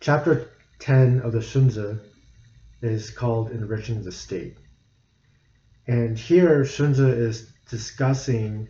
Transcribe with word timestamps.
chapter 0.00 0.48
10 0.78 1.22
of 1.22 1.32
the 1.32 1.40
Xunzi 1.40 1.98
is 2.82 3.10
called 3.10 3.50
Enriching 3.50 4.04
the 4.04 4.12
State. 4.12 4.56
And 5.88 6.16
here 6.16 6.62
Xunzi 6.62 7.12
is 7.12 7.50
discussing 7.68 8.68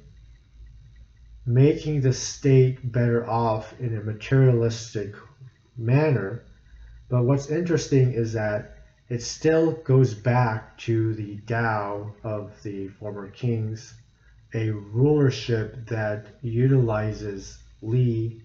making 1.44 2.00
the 2.00 2.14
state 2.14 2.92
better 2.92 3.28
off 3.28 3.78
in 3.78 3.96
a 3.96 4.02
materialistic 4.02 5.14
manner. 5.76 6.44
But 7.10 7.24
what's 7.24 7.50
interesting 7.50 8.12
is 8.12 8.32
that 8.32 8.76
it 9.10 9.22
still 9.22 9.72
goes 9.72 10.14
back 10.14 10.78
to 10.78 11.14
the 11.14 11.40
Tao 11.46 12.14
of 12.24 12.52
the 12.62 12.88
former 12.88 13.28
kings, 13.28 13.94
a 14.54 14.70
rulership 14.70 15.88
that 15.88 16.26
utilizes 16.42 17.58
Li 17.82 18.42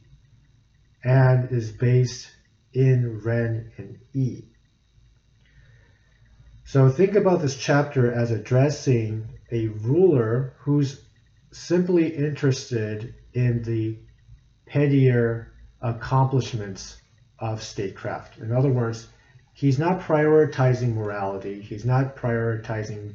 and 1.04 1.52
is 1.52 1.72
based 1.72 2.30
in 2.74 3.22
Ren 3.22 3.72
and 3.78 4.00
E. 4.14 4.44
So 6.66 6.90
think 6.90 7.16
about 7.16 7.42
this 7.42 7.58
chapter 7.58 8.12
as 8.12 8.32
addressing 8.32 9.28
a 9.52 9.68
ruler 9.68 10.54
who's 10.60 11.06
simply 11.52 12.08
interested 12.08 13.14
in 13.34 13.62
the 13.64 14.00
pettier 14.66 15.54
accomplishments 15.82 16.98
of 17.38 17.62
statecraft. 17.62 18.38
In 18.38 18.52
other 18.52 18.72
words, 18.72 19.08
he's 19.54 19.78
not 19.78 20.02
prioritizing 20.02 20.96
morality, 20.96 21.62
he's 21.62 21.86
not 21.86 22.16
prioritizing 22.16 23.14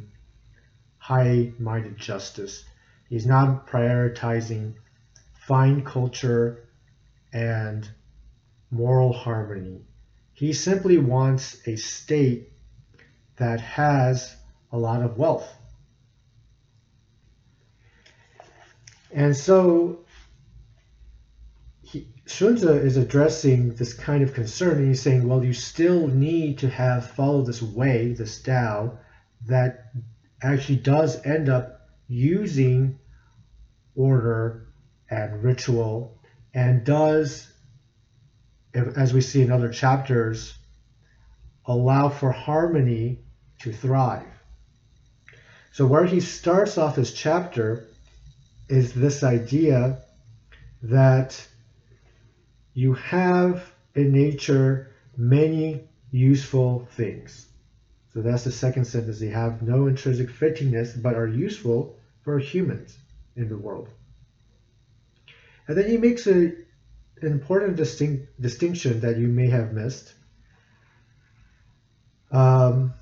high 0.98 1.52
minded 1.58 1.96
justice, 1.96 2.64
he's 3.08 3.26
not 3.26 3.66
prioritizing 3.66 4.74
fine 5.34 5.82
culture 5.82 6.68
and 7.32 7.88
moral 8.70 9.12
harmony. 9.12 9.82
He 10.32 10.52
simply 10.52 10.98
wants 10.98 11.66
a 11.66 11.76
state 11.76 12.52
that 13.36 13.60
has 13.60 14.36
a 14.70 14.78
lot 14.78 15.02
of 15.02 15.18
wealth. 15.18 15.48
And 19.10 19.36
so 19.36 20.04
he, 21.82 22.08
Xunzi 22.26 22.84
is 22.84 22.96
addressing 22.96 23.74
this 23.74 23.94
kind 23.94 24.22
of 24.22 24.34
concern, 24.34 24.78
and 24.78 24.88
he's 24.88 25.00
saying, 25.00 25.26
well, 25.26 25.42
you 25.42 25.54
still 25.54 26.06
need 26.06 26.58
to 26.58 26.68
have 26.68 27.10
follow 27.10 27.42
this 27.42 27.62
way, 27.62 28.12
this 28.12 28.42
Tao, 28.42 28.98
that 29.46 29.92
actually 30.42 30.76
does 30.76 31.24
end 31.24 31.48
up 31.48 31.88
using 32.06 32.98
order 33.94 34.68
and 35.10 35.42
ritual 35.42 36.20
and 36.54 36.84
does, 36.84 37.50
as 38.74 39.12
we 39.12 39.20
see 39.20 39.42
in 39.42 39.50
other 39.50 39.70
chapters, 39.70 40.56
allow 41.66 42.08
for 42.08 42.32
harmony 42.32 43.20
to 43.60 43.72
thrive. 43.72 44.26
So, 45.72 45.86
where 45.86 46.04
he 46.04 46.20
starts 46.20 46.78
off 46.78 46.96
his 46.96 47.12
chapter 47.12 47.86
is 48.68 48.92
this 48.92 49.22
idea 49.22 50.02
that 50.82 51.46
you 52.74 52.94
have 52.94 53.72
in 53.94 54.12
nature 54.12 54.92
many 55.16 55.88
useful 56.10 56.86
things. 56.92 57.46
So 58.12 58.22
that's 58.22 58.44
the 58.44 58.52
second 58.52 58.84
sentence. 58.84 59.20
They 59.20 59.28
have 59.28 59.62
no 59.62 59.86
intrinsic 59.86 60.30
fittingness 60.30 61.00
but 61.00 61.14
are 61.14 61.26
useful 61.26 61.96
for 62.22 62.38
humans 62.38 62.96
in 63.36 63.48
the 63.48 63.56
world. 63.56 63.88
And 65.66 65.76
then 65.76 65.88
he 65.88 65.98
makes 65.98 66.26
a, 66.26 66.52
an 67.22 67.32
important 67.32 67.76
distinct, 67.76 68.40
distinction 68.40 69.00
that 69.00 69.18
you 69.18 69.28
may 69.28 69.48
have 69.48 69.72
missed. 69.72 70.14
Um, 72.30 72.94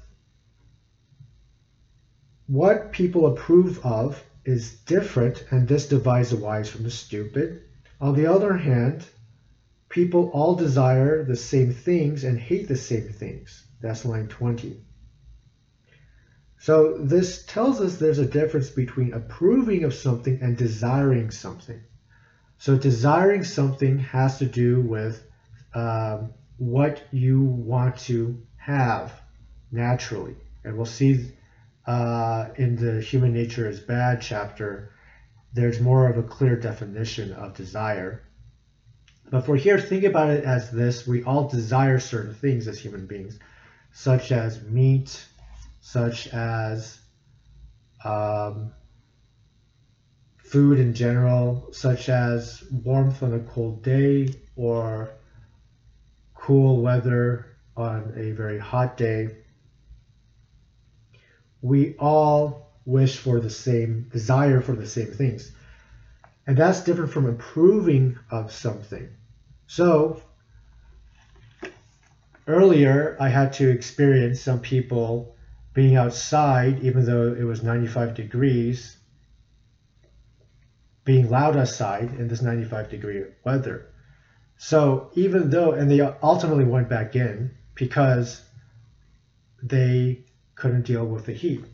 what 2.47 2.93
people 2.93 3.27
approve 3.27 3.85
of 3.85 4.23
is 4.45 4.77
different, 4.87 5.45
and 5.51 5.67
this 5.67 5.89
divides 5.89 6.31
the 6.31 6.37
wise 6.37 6.69
from 6.69 6.85
the 6.85 6.91
stupid. 6.91 7.63
On 8.01 8.15
the 8.15 8.27
other 8.27 8.57
hand, 8.57 9.05
people 9.89 10.31
all 10.33 10.55
desire 10.55 11.25
the 11.25 11.37
same 11.37 11.73
things 11.73 12.23
and 12.23 12.39
hate 12.39 12.69
the 12.69 12.77
same 12.77 13.09
things. 13.09 13.67
That's 13.81 14.05
line 14.05 14.29
20. 14.29 14.81
So 16.59 16.99
this 16.99 17.45
tells 17.47 17.81
us 17.81 17.97
there's 17.97 18.19
a 18.19 18.27
difference 18.27 18.71
between 18.71 19.13
approving 19.13 19.85
of 19.85 19.95
something 19.95 20.39
and 20.41 20.57
desiring 20.57 21.31
something. 21.31 21.81
So 22.59 22.77
desiring 22.77 23.45
something 23.45 23.99
has 23.99 24.39
to 24.39 24.47
do 24.47 24.81
with 24.81 25.23
um, 25.75 26.33
what 26.57 27.03
you 27.13 27.43
want 27.43 27.99
to 27.99 28.43
have 28.57 29.13
naturally. 29.71 30.37
And 30.65 30.77
we'll 30.77 30.87
see 30.87 31.33
uh, 31.87 32.49
in 32.57 32.77
the 32.77 33.01
Human 33.01 33.33
Nature 33.33 33.69
is 33.69 33.79
Bad 33.79 34.21
chapter, 34.21 34.91
there's 35.53 35.81
more 35.81 36.09
of 36.09 36.19
a 36.19 36.23
clear 36.23 36.57
definition 36.57 37.33
of 37.33 37.55
desire. 37.55 38.23
But 39.31 39.45
for 39.45 39.57
here, 39.57 39.79
think 39.79 40.05
about 40.05 40.31
it 40.31 40.45
as 40.45 40.71
this 40.71 41.07
we 41.07 41.23
all 41.23 41.49
desire 41.49 41.99
certain 41.99 42.35
things 42.35 42.69
as 42.69 42.79
human 42.79 43.07
beings, 43.07 43.39
such 43.93 44.33
as 44.33 44.63
meat, 44.63 45.27
such 45.81 46.29
as 46.29 46.99
um, 48.05 48.73
food 50.51 50.79
in 50.79 50.95
general, 50.95 51.69
such 51.73 52.09
as 52.09 52.65
warmth 52.71 53.23
on 53.23 53.35
a 53.35 53.41
cold 53.41 53.83
day 53.83 54.29
or 54.55 55.11
cool 56.35 56.81
weather 56.81 57.47
on 57.77 58.13
a 58.17 58.33
very 58.33 58.59
hot 58.59 58.97
day 58.97 59.29
we 61.67 61.95
all 61.99 62.71
wish 62.85 63.19
for 63.19 63.41
the 63.41 63.51
same 63.51 64.09
desire 64.13 64.61
for 64.61 64.73
the 64.73 64.87
same 64.87 65.09
things. 65.09 65.51
And 66.47 66.57
that's 66.57 66.85
different 66.85 67.13
from 67.13 67.27
approving 67.27 68.19
of 68.31 68.53
something. 68.53 69.09
So, 69.67 70.23
earlier 72.47 73.17
I 73.19 73.29
had 73.29 73.53
to 73.55 73.69
experience 73.69 74.41
some 74.41 74.61
people 74.61 75.35
being 75.75 75.97
outside, 75.97 76.85
even 76.85 77.05
though 77.05 77.35
it 77.35 77.43
was 77.43 77.65
95 77.65 78.15
degrees, 78.15 78.96
being 81.07 81.31
loud 81.31 81.57
outside 81.57 82.13
in 82.19 82.29
this 82.29 82.43
95 82.43 82.91
degree 82.91 83.25
weather. 83.45 83.87
So, 84.59 85.11
even 85.15 85.49
though, 85.49 85.73
and 85.73 85.91
they 85.91 86.01
ultimately 86.01 86.65
went 86.65 86.89
back 86.89 87.15
in 87.15 87.53
because 87.75 88.43
they 89.63 90.25
couldn't 90.57 90.87
deal 90.87 91.07
with 91.07 91.25
the 91.25 91.33
heat. 91.33 91.65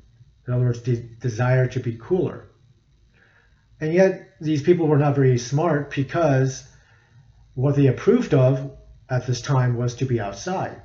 In 0.47 0.53
other 0.53 0.66
words, 0.66 0.81
de- 0.81 1.09
desire 1.20 1.66
to 1.69 1.81
be 1.81 1.97
cooler. 2.00 2.44
And 3.81 3.94
yet, 3.94 4.34
these 4.41 4.62
people 4.62 4.87
were 4.87 4.98
not 4.98 5.15
very 5.15 5.38
smart 5.38 5.94
because 5.94 6.69
what 7.54 7.75
they 7.75 7.87
approved 7.87 8.34
of 8.34 8.72
at 9.09 9.26
this 9.26 9.41
time 9.41 9.76
was 9.76 9.94
to 9.97 10.04
be 10.04 10.20
outside. 10.20 10.82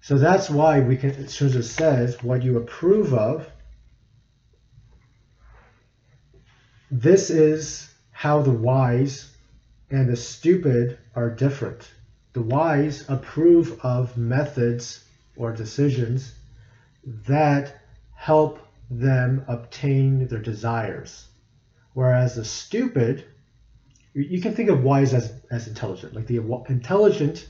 So 0.00 0.16
that's 0.16 0.48
why 0.48 0.80
we 0.80 0.96
can, 0.96 1.10
Xunzi 1.10 1.62
says, 1.62 2.22
what 2.22 2.42
you 2.42 2.56
approve 2.56 3.12
of, 3.12 3.50
this 6.90 7.30
is 7.30 7.92
how 8.12 8.42
the 8.42 8.50
wise 8.50 9.34
and 9.90 10.08
the 10.08 10.16
stupid 10.16 10.98
are 11.14 11.30
different. 11.30 11.90
The 12.32 12.42
wise 12.42 13.08
approve 13.08 13.80
of 13.84 14.16
methods 14.16 15.04
or 15.36 15.52
decisions 15.52 16.34
that 17.26 17.80
help 18.14 18.58
them 18.90 19.44
obtain 19.48 20.26
their 20.28 20.40
desires. 20.40 21.28
Whereas 21.94 22.34
the 22.34 22.44
stupid, 22.44 23.24
you 24.14 24.40
can 24.40 24.54
think 24.54 24.68
of 24.68 24.82
wise 24.82 25.14
as, 25.14 25.32
as 25.50 25.68
intelligent. 25.68 26.14
Like 26.14 26.26
the 26.26 26.40
intelligent 26.68 27.48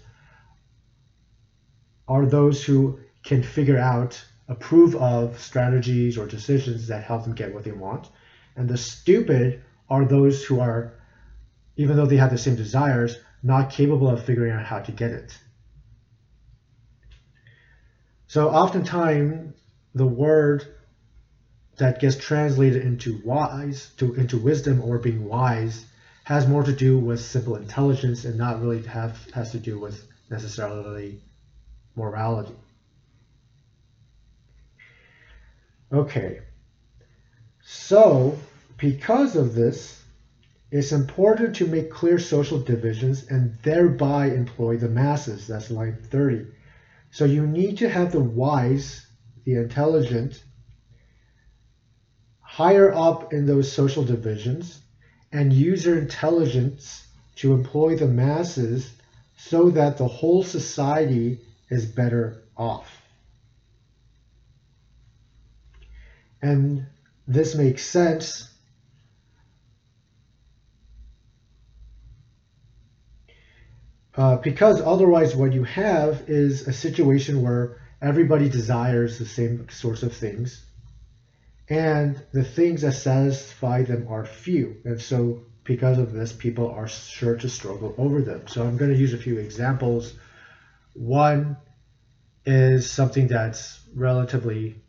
are 2.06 2.26
those 2.26 2.64
who 2.64 2.98
can 3.22 3.42
figure 3.42 3.78
out, 3.78 4.22
approve 4.48 4.96
of 4.96 5.38
strategies 5.38 6.16
or 6.16 6.26
decisions 6.26 6.86
that 6.86 7.02
help 7.02 7.24
them 7.24 7.34
get 7.34 7.52
what 7.52 7.64
they 7.64 7.72
want. 7.72 8.08
And 8.58 8.68
the 8.68 8.76
stupid 8.76 9.62
are 9.88 10.04
those 10.04 10.44
who 10.44 10.58
are, 10.58 10.92
even 11.76 11.96
though 11.96 12.06
they 12.06 12.16
have 12.16 12.32
the 12.32 12.38
same 12.38 12.56
desires, 12.56 13.16
not 13.40 13.70
capable 13.70 14.08
of 14.08 14.24
figuring 14.24 14.52
out 14.52 14.64
how 14.64 14.80
to 14.80 14.90
get 14.90 15.12
it. 15.12 15.38
So 18.26 18.50
oftentimes 18.50 19.54
the 19.94 20.06
word 20.06 20.66
that 21.76 22.00
gets 22.00 22.16
translated 22.16 22.82
into 22.82 23.20
wise, 23.24 23.90
to 23.98 24.14
into 24.14 24.36
wisdom 24.38 24.82
or 24.82 24.98
being 24.98 25.24
wise, 25.24 25.86
has 26.24 26.48
more 26.48 26.64
to 26.64 26.72
do 26.72 26.98
with 26.98 27.20
simple 27.20 27.54
intelligence 27.54 28.24
and 28.24 28.36
not 28.36 28.60
really 28.60 28.82
have 28.82 29.16
has 29.30 29.52
to 29.52 29.60
do 29.60 29.78
with 29.78 30.04
necessarily 30.30 31.22
morality. 31.94 32.56
Okay. 35.92 36.40
So 37.62 38.36
because 38.78 39.36
of 39.36 39.54
this, 39.54 40.02
it's 40.70 40.92
important 40.92 41.56
to 41.56 41.66
make 41.66 41.90
clear 41.90 42.18
social 42.18 42.60
divisions 42.60 43.26
and 43.28 43.58
thereby 43.62 44.26
employ 44.26 44.76
the 44.76 44.88
masses. 44.88 45.46
That's 45.46 45.70
line 45.70 45.98
30. 46.10 46.46
So 47.10 47.24
you 47.24 47.46
need 47.46 47.78
to 47.78 47.88
have 47.88 48.12
the 48.12 48.20
wise, 48.20 49.06
the 49.44 49.54
intelligent, 49.54 50.42
higher 52.40 52.92
up 52.94 53.32
in 53.32 53.46
those 53.46 53.70
social 53.70 54.04
divisions 54.04 54.80
and 55.32 55.52
use 55.52 55.84
their 55.84 55.98
intelligence 55.98 57.06
to 57.36 57.54
employ 57.54 57.96
the 57.96 58.06
masses 58.06 58.92
so 59.36 59.70
that 59.70 59.96
the 59.96 60.08
whole 60.08 60.42
society 60.42 61.40
is 61.70 61.86
better 61.86 62.42
off. 62.56 62.90
And 66.42 66.86
this 67.26 67.54
makes 67.54 67.84
sense 67.84 68.47
uh, 74.18 74.34
because 74.36 74.80
otherwise, 74.80 75.36
what 75.36 75.52
you 75.52 75.62
have 75.62 76.24
is 76.26 76.66
a 76.66 76.72
situation 76.72 77.40
where 77.40 77.80
everybody 78.02 78.48
desires 78.48 79.16
the 79.16 79.24
same 79.24 79.68
sorts 79.70 80.02
of 80.02 80.12
things, 80.12 80.66
and 81.68 82.20
the 82.32 82.42
things 82.42 82.82
that 82.82 82.94
satisfy 82.94 83.84
them 83.84 84.08
are 84.08 84.26
few. 84.26 84.74
And 84.84 85.00
so, 85.00 85.44
because 85.62 85.98
of 85.98 86.12
this, 86.12 86.32
people 86.32 86.68
are 86.68 86.88
sure 86.88 87.36
to 87.36 87.48
struggle 87.48 87.94
over 87.96 88.20
them. 88.20 88.48
So, 88.48 88.66
I'm 88.66 88.76
going 88.76 88.90
to 88.90 88.98
use 88.98 89.14
a 89.14 89.18
few 89.18 89.38
examples. 89.38 90.14
One 90.94 91.56
is 92.44 92.90
something 92.90 93.28
that's 93.28 93.78
relatively 93.94 94.82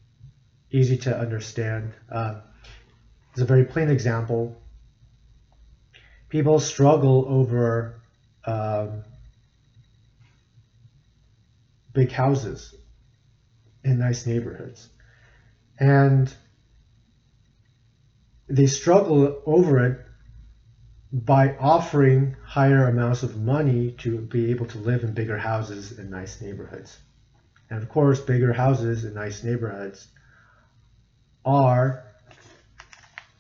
easy 0.72 0.98
to 0.98 1.16
understand. 1.16 1.94
Uh, 2.12 2.42
it's 3.34 3.42
a 3.42 3.46
very 3.46 3.66
plain 3.66 3.92
example. 3.92 4.60
People 6.30 6.60
struggle 6.60 7.26
over 7.28 8.02
um, 8.46 9.04
big 12.00 12.12
houses 12.14 12.74
in 13.84 14.00
nice 14.00 14.26
neighborhoods. 14.26 14.88
And 15.78 16.34
they 18.48 18.68
struggle 18.68 19.42
over 19.46 19.86
it 19.86 20.06
by 21.12 21.58
offering 21.58 22.38
higher 22.46 22.88
amounts 22.88 23.24
of 23.24 23.36
money 23.36 23.92
to 24.04 24.18
be 24.20 24.52
able 24.52 24.68
to 24.68 24.78
live 24.78 25.04
in 25.04 25.14
bigger 25.14 25.38
houses 25.38 26.00
in 26.00 26.10
nice 26.10 26.40
neighborhoods. 26.40 26.98
And 27.70 27.84
of 27.84 27.90
course, 27.90 28.22
bigger 28.22 28.54
houses 28.54 29.04
in 29.04 29.14
nice 29.14 29.44
neighborhoods 29.44 30.08
are 31.44 32.06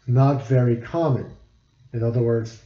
not 0.05 0.47
very 0.47 0.81
common. 0.81 1.31
In 1.93 2.03
other 2.03 2.21
words, 2.21 2.61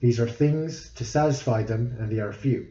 these 0.00 0.18
are 0.18 0.28
things 0.28 0.90
to 0.96 1.04
satisfy 1.04 1.62
them, 1.62 1.96
and 2.00 2.10
they 2.10 2.18
are 2.18 2.32
few. 2.32 2.66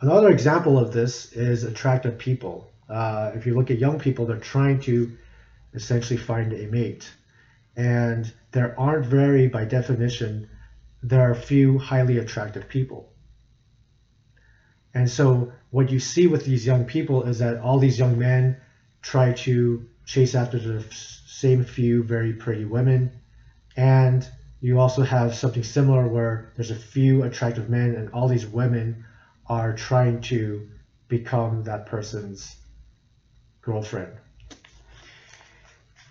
Another 0.00 0.28
example 0.30 0.78
of 0.78 0.92
this 0.92 1.32
is 1.32 1.64
attractive 1.64 2.18
people. 2.18 2.70
Uh, 2.88 3.32
if 3.34 3.46
you 3.46 3.54
look 3.54 3.70
at 3.70 3.78
young 3.78 3.98
people, 3.98 4.26
they're 4.26 4.38
trying 4.38 4.80
to 4.80 5.16
essentially 5.72 6.18
find 6.18 6.52
a 6.52 6.66
mate. 6.66 7.10
And 7.76 8.30
there 8.52 8.78
aren't 8.78 9.06
very, 9.06 9.48
by 9.48 9.64
definition, 9.64 10.50
there 11.02 11.22
are 11.22 11.34
few 11.34 11.78
highly 11.78 12.18
attractive 12.18 12.68
people. 12.68 13.08
And 14.92 15.10
so 15.10 15.52
what 15.70 15.90
you 15.90 15.98
see 15.98 16.26
with 16.26 16.44
these 16.44 16.66
young 16.66 16.84
people 16.84 17.24
is 17.24 17.38
that 17.38 17.60
all 17.60 17.78
these 17.78 17.98
young 17.98 18.18
men 18.18 18.58
try 19.02 19.32
to 19.32 19.86
chase 20.04 20.34
after 20.34 20.58
the 20.58 20.84
same 20.90 21.64
few 21.64 22.02
very 22.02 22.34
pretty 22.34 22.64
women. 22.64 23.12
And 23.76 24.26
you 24.60 24.78
also 24.78 25.02
have 25.02 25.34
something 25.34 25.62
similar 25.62 26.06
where 26.06 26.52
there's 26.56 26.70
a 26.70 26.76
few 26.76 27.22
attractive 27.22 27.70
men 27.70 27.94
and 27.94 28.10
all 28.12 28.28
these 28.28 28.46
women 28.46 29.04
are 29.48 29.74
trying 29.74 30.20
to 30.20 30.68
become 31.08 31.62
that 31.64 31.86
person's 31.86 32.56
girlfriend. 33.62 34.12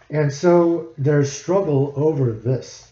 And 0.09 0.31
so 0.31 0.93
there's 0.97 1.31
struggle 1.31 1.93
over 1.95 2.31
this. 2.31 2.91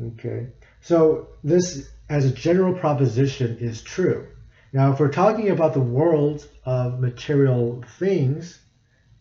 Okay. 0.00 0.48
So 0.80 1.28
this 1.42 1.88
as 2.08 2.24
a 2.24 2.30
general 2.30 2.74
proposition 2.74 3.56
is 3.58 3.82
true. 3.82 4.26
Now, 4.72 4.92
if 4.92 5.00
we're 5.00 5.08
talking 5.12 5.50
about 5.50 5.72
the 5.72 5.80
world 5.80 6.48
of 6.64 7.00
material 7.00 7.84
things, 7.98 8.60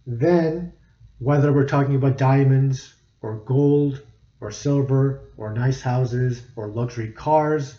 then 0.05 0.73
whether 1.19 1.53
we're 1.53 1.67
talking 1.67 1.95
about 1.95 2.17
diamonds 2.17 2.93
or 3.21 3.37
gold 3.37 4.01
or 4.41 4.51
silver 4.51 5.29
or 5.37 5.53
nice 5.53 5.81
houses 5.81 6.41
or 6.55 6.67
luxury 6.67 7.11
cars, 7.11 7.77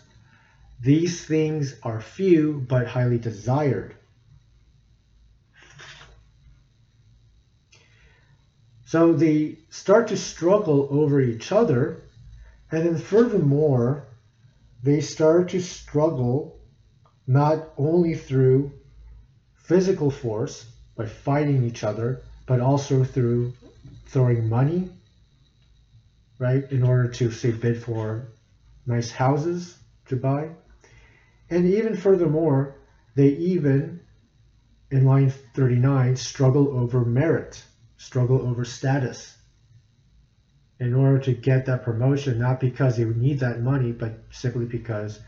these 0.79 1.25
things 1.25 1.75
are 1.83 2.01
few 2.01 2.65
but 2.67 2.87
highly 2.87 3.17
desired. 3.17 3.95
So 8.85 9.13
they 9.13 9.57
start 9.69 10.09
to 10.09 10.17
struggle 10.17 10.87
over 10.91 11.19
each 11.19 11.51
other, 11.51 12.03
and 12.71 12.85
then 12.85 12.97
furthermore, 12.97 14.05
they 14.83 15.01
start 15.01 15.49
to 15.49 15.59
struggle 15.59 16.59
not 17.25 17.69
only 17.77 18.15
through 18.15 18.71
physical 19.55 20.11
force 20.11 20.65
by 20.95 21.07
fighting 21.07 21.63
each 21.63 21.83
other, 21.83 22.21
but 22.45 22.59
also 22.59 23.03
through 23.03 23.53
throwing 24.05 24.47
money, 24.47 24.91
right, 26.37 26.71
in 26.71 26.83
order 26.83 27.07
to 27.09 27.31
say 27.31 27.51
bid 27.51 27.81
for 27.81 28.27
nice 28.85 29.09
houses 29.09 29.77
to 30.05 30.15
buy. 30.15 30.49
And 31.49 31.65
even 31.67 31.95
furthermore, 31.95 32.75
they 33.15 33.29
even, 33.29 34.01
in 34.91 35.05
line 35.05 35.29
39, 35.29 36.15
struggle 36.15 36.69
over 36.69 37.05
merit, 37.05 37.63
struggle 37.97 38.41
over 38.41 38.65
status 38.65 39.37
in 40.79 40.93
order 40.93 41.19
to 41.19 41.33
get 41.33 41.65
that 41.65 41.83
promotion, 41.83 42.39
not 42.39 42.59
because 42.59 42.97
they 42.97 43.05
need 43.05 43.39
that 43.39 43.61
money, 43.61 43.91
but 43.91 44.23
simply 44.31 44.65
because 44.65 45.19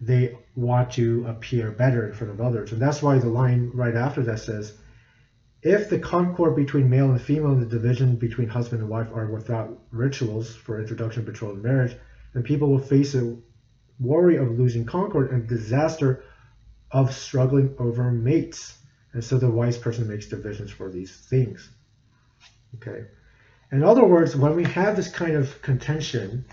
they 0.00 0.36
want 0.56 0.90
to 0.92 1.24
appear 1.26 1.70
better 1.70 2.06
in 2.06 2.12
front 2.12 2.32
of 2.32 2.40
others. 2.40 2.72
And 2.72 2.82
that's 2.82 3.02
why 3.02 3.18
the 3.18 3.28
line 3.28 3.70
right 3.72 3.94
after 3.94 4.22
that 4.24 4.40
says, 4.40 4.76
if 5.62 5.88
the 5.88 5.98
concord 5.98 6.56
between 6.56 6.90
male 6.90 7.12
and 7.12 7.20
female 7.20 7.52
and 7.52 7.62
the 7.62 7.66
division 7.66 8.16
between 8.16 8.48
husband 8.48 8.82
and 8.82 8.90
wife 8.90 9.12
are 9.14 9.28
without 9.28 9.78
rituals 9.92 10.52
for 10.52 10.80
introduction, 10.80 11.24
betrothal, 11.24 11.54
and 11.54 11.62
marriage, 11.62 11.96
then 12.34 12.42
people 12.42 12.68
will 12.68 12.80
face 12.80 13.14
a 13.14 13.36
worry 14.02 14.36
of 14.36 14.58
losing 14.58 14.84
concord 14.84 15.30
and 15.30 15.48
disaster 15.48 16.24
of 16.90 17.14
struggling 17.14 17.74
over 17.78 18.10
mates. 18.10 18.78
And 19.12 19.22
so 19.22 19.38
the 19.38 19.50
wise 19.50 19.78
person 19.78 20.08
makes 20.08 20.26
divisions 20.26 20.70
for 20.70 20.90
these 20.90 21.14
things. 21.14 21.68
Okay. 22.76 23.06
In 23.70 23.82
other 23.82 24.04
words, 24.04 24.36
when 24.36 24.54
we 24.56 24.64
have 24.64 24.96
this 24.96 25.08
kind 25.08 25.36
of 25.36 25.60
contention, 25.62 26.44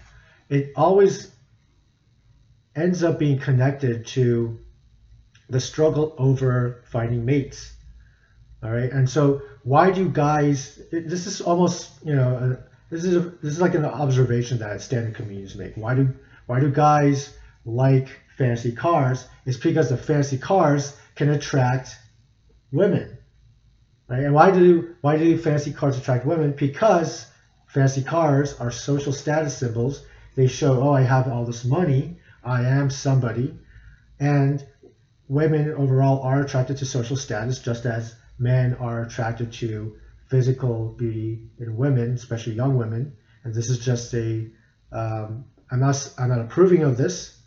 it 0.49 0.71
always 0.75 1.31
ends 2.75 3.03
up 3.03 3.19
being 3.19 3.39
connected 3.39 4.05
to 4.07 4.59
the 5.49 5.59
struggle 5.59 6.15
over 6.17 6.83
finding 6.85 7.25
mates. 7.25 7.73
All 8.61 8.71
right, 8.71 8.91
and 8.91 9.09
so 9.09 9.41
why 9.63 9.91
do 9.91 10.09
guys? 10.09 10.81
This 10.91 11.27
is 11.27 11.39
almost 11.39 11.91
you 12.03 12.13
know 12.15 12.35
uh, 12.35 12.55
this 12.89 13.05
is 13.05 13.15
a, 13.15 13.21
this 13.21 13.53
is 13.53 13.61
like 13.61 13.73
an 13.73 13.85
observation 13.85 14.59
that 14.59 14.81
standard 14.81 15.15
comedians 15.15 15.55
make. 15.55 15.75
Why 15.75 15.95
do 15.95 16.13
why 16.45 16.59
do 16.59 16.69
guys 16.69 17.37
like 17.65 18.09
fancy 18.37 18.71
cars? 18.71 19.27
It's 19.45 19.57
because 19.57 19.89
the 19.89 19.97
fancy 19.97 20.37
cars 20.37 20.95
can 21.15 21.29
attract 21.29 21.97
women. 22.71 23.17
Right? 24.07 24.23
And 24.23 24.33
why 24.33 24.51
do 24.51 24.95
why 25.01 25.17
do 25.17 25.37
fancy 25.37 25.71
cars 25.71 25.97
attract 25.97 26.25
women? 26.25 26.51
Because 26.51 27.27
fancy 27.67 28.03
cars 28.03 28.59
are 28.59 28.71
social 28.71 29.13
status 29.13 29.57
symbols. 29.57 30.03
They 30.35 30.47
show, 30.47 30.81
oh, 30.81 30.93
I 30.93 31.01
have 31.01 31.27
all 31.27 31.45
this 31.45 31.65
money, 31.65 32.19
I 32.43 32.63
am 32.63 32.89
somebody, 32.89 33.57
and 34.19 34.65
women 35.27 35.71
overall 35.73 36.21
are 36.21 36.41
attracted 36.41 36.77
to 36.77 36.85
social 36.85 37.15
status 37.15 37.59
just 37.59 37.85
as 37.85 38.15
men 38.39 38.75
are 38.75 39.03
attracted 39.03 39.51
to 39.53 39.97
physical 40.29 40.93
beauty 40.97 41.49
in 41.59 41.75
women, 41.75 42.13
especially 42.13 42.53
young 42.53 42.77
women. 42.77 43.13
And 43.43 43.53
this 43.53 43.69
is 43.69 43.79
just 43.79 44.13
a 44.13 44.49
um, 44.91 45.45
I'm 45.71 45.79
not 45.79 46.13
I'm 46.17 46.29
not 46.29 46.39
approving 46.39 46.83
of 46.83 46.97
this. 46.97 47.38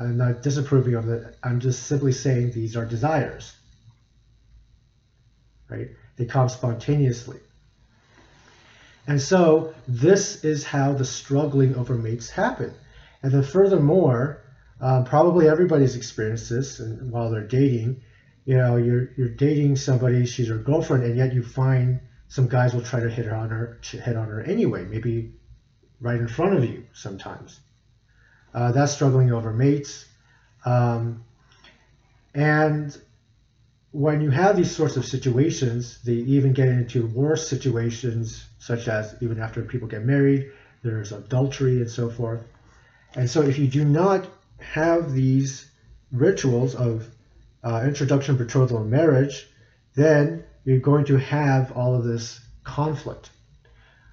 I'm 0.00 0.16
not 0.16 0.42
disapproving 0.42 0.94
of 0.94 1.08
it. 1.10 1.36
I'm 1.42 1.60
just 1.60 1.86
simply 1.86 2.12
saying 2.12 2.52
these 2.52 2.74
are 2.74 2.86
desires. 2.86 3.54
Right? 5.68 5.90
They 6.16 6.24
come 6.24 6.48
spontaneously. 6.48 7.38
And 9.06 9.20
so 9.20 9.74
this 9.86 10.42
is 10.42 10.64
how 10.64 10.94
the 10.94 11.04
struggling 11.04 11.74
over 11.74 11.94
mates 11.94 12.30
happen. 12.30 12.72
And 13.22 13.30
then 13.30 13.42
furthermore, 13.42 14.42
um, 14.80 15.04
probably 15.04 15.48
everybody's 15.48 15.96
experienced 15.96 16.48
this 16.48 16.80
and 16.80 17.10
while 17.12 17.30
they're 17.30 17.46
dating. 17.46 18.00
You 18.46 18.56
know, 18.56 18.76
you're 18.76 19.10
you're 19.18 19.28
dating 19.28 19.76
somebody, 19.76 20.24
she's 20.24 20.48
your 20.48 20.58
girlfriend, 20.58 21.04
and 21.04 21.16
yet 21.16 21.34
you 21.34 21.42
find 21.42 22.00
some 22.28 22.48
guys 22.48 22.72
will 22.72 22.82
try 22.82 23.00
to 23.00 23.10
hit 23.10 23.26
her 23.26 23.34
on 23.34 23.50
her 23.50 23.78
hit 23.82 24.16
on 24.16 24.28
her 24.28 24.40
anyway. 24.40 24.84
Maybe 24.84 25.34
right 26.00 26.18
in 26.18 26.28
front 26.28 26.56
of 26.56 26.64
you 26.64 26.86
sometimes. 26.94 27.60
Uh, 28.52 28.72
that's 28.72 28.92
struggling 28.92 29.32
over 29.32 29.52
mates. 29.52 30.06
Um, 30.64 31.24
and 32.34 32.96
when 33.92 34.20
you 34.20 34.30
have 34.30 34.56
these 34.56 34.74
sorts 34.74 34.96
of 34.96 35.04
situations, 35.04 36.00
they 36.04 36.12
even 36.12 36.52
get 36.52 36.68
into 36.68 37.06
worse 37.06 37.48
situations, 37.48 38.46
such 38.58 38.88
as 38.88 39.16
even 39.20 39.40
after 39.40 39.62
people 39.62 39.88
get 39.88 40.04
married, 40.04 40.50
there's 40.82 41.12
adultery 41.12 41.80
and 41.80 41.90
so 41.90 42.08
forth. 42.08 42.42
And 43.14 43.28
so, 43.28 43.42
if 43.42 43.58
you 43.58 43.66
do 43.66 43.84
not 43.84 44.26
have 44.60 45.12
these 45.12 45.70
rituals 46.12 46.74
of 46.74 47.08
uh, 47.64 47.82
introduction, 47.84 48.36
betrothal, 48.36 48.78
and 48.78 48.90
marriage, 48.90 49.48
then 49.94 50.44
you're 50.64 50.78
going 50.78 51.06
to 51.06 51.16
have 51.18 51.72
all 51.72 51.94
of 51.94 52.04
this 52.04 52.40
conflict. 52.62 53.30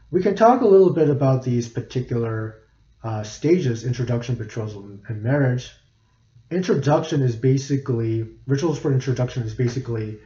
We 0.09 0.23
can 0.23 0.35
talk 0.35 0.61
a 0.61 0.67
little 0.67 0.91
bit 0.91 1.09
about 1.09 1.43
these 1.43 1.69
particular 1.69 2.61
uh, 3.03 3.23
stages 3.23 3.83
introduction, 3.83 4.35
betrothal, 4.35 4.99
and 5.07 5.23
marriage 5.23 5.71
introduction 6.49 7.21
is 7.21 7.35
basically 7.35 8.27
rituals 8.45 8.79
for 8.79 8.93
introduction 8.93 9.43
is 9.43 9.53
basically 9.53 10.19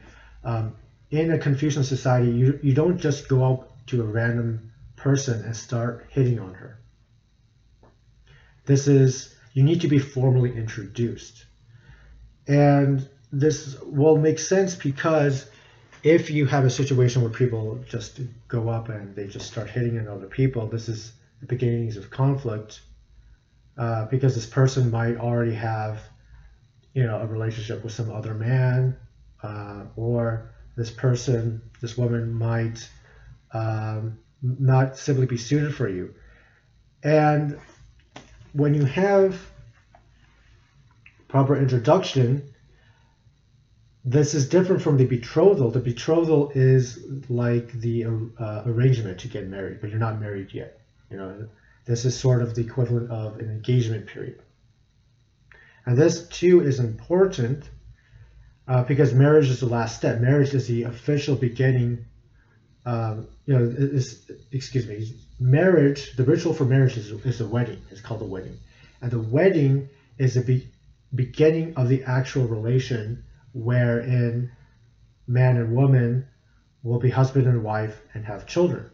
um, 0.44 0.74
in 1.10 1.32
a 1.32 1.38
Confucian 1.38 1.84
society 1.84 2.30
you, 2.30 2.58
you 2.62 2.74
don't 2.74 2.98
just 2.98 3.28
go 3.28 3.52
up 3.52 3.86
to 3.86 4.02
a 4.02 4.04
random 4.04 4.72
person 4.96 5.44
and 5.44 5.56
start 5.56 6.06
hitting 6.10 6.38
on 6.38 6.54
her. 6.54 6.78
This 8.64 8.86
is 8.86 9.34
you 9.52 9.64
need 9.64 9.80
to 9.80 9.88
be 9.88 9.98
formally 9.98 10.56
introduced. 10.56 11.44
And 12.46 13.06
this 13.32 13.76
will 13.82 14.16
make 14.16 14.38
sense 14.38 14.74
because 14.74 15.50
if 16.02 16.30
you 16.30 16.46
have 16.46 16.64
a 16.64 16.70
situation 16.70 17.22
where 17.22 17.30
people 17.30 17.80
just 17.88 18.20
go 18.48 18.68
up 18.68 18.88
and 18.88 19.14
they 19.14 19.26
just 19.26 19.46
start 19.46 19.68
hitting 19.68 19.98
on 19.98 20.08
other 20.08 20.26
people, 20.26 20.66
this 20.66 20.88
is 20.88 21.12
the 21.42 21.46
beginnings 21.46 21.96
of 21.96 22.08
conflict 22.08 22.80
uh, 23.76 24.06
because 24.06 24.34
this 24.34 24.46
person 24.46 24.90
might 24.90 25.16
already 25.16 25.54
have 25.54 26.00
you 26.94 27.04
know 27.04 27.18
a 27.18 27.26
relationship 27.26 27.82
with 27.82 27.92
some 27.92 28.10
other 28.10 28.32
man 28.32 28.96
uh, 29.42 29.84
or 29.96 30.54
this 30.76 30.90
person 30.90 31.60
this 31.80 31.98
woman 31.98 32.32
might 32.32 32.88
um, 33.52 34.18
not 34.40 34.96
simply 34.96 35.26
be 35.26 35.36
suited 35.36 35.74
for 35.74 35.88
you. 35.88 36.14
And 37.02 37.58
when 38.52 38.74
you 38.74 38.84
have 38.84 39.36
proper 41.28 41.56
introduction 41.56 42.48
this 44.04 44.34
is 44.34 44.48
different 44.48 44.82
from 44.82 44.96
the 44.96 45.04
betrothal. 45.04 45.70
The 45.70 45.78
betrothal 45.78 46.50
is 46.56 46.98
like 47.28 47.70
the 47.70 48.04
uh, 48.36 48.62
arrangement 48.66 49.20
to 49.20 49.28
get 49.28 49.46
married 49.46 49.80
but 49.80 49.90
you're 49.90 49.98
not 49.98 50.20
married 50.20 50.52
yet 50.52 50.81
you 51.12 51.18
know 51.18 51.48
this 51.84 52.04
is 52.04 52.18
sort 52.18 52.42
of 52.42 52.54
the 52.54 52.62
equivalent 52.62 53.10
of 53.10 53.38
an 53.38 53.50
engagement 53.50 54.06
period 54.06 54.42
and 55.86 55.96
this 55.96 56.26
too 56.28 56.60
is 56.60 56.78
important 56.78 57.68
uh, 58.68 58.84
because 58.84 59.12
marriage 59.12 59.48
is 59.48 59.60
the 59.60 59.66
last 59.66 59.96
step. 59.96 60.20
Marriage 60.20 60.54
is 60.54 60.66
the 60.66 60.84
official 60.84 61.34
beginning. 61.34 62.04
Um, 62.84 63.28
you 63.46 63.56
know, 63.56 63.64
is 63.64 64.30
excuse 64.50 64.86
me. 64.86 65.08
Marriage, 65.38 66.16
the 66.16 66.24
ritual 66.24 66.54
for 66.54 66.64
marriage 66.64 66.96
is, 66.96 67.10
is 67.24 67.40
a 67.40 67.46
wedding. 67.46 67.80
It's 67.90 68.00
called 68.00 68.22
a 68.22 68.26
wedding, 68.26 68.58
and 69.00 69.10
the 69.10 69.20
wedding 69.20 69.88
is 70.18 70.34
the 70.34 70.42
be- 70.42 70.68
beginning 71.14 71.74
of 71.76 71.88
the 71.88 72.04
actual 72.04 72.46
relation 72.46 73.24
wherein 73.52 74.50
man 75.26 75.56
and 75.56 75.74
woman 75.74 76.26
will 76.82 76.98
be 76.98 77.10
husband 77.10 77.46
and 77.46 77.62
wife 77.62 78.00
and 78.14 78.24
have 78.24 78.46
children. 78.46 78.88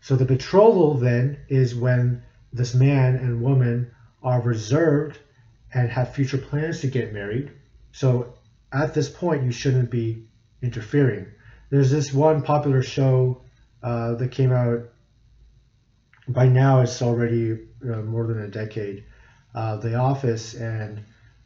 So 0.00 0.16
the 0.16 0.24
betrothal 0.24 0.94
then 0.94 1.38
is 1.48 1.74
when 1.74 2.22
this 2.52 2.74
man 2.74 3.16
and 3.16 3.42
woman 3.42 3.90
are 4.22 4.40
reserved 4.40 5.18
and 5.72 5.88
have 5.90 6.14
future 6.14 6.38
plans 6.38 6.80
to 6.80 6.88
get 6.88 7.12
married. 7.12 7.52
So 7.92 8.34
at 8.72 8.94
this 8.94 9.08
point, 9.08 9.44
you 9.44 9.52
shouldn't 9.52 9.90
be 9.90 10.24
interfering. 10.62 11.26
There's 11.70 11.90
this 11.90 12.12
one 12.12 12.42
popular 12.42 12.82
show 12.82 13.42
uh, 13.82 14.14
that 14.14 14.32
came 14.32 14.52
out. 14.52 14.90
By 16.28 16.48
now, 16.48 16.80
it's 16.80 17.02
already 17.02 17.58
uh, 17.82 18.02
more 18.02 18.26
than 18.26 18.40
a 18.40 18.48
decade. 18.48 19.04
Uh, 19.54 19.76
the 19.76 19.94
Office, 19.96 20.54
and 20.54 21.00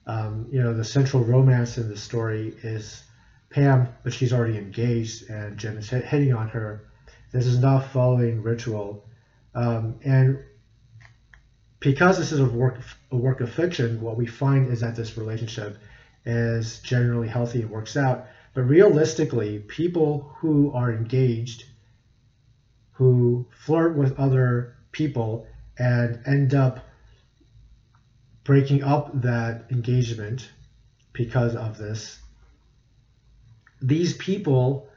um, 0.07 0.47
you 0.51 0.63
know 0.63 0.75
the 0.75 0.85
central 0.85 1.25
romance 1.25 1.79
in 1.79 1.89
the 1.89 1.97
story 1.97 2.55
is 2.63 3.03
Pam, 3.49 3.89
but 4.03 4.13
she's 4.13 4.33
already 4.33 4.59
engaged, 4.59 5.31
and 5.31 5.57
Jim 5.57 5.79
is 5.79 5.89
hitting 5.89 6.35
on 6.35 6.49
her. 6.49 6.85
This 7.35 7.47
is 7.47 7.59
not 7.59 7.91
following 7.91 8.45
ritual, 8.45 9.05
um, 9.57 9.97
and 10.05 10.39
because 11.81 12.17
this 12.17 12.31
is 12.31 12.39
a 12.39 12.45
work 12.45 12.79
a 13.11 13.17
work 13.17 13.41
of 13.41 13.51
fiction, 13.51 14.01
what 14.01 14.17
we 14.17 14.25
find 14.25 14.71
is 14.71 14.83
that 14.83 14.95
this 14.95 15.19
relationship 15.19 15.77
is 16.25 16.79
generally 16.79 17.27
healthy 17.27 17.63
and 17.63 17.73
works 17.73 17.97
out. 17.97 18.29
But 18.55 18.63
realistically, 18.63 19.59
people 19.59 20.33
who 20.37 20.71
are 20.75 20.93
engaged, 20.93 21.65
who 22.93 23.47
flirt 23.51 23.97
with 23.97 24.17
other 24.17 24.77
people 24.93 25.49
and 25.77 26.21
end 26.27 26.55
up 26.55 26.87
breaking 28.45 28.85
up 28.85 29.11
that 29.23 29.65
engagement 29.73 30.49
because 31.13 31.57
of 31.57 31.79
this, 31.79 32.21
these 33.83 34.17
people 34.17 34.89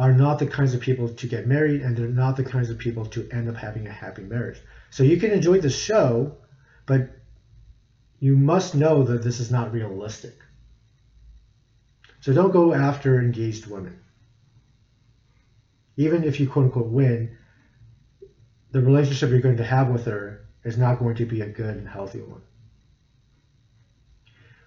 are 0.00 0.14
not 0.14 0.38
the 0.38 0.46
kinds 0.46 0.72
of 0.72 0.80
people 0.80 1.10
to 1.10 1.26
get 1.26 1.46
married 1.46 1.82
and 1.82 1.94
they're 1.94 2.08
not 2.08 2.34
the 2.34 2.42
kinds 2.42 2.70
of 2.70 2.78
people 2.78 3.04
to 3.04 3.28
end 3.30 3.50
up 3.50 3.56
having 3.56 3.86
a 3.86 3.92
happy 3.92 4.22
marriage. 4.22 4.58
So 4.88 5.02
you 5.02 5.18
can 5.18 5.30
enjoy 5.30 5.60
the 5.60 5.68
show, 5.68 6.38
but 6.86 7.10
you 8.18 8.34
must 8.34 8.74
know 8.74 9.02
that 9.02 9.22
this 9.22 9.40
is 9.40 9.50
not 9.50 9.74
realistic. 9.74 10.38
So 12.20 12.32
don't 12.32 12.50
go 12.50 12.72
after 12.72 13.20
engaged 13.20 13.66
women. 13.66 14.00
Even 15.98 16.24
if 16.24 16.40
you 16.40 16.48
quote 16.48 16.64
unquote 16.64 16.86
win, 16.86 17.36
the 18.70 18.80
relationship 18.80 19.28
you're 19.28 19.40
going 19.40 19.58
to 19.58 19.64
have 19.64 19.88
with 19.88 20.06
her 20.06 20.46
is 20.64 20.78
not 20.78 20.98
going 20.98 21.16
to 21.16 21.26
be 21.26 21.42
a 21.42 21.46
good 21.46 21.76
and 21.76 21.86
healthy 21.86 22.22
one. 22.22 22.40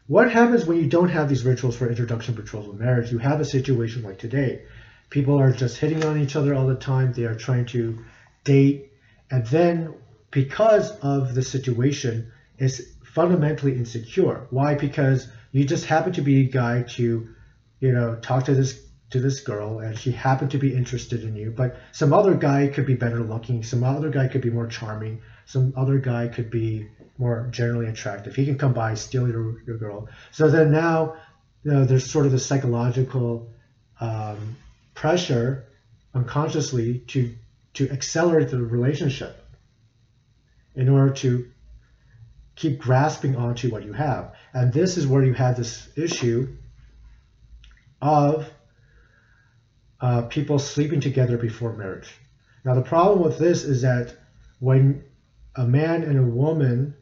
What 0.06 0.32
happens 0.32 0.68
when 0.68 0.78
you 0.78 0.88
don't 0.88 1.10
have 1.10 1.28
these 1.28 1.44
rituals 1.44 1.76
for 1.76 1.90
introduction, 1.90 2.36
betrothal, 2.36 2.74
marriage? 2.74 3.12
You 3.12 3.18
have 3.18 3.42
a 3.42 3.46
situation 3.46 4.04
like 4.04 4.20
today. 4.20 4.62
People 5.14 5.40
are 5.40 5.52
just 5.52 5.78
hitting 5.78 6.04
on 6.04 6.20
each 6.20 6.36
other 6.36 6.56
all 6.56 6.66
the 6.66 6.74
time. 6.74 7.14
They 7.14 7.26
are 7.26 7.36
trying 7.36 7.68
to 7.68 8.04
date. 8.44 8.92
And 9.30 9.46
then 9.46 9.94
because 10.32 10.90
of 11.02 11.36
the 11.36 11.44
situation 11.44 12.32
is 12.58 12.96
fundamentally 13.06 13.76
insecure. 13.78 14.48
Why? 14.50 14.74
Because 14.74 15.28
you 15.52 15.66
just 15.66 15.86
happen 15.86 16.14
to 16.14 16.24
be 16.24 16.42
a 16.42 16.50
guy 16.50 16.82
to, 16.96 17.28
you 17.80 17.92
know, 17.92 18.16
talk 18.16 18.46
to 18.46 18.56
this 18.56 18.82
to 19.12 19.20
this 19.20 19.42
girl 19.42 19.78
and 19.78 19.96
she 19.96 20.12
happened 20.12 20.50
to 20.50 20.58
be 20.58 20.74
interested 20.74 21.24
in 21.24 21.36
you, 21.36 21.54
but 21.56 21.76
some 21.92 22.12
other 22.12 22.34
guy 22.34 22.68
could 22.68 22.88
be 22.88 22.96
better 22.96 23.20
looking, 23.20 23.62
some 23.62 23.84
other 23.84 24.10
guy 24.10 24.28
could 24.28 24.42
be 24.42 24.50
more 24.50 24.66
charming, 24.66 25.22
some 25.46 25.72
other 25.78 26.00
guy 26.00 26.28
could 26.28 26.50
be 26.50 26.90
more 27.20 27.48
generally 27.52 27.86
attractive. 27.86 28.36
He 28.36 28.46
can 28.46 28.58
come 28.58 28.74
by, 28.74 28.96
steal 28.96 29.28
your, 29.28 29.62
your 29.68 29.78
girl. 29.78 30.10
So 30.32 30.50
then 30.50 30.72
now, 30.72 31.18
you 31.64 31.72
know, 31.72 31.86
there's 31.86 32.10
sort 32.10 32.26
of 32.26 32.32
the 32.32 32.40
psychological 32.40 33.52
um, 34.00 34.56
pressure 34.94 35.66
unconsciously 36.14 37.00
to 37.00 37.34
to 37.74 37.90
accelerate 37.90 38.50
the 38.50 38.62
relationship 38.62 39.36
in 40.76 40.90
order 40.90 41.12
to 41.12 41.50
keep 42.56 42.80
grasping 42.80 43.36
onto 43.36 43.72
what 43.72 43.84
you 43.84 43.94
have. 43.94 44.36
And 44.54 44.72
this 44.72 44.98
is 44.98 45.08
where 45.08 45.24
you 45.24 45.34
have 45.34 45.58
this 45.58 45.90
issue 45.96 46.50
of 48.02 48.48
uh, 50.00 50.24
people 50.24 50.60
sleeping 50.60 51.00
together 51.00 51.38
before 51.38 51.74
marriage. 51.74 52.14
Now, 52.64 52.76
the 52.76 52.82
problem 52.82 53.24
with 53.24 53.40
this 53.40 53.64
is 53.64 53.82
that 53.82 54.16
when 54.60 55.04
a 55.56 55.66
man 55.66 56.04
and 56.04 56.20
a 56.20 56.24
woman 56.24 56.96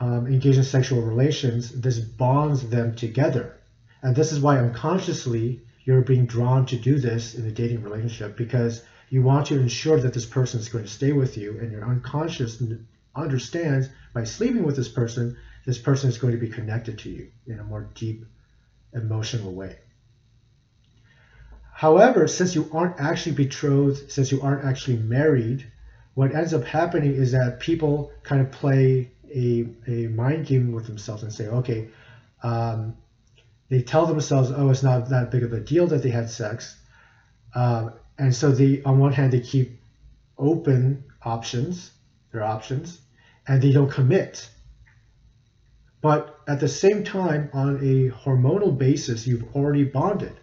um, 0.00 0.26
engage 0.26 0.56
in 0.56 0.64
sexual 0.64 1.02
relations, 1.02 1.70
this 1.70 1.98
bonds 1.98 2.68
them 2.68 2.94
together. 2.94 3.56
And 4.02 4.14
this 4.14 4.32
is 4.32 4.40
why 4.40 4.58
unconsciously 4.58 5.62
you're 5.84 6.02
being 6.02 6.26
drawn 6.26 6.66
to 6.66 6.76
do 6.76 6.98
this 6.98 7.34
in 7.34 7.46
a 7.46 7.52
dating 7.52 7.82
relationship 7.82 8.36
because 8.36 8.82
you 9.10 9.22
want 9.22 9.46
to 9.46 9.60
ensure 9.60 10.00
that 10.00 10.14
this 10.14 10.26
person 10.26 10.58
is 10.58 10.68
going 10.68 10.84
to 10.84 10.90
stay 10.90 11.12
with 11.12 11.36
you, 11.36 11.58
and 11.58 11.70
your 11.70 11.84
unconscious 11.84 12.62
understands 13.14 13.88
by 14.12 14.24
sleeping 14.24 14.64
with 14.64 14.76
this 14.76 14.88
person, 14.88 15.36
this 15.66 15.78
person 15.78 16.08
is 16.08 16.18
going 16.18 16.32
to 16.32 16.38
be 16.38 16.48
connected 16.48 16.98
to 16.98 17.10
you 17.10 17.30
in 17.46 17.60
a 17.60 17.64
more 17.64 17.90
deep 17.94 18.24
emotional 18.92 19.52
way. 19.52 19.76
However, 21.72 22.26
since 22.28 22.54
you 22.54 22.70
aren't 22.72 23.00
actually 23.00 23.34
betrothed, 23.34 24.10
since 24.10 24.32
you 24.32 24.40
aren't 24.40 24.64
actually 24.64 24.96
married, 24.96 25.70
what 26.14 26.34
ends 26.34 26.54
up 26.54 26.64
happening 26.64 27.14
is 27.14 27.32
that 27.32 27.60
people 27.60 28.12
kind 28.22 28.40
of 28.40 28.50
play 28.52 29.10
a, 29.28 29.66
a 29.86 30.06
mind 30.08 30.46
game 30.46 30.72
with 30.72 30.86
themselves 30.86 31.24
and 31.24 31.32
say, 31.32 31.48
okay, 31.48 31.88
um, 32.42 32.96
they 33.74 33.82
tell 33.82 34.06
themselves, 34.06 34.52
oh, 34.54 34.70
it's 34.70 34.84
not 34.84 35.08
that 35.08 35.32
big 35.32 35.42
of 35.42 35.52
a 35.52 35.58
deal 35.58 35.88
that 35.88 36.02
they 36.02 36.10
had 36.10 36.30
sex. 36.30 36.76
Um, 37.54 37.92
and 38.16 38.32
so 38.32 38.52
they 38.52 38.82
on 38.84 38.98
one 38.98 39.12
hand 39.12 39.32
they 39.32 39.40
keep 39.40 39.80
open 40.38 41.04
options, 41.22 41.90
their 42.30 42.44
options, 42.44 43.00
and 43.48 43.60
they 43.60 43.72
don't 43.72 43.90
commit. 43.90 44.48
But 46.00 46.38
at 46.46 46.60
the 46.60 46.68
same 46.68 47.02
time, 47.02 47.50
on 47.52 47.76
a 47.78 48.10
hormonal 48.10 48.76
basis, 48.78 49.26
you've 49.26 49.56
already 49.56 49.84
bonded. 49.84 50.36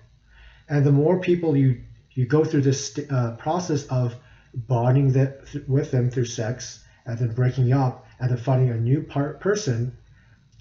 And 0.67 0.85
the 0.85 0.91
more 0.91 1.19
people 1.19 1.55
you, 1.55 1.81
you 2.11 2.25
go 2.25 2.43
through 2.43 2.63
this 2.63 2.99
uh, 3.09 3.35
process 3.37 3.85
of 3.87 4.15
bonding 4.53 5.13
that, 5.13 5.47
with 5.67 5.91
them 5.91 6.09
through 6.09 6.25
sex 6.25 6.83
and 7.05 7.17
then 7.17 7.33
breaking 7.33 7.71
up 7.71 8.05
and 8.19 8.29
then 8.29 8.37
finding 8.37 8.71
a 8.71 8.77
new 8.77 9.03
part, 9.03 9.39
person, 9.39 9.95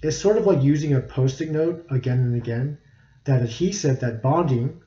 it's 0.01 0.17
sort 0.17 0.37
of 0.37 0.45
like 0.45 0.63
using 0.63 0.93
a 0.93 1.01
post-it 1.01 1.49
note 1.49 1.85
again 1.89 2.19
and 2.19 2.35
again. 2.35 2.77
That 3.25 3.47
he 3.47 3.71
said 3.71 3.99
that 3.99 4.23
bonding, 4.23 4.81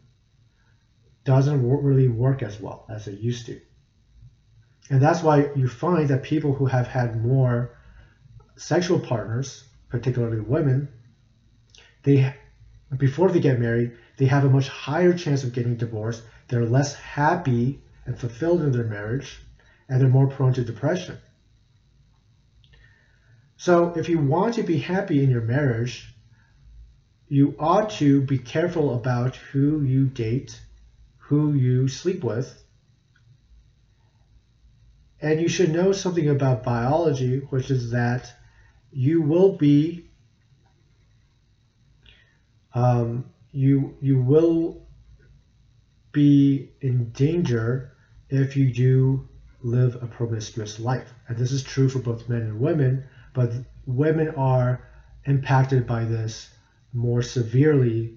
doesn't 1.25 1.66
really 1.66 2.09
work 2.09 2.42
as 2.42 2.61
well 2.61 2.85
as 2.90 3.09
it 3.09 3.18
used 3.18 3.47
to. 3.47 3.61
And 4.90 5.00
that's 5.00 5.23
why 5.23 5.50
you 5.56 5.68
find 5.68 6.09
that 6.09 6.23
people 6.23 6.52
who 6.52 6.66
have 6.66 6.87
had 6.87 7.23
more 7.23 7.76
sexual 8.56 9.00
partners, 9.00 9.64
particularly 9.88 10.40
women, 10.40 10.88
they 12.02 12.35
before 12.99 13.30
they 13.30 13.40
get 13.40 13.59
married, 13.59 13.92
they 14.18 14.26
have 14.26 14.44
a 14.44 14.50
much 14.50 14.68
higher 14.68 15.14
chance 15.14 15.42
of 15.42 15.52
getting 15.52 15.76
divorced. 15.76 16.23
They're 16.49 16.66
less 16.66 16.94
happy 16.94 17.83
and 18.04 18.18
fulfilled 18.18 18.61
in 18.61 18.73
their 18.73 18.85
marriage, 18.85 19.40
and 19.88 20.00
they're 20.00 20.09
more 20.09 20.28
prone 20.28 20.52
to 20.52 20.64
depression. 20.64 21.18
So, 23.56 23.92
if 23.96 24.08
you 24.08 24.18
want 24.18 24.54
to 24.54 24.62
be 24.62 24.78
happy 24.78 25.23
in 25.23 25.30
your 25.30 25.42
marriage, 25.42 26.14
you 27.28 27.54
ought 27.58 27.90
to 27.90 28.20
be 28.23 28.38
careful 28.38 28.94
about 28.94 29.37
who 29.37 29.82
you 29.82 30.06
date, 30.06 30.61
who 31.16 31.54
you 31.54 31.88
sleep 31.88 32.23
with, 32.23 32.62
and 35.20 35.40
you 35.40 35.49
should 35.49 35.73
know 35.73 35.92
something 35.92 36.28
about 36.28 36.64
biology, 36.64 37.38
which 37.50 37.70
is 37.70 37.92
that 37.92 38.32
you 38.92 39.23
will 39.23 39.56
be 39.56 40.11
um, 42.75 43.25
you 43.52 43.96
you 44.00 44.20
will 44.20 44.87
be 46.12 46.70
in 46.80 47.11
danger 47.11 47.92
if 48.28 48.56
you 48.56 48.73
do 48.73 49.28
live 49.62 50.02
a 50.02 50.06
promiscuous 50.06 50.78
life. 50.78 51.12
And 51.28 51.37
this 51.37 51.52
is 51.52 51.62
true 51.62 51.88
for 51.88 52.00
both 52.00 52.28
men 52.28 52.42
and 52.42 52.61
women, 52.61 53.04
but 53.34 53.52
women 53.84 54.30
are 54.30 54.88
impacted 55.26 55.86
by 55.86 56.04
this 56.04 56.48
more 56.92 57.22
severely 57.22 58.14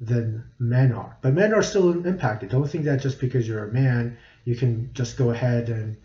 than 0.00 0.44
men 0.58 0.92
are. 0.92 1.16
But 1.20 1.34
men 1.34 1.52
are 1.52 1.62
still 1.62 2.06
impacted. 2.06 2.48
Don't 2.48 2.68
think 2.68 2.84
that 2.84 3.00
just 3.00 3.20
because 3.20 3.46
you're 3.46 3.68
a 3.68 3.72
man, 3.72 4.16
you 4.44 4.56
can 4.56 4.90
just 4.94 5.16
go 5.16 5.30
ahead 5.30 5.68
and 5.68 5.96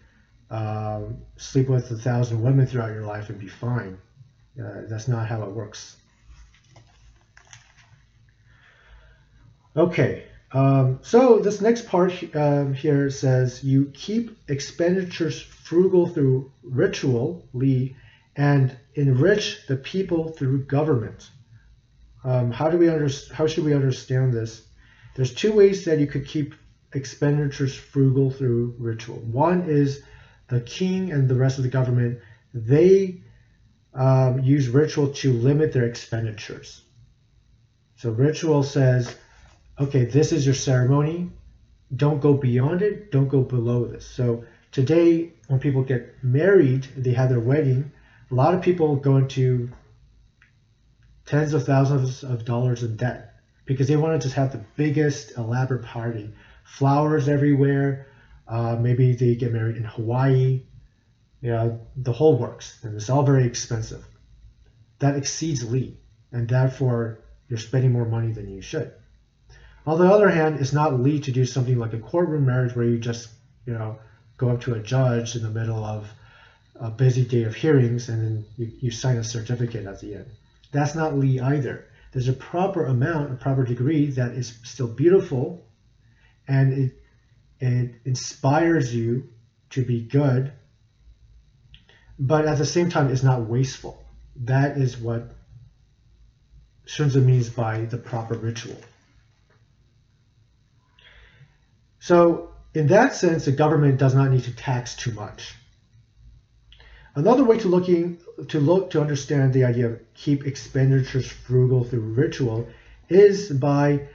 um, 0.50 1.18
sleep 1.38 1.70
with 1.70 1.90
a 1.92 1.96
thousand 1.96 2.42
women 2.42 2.66
throughout 2.66 2.92
your 2.92 3.06
life 3.06 3.30
and 3.30 3.40
be 3.40 3.48
fine. 3.48 3.98
Uh, 4.60 4.82
that's 4.90 5.08
not 5.08 5.28
how 5.28 5.44
it 5.44 5.52
works. 5.52 5.98
Okay, 9.76 10.26
um, 10.54 11.00
so 11.04 11.40
this 11.40 11.62
next 11.62 11.88
part 11.88 12.12
um, 12.36 12.74
here 12.74 13.10
says 13.10 13.64
you 13.64 13.92
keep 13.94 14.38
expenditures 14.48 15.40
frugal 15.40 16.08
through 16.08 16.52
ritual, 16.64 17.46
li, 17.54 17.96
and 18.38 18.78
enrich 18.94 19.66
the 19.68 19.76
people 19.76 20.30
through 20.30 20.64
government. 20.66 21.30
Um, 22.24 22.52
how 22.52 22.70
do 22.70 22.78
we 22.78 22.88
under, 22.88 23.10
How 23.34 23.48
should 23.48 23.66
we 23.66 23.74
understand 23.74 24.34
this? 24.34 24.68
There's 25.16 25.34
two 25.34 25.52
ways 25.54 25.86
that 25.86 26.00
you 26.00 26.08
could 26.08 26.28
keep 26.28 26.54
expenditures 26.94 27.76
frugal 27.76 28.32
through 28.32 28.76
ritual. 28.78 29.18
One 29.18 29.64
is 29.64 30.04
the 30.48 30.62
king 30.62 31.12
and 31.12 31.28
the 31.28 31.36
rest 31.36 31.58
of 31.58 31.64
the 31.64 31.70
government, 31.70 32.20
they 32.54 33.22
um, 33.94 34.40
use 34.40 34.70
ritual 34.70 35.10
to 35.10 35.34
limit 35.34 35.74
their 35.74 35.86
expenditures. 35.86 36.84
So 37.96 38.12
ritual 38.12 38.64
says, 38.64 39.16
okay, 39.80 40.06
this 40.06 40.32
is 40.32 40.46
your 40.46 40.56
ceremony. 40.56 41.30
Don't 41.96 42.22
go 42.22 42.34
beyond 42.34 42.82
it. 42.82 43.12
Don't 43.12 43.28
go 43.28 43.42
below 43.42 43.86
this. 43.86 44.06
So 44.06 44.46
today, 44.72 45.34
when 45.48 45.60
people 45.60 45.84
get 45.84 46.24
married, 46.24 46.88
they 46.96 47.14
have 47.14 47.30
their 47.30 47.40
wedding. 47.40 47.92
A 48.30 48.36
lot 48.36 48.54
of 48.54 48.62
people 48.62 48.98
go 48.98 49.18
into 49.18 49.70
tens 51.26 51.54
of 51.54 51.66
thousands 51.66 52.24
of 52.24 52.44
dollars 52.44 52.84
in 52.84 52.98
debt 52.98 53.36
because 53.66 53.88
they 53.88 53.96
want 53.96 54.20
to 54.20 54.26
just 54.26 54.36
have 54.36 54.52
the 54.52 54.64
biggest 54.76 55.38
elaborate 55.38 55.84
party, 55.84 56.34
flowers 56.64 57.30
everywhere, 57.30 58.08
uh, 58.48 58.76
maybe 58.76 59.14
they 59.14 59.36
get 59.36 59.54
married 59.54 59.78
in 59.78 59.84
Hawaii. 59.84 60.64
You 61.42 61.52
know, 61.52 61.80
the 61.96 62.14
whole 62.14 62.38
works, 62.38 62.80
and 62.84 62.96
it's 62.96 63.10
all 63.10 63.24
very 63.24 63.46
expensive. 63.46 64.06
That 65.00 65.16
exceeds 65.16 65.70
li, 65.70 65.98
and 66.32 66.48
therefore 66.48 67.20
you're 67.48 67.60
spending 67.60 67.92
more 67.92 68.06
money 68.06 68.32
than 68.32 68.50
you 68.50 68.62
should. 68.62 68.92
On 69.86 70.00
the 70.00 70.12
other 70.12 70.30
hand, 70.30 70.60
it's 70.60 70.74
not 70.74 71.00
li 71.00 71.20
to 71.22 71.32
do 71.32 71.46
something 71.46 71.78
like 71.78 71.94
a 71.94 72.00
courtroom 72.00 72.46
marriage 72.46 72.76
where 72.76 72.86
you 72.86 72.98
just, 72.98 73.30
you 73.66 73.74
know, 73.74 74.00
go 74.38 74.50
up 74.50 74.62
to 74.62 74.74
a 74.74 74.80
judge 74.80 75.36
in 75.36 75.44
the 75.44 75.50
middle 75.50 75.84
of 75.84 76.10
a 76.80 76.90
busy 76.90 77.26
day 77.26 77.44
of 77.44 77.56
hearings 77.56 78.10
and 78.10 78.24
then 78.24 78.46
you, 78.58 78.72
you 78.80 78.92
sign 78.92 79.18
a 79.18 79.24
certificate 79.24 79.86
at 79.86 80.00
the 80.02 80.16
end. 80.16 80.28
That's 80.72 80.96
not 80.96 81.18
li 81.18 81.40
either. 81.40 81.86
There's 82.12 82.28
a 82.28 82.34
proper 82.34 82.86
amount, 82.86 83.32
a 83.32 83.36
proper 83.36 83.64
degree 83.64 84.12
that 84.12 84.32
is 84.32 84.58
still 84.64 84.88
beautiful 84.88 85.66
and 86.48 86.74
it 86.74 86.92
it 87.60 87.96
inspires 88.06 88.94
you 88.94 89.30
to 89.72 89.84
be 89.84 90.02
good, 90.02 90.52
but 92.20 92.46
at 92.46 92.58
the 92.58 92.66
same 92.66 92.90
time, 92.90 93.10
it's 93.10 93.24
not 93.24 93.48
wasteful. 93.48 94.04
That 94.44 94.78
is 94.78 94.98
what 94.98 95.36
Xunzi 96.86 97.24
means 97.24 97.50
by 97.50 97.82
the 97.86 97.98
proper 97.98 98.36
ritual. 98.36 98.78
So, 102.00 102.52
in 102.74 102.88
that 102.88 103.16
sense, 103.16 103.46
the 103.46 103.52
government 103.52 103.98
does 103.98 104.16
not 104.16 104.32
need 104.32 104.44
to 104.44 104.56
tax 104.56 104.96
too 104.96 105.12
much. 105.12 105.56
Another 107.18 107.44
way 107.44 107.58
to 107.58 107.68
looking 107.68 108.20
to 108.50 108.60
look 108.60 108.92
to 108.92 109.02
understand 109.02 109.52
the 109.52 109.64
idea 109.64 109.88
of 109.88 110.00
keep 110.14 110.46
expenditures 110.46 111.26
frugal 111.26 111.84
through 111.84 112.14
ritual 112.14 112.68
is 113.10 113.50
by 113.50 114.08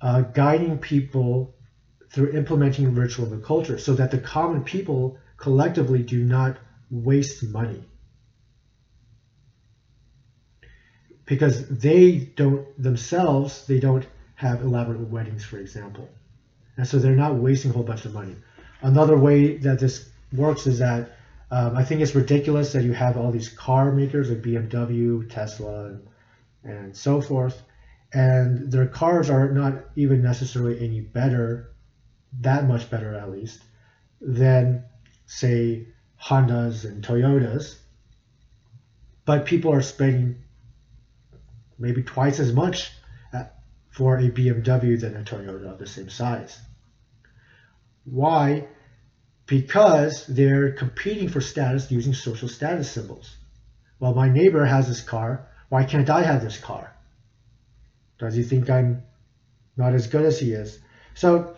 uh, 0.00 0.22
guiding 0.22 0.78
people 0.78 1.54
through 2.10 2.32
implementing 2.32 2.92
ritual 2.92 3.26
in 3.26 3.30
the 3.38 3.46
culture 3.46 3.78
so 3.78 3.94
that 3.94 4.10
the 4.10 4.18
common 4.18 4.64
people 4.64 5.16
collectively 5.36 6.02
do 6.02 6.24
not 6.24 6.56
waste 6.90 7.44
money. 7.44 7.84
Because 11.26 11.68
they 11.68 12.16
don't 12.34 12.66
themselves, 12.82 13.64
they 13.68 13.78
don't 13.78 14.08
have 14.34 14.60
elaborate 14.60 15.08
weddings, 15.08 15.44
for 15.44 15.58
example. 15.58 16.08
And 16.76 16.84
so 16.84 16.98
they're 16.98 17.14
not 17.14 17.36
wasting 17.36 17.70
a 17.70 17.74
whole 17.74 17.84
bunch 17.84 18.04
of 18.06 18.12
money. 18.12 18.34
Another 18.82 19.16
way 19.16 19.56
that 19.58 19.78
this 19.78 20.10
works 20.32 20.66
is 20.66 20.80
that 20.80 21.13
um, 21.54 21.76
I 21.76 21.84
think 21.84 22.00
it's 22.00 22.16
ridiculous 22.16 22.72
that 22.72 22.82
you 22.82 22.92
have 22.92 23.16
all 23.16 23.30
these 23.30 23.48
car 23.48 23.92
makers 23.92 24.28
like 24.28 24.42
BMW, 24.42 25.30
Tesla, 25.30 25.84
and, 25.84 26.08
and 26.64 26.96
so 26.96 27.20
forth, 27.20 27.62
and 28.12 28.72
their 28.72 28.88
cars 28.88 29.30
are 29.30 29.52
not 29.52 29.84
even 29.94 30.20
necessarily 30.20 30.84
any 30.84 31.00
better 31.00 31.70
that 32.40 32.66
much 32.66 32.90
better 32.90 33.14
at 33.14 33.30
least 33.30 33.62
than 34.20 34.82
say 35.26 35.86
Hondas 36.20 36.84
and 36.84 37.04
Toyotas. 37.04 37.76
But 39.24 39.46
people 39.46 39.72
are 39.72 39.82
spending 39.82 40.42
maybe 41.78 42.02
twice 42.02 42.40
as 42.40 42.52
much 42.52 42.90
for 43.90 44.18
a 44.18 44.28
BMW 44.28 45.00
than 45.00 45.16
a 45.16 45.22
Toyota 45.22 45.70
of 45.70 45.78
the 45.78 45.86
same 45.86 46.10
size. 46.10 46.60
Why? 48.02 48.66
Because 49.46 50.26
they're 50.26 50.72
competing 50.72 51.28
for 51.28 51.40
status 51.40 51.90
using 51.90 52.14
social 52.14 52.48
status 52.48 52.90
symbols. 52.90 53.36
Well, 53.98 54.14
my 54.14 54.28
neighbor 54.28 54.64
has 54.64 54.88
this 54.88 55.02
car. 55.02 55.46
Why 55.68 55.84
can't 55.84 56.08
I 56.08 56.22
have 56.22 56.42
this 56.42 56.58
car? 56.58 56.94
Does 58.18 58.34
he 58.34 58.42
think 58.42 58.70
I'm 58.70 59.02
not 59.76 59.92
as 59.92 60.06
good 60.06 60.24
as 60.24 60.38
he 60.38 60.52
is? 60.52 60.78
So 61.14 61.56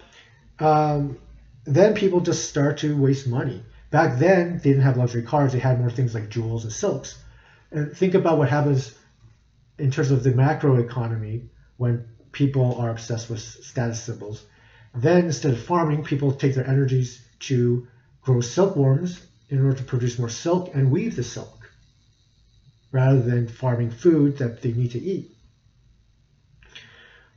um, 0.58 1.18
then 1.64 1.94
people 1.94 2.20
just 2.20 2.48
start 2.48 2.78
to 2.78 2.96
waste 2.96 3.26
money. 3.26 3.62
Back 3.90 4.18
then, 4.18 4.58
they 4.58 4.70
didn't 4.70 4.82
have 4.82 4.96
luxury 4.96 5.22
cars; 5.22 5.52
they 5.52 5.58
had 5.58 5.78
more 5.78 5.90
things 5.90 6.14
like 6.14 6.28
jewels 6.28 6.64
and 6.64 6.72
silks. 6.72 7.18
And 7.70 7.96
think 7.96 8.14
about 8.14 8.38
what 8.38 8.48
happens 8.48 8.94
in 9.78 9.90
terms 9.90 10.10
of 10.10 10.24
the 10.24 10.32
macro 10.32 10.76
economy 10.76 11.50
when 11.76 12.06
people 12.32 12.76
are 12.76 12.90
obsessed 12.90 13.30
with 13.30 13.40
status 13.40 14.02
symbols. 14.02 14.44
Then, 14.94 15.26
instead 15.26 15.52
of 15.52 15.62
farming, 15.62 16.04
people 16.04 16.32
take 16.32 16.54
their 16.54 16.66
energies 16.66 17.22
to 17.40 17.86
grow 18.22 18.40
silkworms 18.40 19.26
in 19.48 19.62
order 19.62 19.76
to 19.76 19.84
produce 19.84 20.18
more 20.18 20.28
silk 20.28 20.74
and 20.74 20.90
weave 20.90 21.16
the 21.16 21.22
silk, 21.22 21.70
rather 22.92 23.20
than 23.20 23.46
farming 23.46 23.90
food 23.90 24.38
that 24.38 24.62
they 24.62 24.72
need 24.72 24.90
to 24.90 25.00
eat 25.00 25.36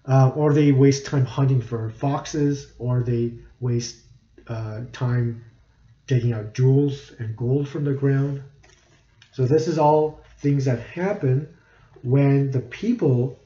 uh, 0.09 0.31
or 0.35 0.53
they 0.53 0.71
waste 0.71 1.05
time 1.05 1.25
hunting 1.25 1.62
for 1.62 1.89
foxes, 1.89 2.73
or 2.79 3.03
they 3.03 3.33
waste 3.59 3.97
uh, 4.47 4.81
time 4.91 5.43
digging 6.07 6.33
out 6.33 6.53
jewels 6.53 7.12
and 7.19 7.35
gold 7.38 7.67
from 7.67 7.83
the 7.83 7.93
ground. 7.93 8.41
So 9.31 9.45
this 9.45 9.67
is 9.67 9.77
all 9.77 10.21
things 10.39 10.65
that 10.65 10.79
happen 10.79 11.55
when 12.01 12.49
the 12.49 12.59
people 12.59 13.38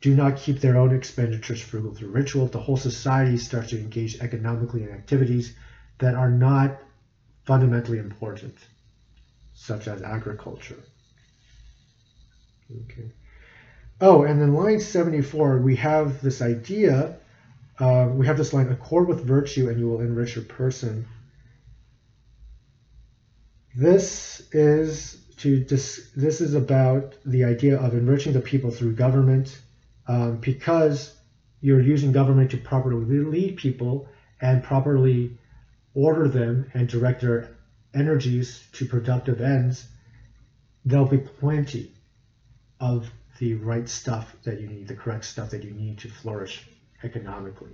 do 0.00 0.14
not 0.14 0.36
keep 0.36 0.60
their 0.60 0.76
own 0.76 0.92
expenditures 0.92 1.60
frugal 1.60 1.94
through 1.94 2.08
ritual. 2.08 2.46
The 2.46 2.58
whole 2.58 2.76
society 2.76 3.36
starts 3.36 3.70
to 3.70 3.78
engage 3.78 4.20
economically 4.20 4.82
in 4.82 4.90
activities 4.90 5.54
that 5.98 6.14
are 6.14 6.30
not 6.30 6.78
fundamentally 7.44 7.98
important, 7.98 8.54
such 9.54 9.88
as 9.88 10.02
agriculture. 10.02 10.82
Okay. 12.84 13.10
Oh, 14.00 14.24
and 14.24 14.40
then 14.40 14.52
line 14.52 14.80
74, 14.80 15.58
we 15.58 15.76
have 15.76 16.20
this 16.20 16.42
idea, 16.42 17.16
uh, 17.78 18.08
we 18.12 18.26
have 18.26 18.36
this 18.36 18.52
line, 18.52 18.68
accord 18.68 19.08
with 19.08 19.24
virtue 19.24 19.70
and 19.70 19.78
you 19.78 19.88
will 19.88 20.00
enrich 20.00 20.34
your 20.34 20.44
person. 20.44 21.06
This 23.74 24.48
is 24.52 25.22
to 25.38 25.62
dis- 25.62 26.10
this 26.16 26.40
is 26.40 26.54
about 26.54 27.14
the 27.24 27.44
idea 27.44 27.78
of 27.78 27.92
enriching 27.92 28.32
the 28.32 28.40
people 28.40 28.70
through 28.70 28.94
government 28.94 29.60
um, 30.08 30.38
because 30.38 31.14
you're 31.60 31.80
using 31.80 32.12
government 32.12 32.50
to 32.50 32.56
properly 32.56 33.18
lead 33.18 33.56
people 33.56 34.08
and 34.40 34.62
properly 34.62 35.38
order 35.96 36.28
them 36.28 36.70
and 36.74 36.86
direct 36.88 37.22
their 37.22 37.48
energies 37.94 38.62
to 38.72 38.84
productive 38.84 39.40
ends, 39.40 39.88
there'll 40.84 41.06
be 41.06 41.18
plenty 41.18 41.90
of 42.78 43.10
the 43.38 43.54
right 43.54 43.88
stuff 43.88 44.36
that 44.44 44.60
you 44.60 44.68
need, 44.68 44.86
the 44.86 44.94
correct 44.94 45.24
stuff 45.24 45.50
that 45.50 45.64
you 45.64 45.70
need 45.72 45.98
to 45.98 46.08
flourish 46.08 46.68
economically. 47.02 47.70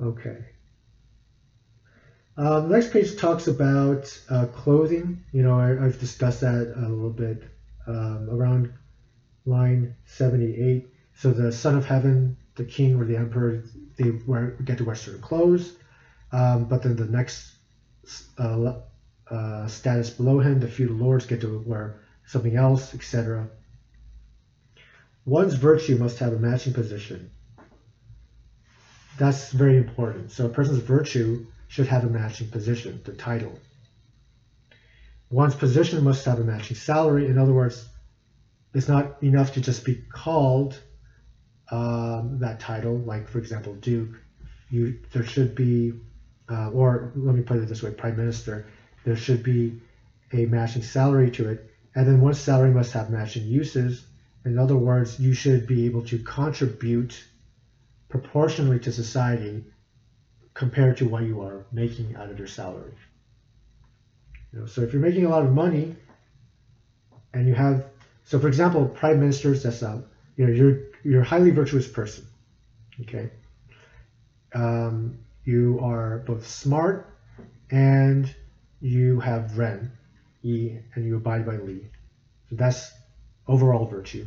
Okay. 0.00 0.44
The 2.36 2.68
next 2.68 2.92
page 2.92 3.16
talks 3.16 3.46
about 3.46 4.20
uh, 4.28 4.46
clothing. 4.46 5.24
You 5.32 5.42
know, 5.42 5.58
I, 5.58 5.68
have 5.68 5.98
discussed 5.98 6.42
that 6.42 6.74
a 6.76 6.88
little 6.88 7.10
bit 7.10 7.42
um, 7.86 8.28
around 8.30 8.74
line 9.46 9.96
78. 10.04 10.86
So 11.14 11.30
the 11.30 11.50
Son 11.50 11.76
of 11.78 11.86
Heaven, 11.86 12.36
the 12.56 12.64
King 12.64 13.00
or 13.00 13.04
the 13.04 13.16
Emperor, 13.16 13.62
they 13.96 14.10
wear, 14.26 14.50
get 14.64 14.78
to 14.78 14.84
wear 14.84 14.94
certain 14.94 15.20
clothes. 15.20 15.74
Um, 16.32 16.64
but 16.64 16.82
then 16.82 16.96
the 16.96 17.04
next 17.04 17.52
uh, 18.38 18.74
uh, 19.30 19.66
status 19.68 20.10
below 20.10 20.40
him, 20.40 20.60
the 20.60 20.68
feudal 20.68 20.96
lords 20.96 21.26
get 21.26 21.40
to 21.42 21.62
wear 21.64 22.00
something 22.26 22.56
else, 22.56 22.94
etc. 22.94 23.48
One's 25.24 25.54
virtue 25.54 25.96
must 25.96 26.18
have 26.18 26.32
a 26.32 26.38
matching 26.38 26.72
position. 26.72 27.30
That's 29.18 29.50
very 29.52 29.76
important. 29.76 30.30
So 30.32 30.46
a 30.46 30.48
person's 30.48 30.78
virtue 30.78 31.46
should 31.68 31.86
have 31.88 32.04
a 32.04 32.08
matching 32.08 32.48
position, 32.48 33.00
the 33.04 33.12
title. 33.12 33.58
One's 35.30 35.54
position 35.54 36.04
must 36.04 36.24
have 36.26 36.38
a 36.38 36.44
matching 36.44 36.76
salary. 36.76 37.26
In 37.26 37.38
other 37.38 37.52
words, 37.52 37.88
it's 38.74 38.88
not 38.88 39.22
enough 39.22 39.54
to 39.54 39.60
just 39.60 39.84
be 39.84 39.94
called 39.94 40.78
um, 41.70 42.38
that 42.38 42.60
title, 42.60 42.98
like 42.98 43.28
for 43.28 43.38
example, 43.38 43.74
Duke. 43.74 44.20
You 44.70 44.98
there 45.12 45.22
should 45.22 45.54
be, 45.54 45.92
uh, 46.48 46.70
or 46.70 47.12
let 47.14 47.34
me 47.34 47.42
put 47.42 47.58
it 47.58 47.68
this 47.68 47.82
way, 47.82 47.92
Prime 47.92 48.16
Minister. 48.16 48.66
There 49.04 49.16
should 49.16 49.42
be 49.42 49.80
a 50.32 50.46
matching 50.46 50.82
salary 50.82 51.30
to 51.32 51.48
it, 51.50 51.70
and 51.94 52.06
then 52.06 52.20
one's 52.20 52.38
salary 52.38 52.70
must 52.70 52.92
have 52.92 53.10
matching 53.10 53.44
uses. 53.46 54.04
In 54.44 54.58
other 54.58 54.76
words, 54.76 55.18
you 55.18 55.32
should 55.32 55.66
be 55.66 55.86
able 55.86 56.02
to 56.02 56.18
contribute 56.18 57.24
proportionally 58.08 58.78
to 58.80 58.92
society 58.92 59.64
compared 60.54 60.96
to 60.98 61.06
what 61.06 61.24
you 61.24 61.42
are 61.42 61.64
making 61.72 62.14
out 62.16 62.30
of 62.30 62.38
your 62.38 62.46
salary. 62.46 62.94
You 64.52 64.60
know, 64.60 64.66
so 64.66 64.82
if 64.82 64.92
you're 64.92 65.02
making 65.02 65.24
a 65.24 65.28
lot 65.28 65.44
of 65.44 65.52
money 65.52 65.94
and 67.34 67.46
you 67.46 67.54
have, 67.54 67.84
so 68.24 68.38
for 68.38 68.48
example, 68.48 68.86
prime 68.86 69.20
ministers, 69.20 69.62
that's 69.62 69.82
a, 69.82 70.02
you 70.36 70.46
know, 70.46 70.52
you're 70.52 70.78
you're 71.10 71.22
a 71.22 71.24
highly 71.24 71.50
virtuous 71.50 71.88
person. 71.88 72.26
Okay. 73.02 73.30
Um, 74.54 75.18
you 75.44 75.78
are 75.82 76.18
both 76.26 76.46
smart 76.46 77.14
and 77.70 78.34
you 78.80 79.20
have 79.20 79.58
Ren, 79.58 79.92
Yi, 80.42 80.80
and 80.94 81.04
you 81.04 81.16
abide 81.16 81.46
by 81.46 81.56
Li. 81.56 81.86
So 82.50 82.56
that's 82.56 82.92
overall 83.46 83.86
virtue 83.86 84.26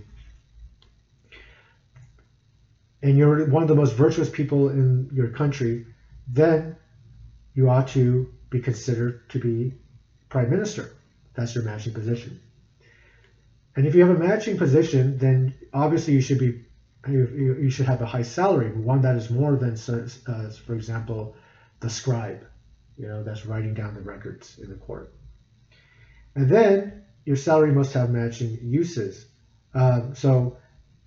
and 3.02 3.18
you're 3.18 3.46
one 3.46 3.63
of 3.63 3.70
the 3.70 3.76
most 3.76 3.94
virtuous 3.94 4.30
people 4.30 4.70
in 4.70 5.10
your 5.13 5.30
country, 5.30 5.86
then 6.28 6.76
you 7.54 7.70
ought 7.70 7.88
to 7.89 8.32
be 8.50 8.60
considered 8.60 9.30
to 9.30 9.39
be 9.39 9.74
prime 10.30 10.50
minister. 10.50 10.96
That's 11.34 11.56
your 11.56 11.63
matching 11.63 11.94
position. 11.94 12.42
And 13.76 13.88
if 13.88 13.96
you 13.96 14.06
have 14.06 14.15
a 14.15 14.20
matching 14.20 14.58
position, 14.58 15.18
then 15.18 15.56
obviously 15.74 16.13
you 16.13 16.22
should 16.22 16.39
be 16.39 16.65
you, 17.08 17.58
you 17.62 17.70
should 17.70 17.86
have 17.86 18.02
a 18.02 18.06
high 18.06 18.24
salary, 18.24 18.72
one 18.72 19.02
that 19.02 19.16
is 19.16 19.30
more 19.30 19.56
than, 19.56 19.74
uh, 19.74 20.50
for 20.50 20.74
example, 20.76 21.36
the 21.80 21.90
scribe, 21.90 22.46
you 22.98 23.08
know, 23.08 23.24
that's 23.24 23.46
writing 23.46 23.74
down 23.74 23.96
the 23.96 24.02
records 24.02 24.60
in 24.60 24.70
the 24.70 24.76
court. 24.76 25.14
And 26.36 26.50
then 26.50 27.04
your 27.26 27.38
salary 27.38 27.72
must 27.72 27.94
have 27.94 28.10
matching 28.10 28.60
uses. 28.62 29.26
Um, 29.74 30.14
so 30.16 30.58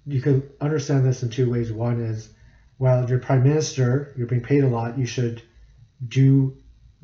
you 0.07 0.21
could 0.21 0.51
understand 0.61 1.05
this 1.05 1.23
in 1.23 1.31
two 1.31 1.51
ways. 1.51 1.73
One 1.73 2.01
is 2.01 2.31
well, 2.83 3.09
you're 3.09 3.21
prime 3.21 3.45
minister, 3.45 4.13
you're 4.17 4.27
being 4.27 4.43
paid 4.43 4.65
a 4.65 4.69
lot, 4.69 4.99
you 4.99 5.07
should 5.07 5.41
do 6.09 6.57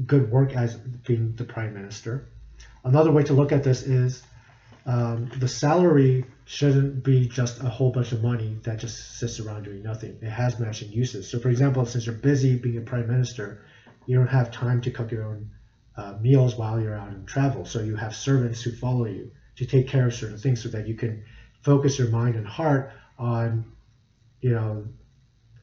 good 0.04 0.28
work 0.28 0.52
as 0.56 0.74
being 0.74 1.34
the 1.36 1.44
prime 1.44 1.72
minister. 1.72 2.28
Another 2.82 3.12
way 3.12 3.22
to 3.22 3.32
look 3.32 3.52
at 3.52 3.62
this 3.62 3.82
is 3.82 4.24
um, 4.88 5.30
the 5.38 5.46
salary 5.46 6.24
shouldn't 6.46 7.04
be 7.04 7.28
just 7.28 7.60
a 7.60 7.68
whole 7.68 7.90
bunch 7.90 8.12
of 8.12 8.22
money 8.22 8.56
that 8.62 8.78
just 8.78 9.18
sits 9.18 9.38
around 9.38 9.64
doing 9.64 9.82
nothing. 9.82 10.16
It 10.22 10.30
has 10.30 10.58
matching 10.58 10.90
uses. 10.90 11.30
So, 11.30 11.38
for 11.38 11.50
example, 11.50 11.84
since 11.84 12.06
you're 12.06 12.14
busy 12.14 12.56
being 12.56 12.78
a 12.78 12.80
prime 12.80 13.06
minister, 13.06 13.66
you 14.06 14.16
don't 14.16 14.28
have 14.28 14.50
time 14.50 14.80
to 14.80 14.90
cook 14.90 15.10
your 15.10 15.24
own 15.24 15.50
uh, 15.94 16.14
meals 16.22 16.56
while 16.56 16.80
you're 16.80 16.94
out 16.94 17.12
in 17.12 17.26
travel. 17.26 17.66
So, 17.66 17.80
you 17.82 17.96
have 17.96 18.16
servants 18.16 18.62
who 18.62 18.72
follow 18.72 19.04
you 19.04 19.30
to 19.56 19.66
take 19.66 19.88
care 19.88 20.06
of 20.06 20.14
certain 20.14 20.38
things 20.38 20.62
so 20.62 20.70
that 20.70 20.88
you 20.88 20.94
can 20.94 21.22
focus 21.60 21.98
your 21.98 22.08
mind 22.08 22.36
and 22.36 22.46
heart 22.46 22.90
on, 23.18 23.70
you 24.40 24.52
know, 24.52 24.86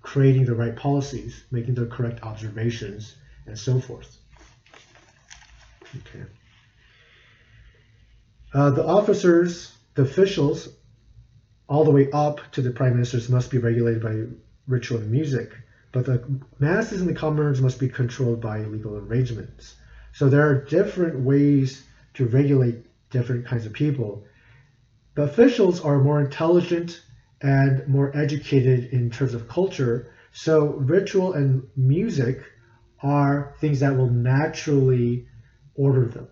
creating 0.03 0.45
the 0.45 0.53
right 0.53 0.75
policies, 0.75 1.45
making 1.49 1.73
the 1.73 1.87
correct 1.87 2.21
observations, 2.21 3.15
and 3.47 3.57
so 3.57 3.79
forth. 3.79 4.19
Okay. 5.95 6.25
Uh, 8.55 8.69
the 8.69 8.85
officers, 8.87 9.75
the 9.95 10.03
officials, 10.03 10.69
all 11.67 11.83
the 11.83 11.91
way 11.91 12.09
up 12.11 12.39
to 12.53 12.61
the 12.61 12.71
prime 12.71 12.93
ministers 12.93 13.27
must 13.27 13.51
be 13.51 13.57
regulated 13.57 14.01
by 14.01 14.23
ritual 14.65 14.99
and 14.99 15.11
music, 15.11 15.51
but 15.91 16.05
the 16.05 16.23
masses 16.57 17.01
and 17.01 17.09
the 17.09 17.13
commoners 17.13 17.61
must 17.61 17.81
be 17.81 17.89
controlled 17.89 18.39
by 18.39 18.59
legal 18.59 18.95
arrangements. 18.95 19.75
So 20.13 20.29
there 20.29 20.47
are 20.47 20.63
different 20.63 21.19
ways 21.19 21.83
to 22.13 22.27
regulate 22.27 22.77
different 23.09 23.45
kinds 23.45 23.65
of 23.65 23.73
people. 23.73 24.23
The 25.15 25.23
officials 25.23 25.81
are 25.81 25.99
more 25.99 26.21
intelligent 26.21 27.01
and 27.41 27.85
more 27.89 28.15
educated 28.15 28.85
in 28.93 29.09
terms 29.09 29.33
of 29.33 29.49
culture. 29.49 30.13
So 30.31 30.67
ritual 30.67 31.33
and 31.33 31.67
music 31.75 32.41
are 33.03 33.53
things 33.59 33.81
that 33.81 33.97
will 33.97 34.09
naturally 34.09 35.27
order 35.75 36.05
them 36.05 36.29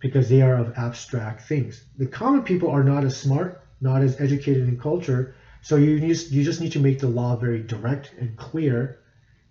because 0.00 0.28
they 0.28 0.42
are 0.42 0.56
of 0.56 0.76
abstract 0.76 1.42
things. 1.42 1.84
The 1.96 2.06
common 2.06 2.42
people 2.42 2.70
are 2.70 2.84
not 2.84 3.04
as 3.04 3.16
smart, 3.16 3.62
not 3.80 4.02
as 4.02 4.20
educated 4.20 4.68
in 4.68 4.78
culture, 4.78 5.34
so 5.62 5.76
you 5.76 5.98
just, 6.00 6.30
you 6.30 6.44
just 6.44 6.60
need 6.60 6.72
to 6.72 6.80
make 6.80 7.00
the 7.00 7.08
law 7.08 7.36
very 7.36 7.62
direct 7.62 8.12
and 8.18 8.36
clear 8.36 9.00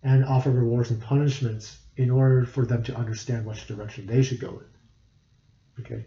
and 0.03 0.23
offer 0.23 0.51
rewards 0.51 0.89
and 0.89 1.01
punishments 1.01 1.77
in 1.97 2.10
order 2.10 2.45
for 2.45 2.65
them 2.65 2.83
to 2.83 2.95
understand 2.95 3.45
which 3.45 3.67
direction 3.67 4.05
they 4.05 4.23
should 4.23 4.39
go 4.39 4.49
in. 4.49 5.83
Okay. 5.83 6.05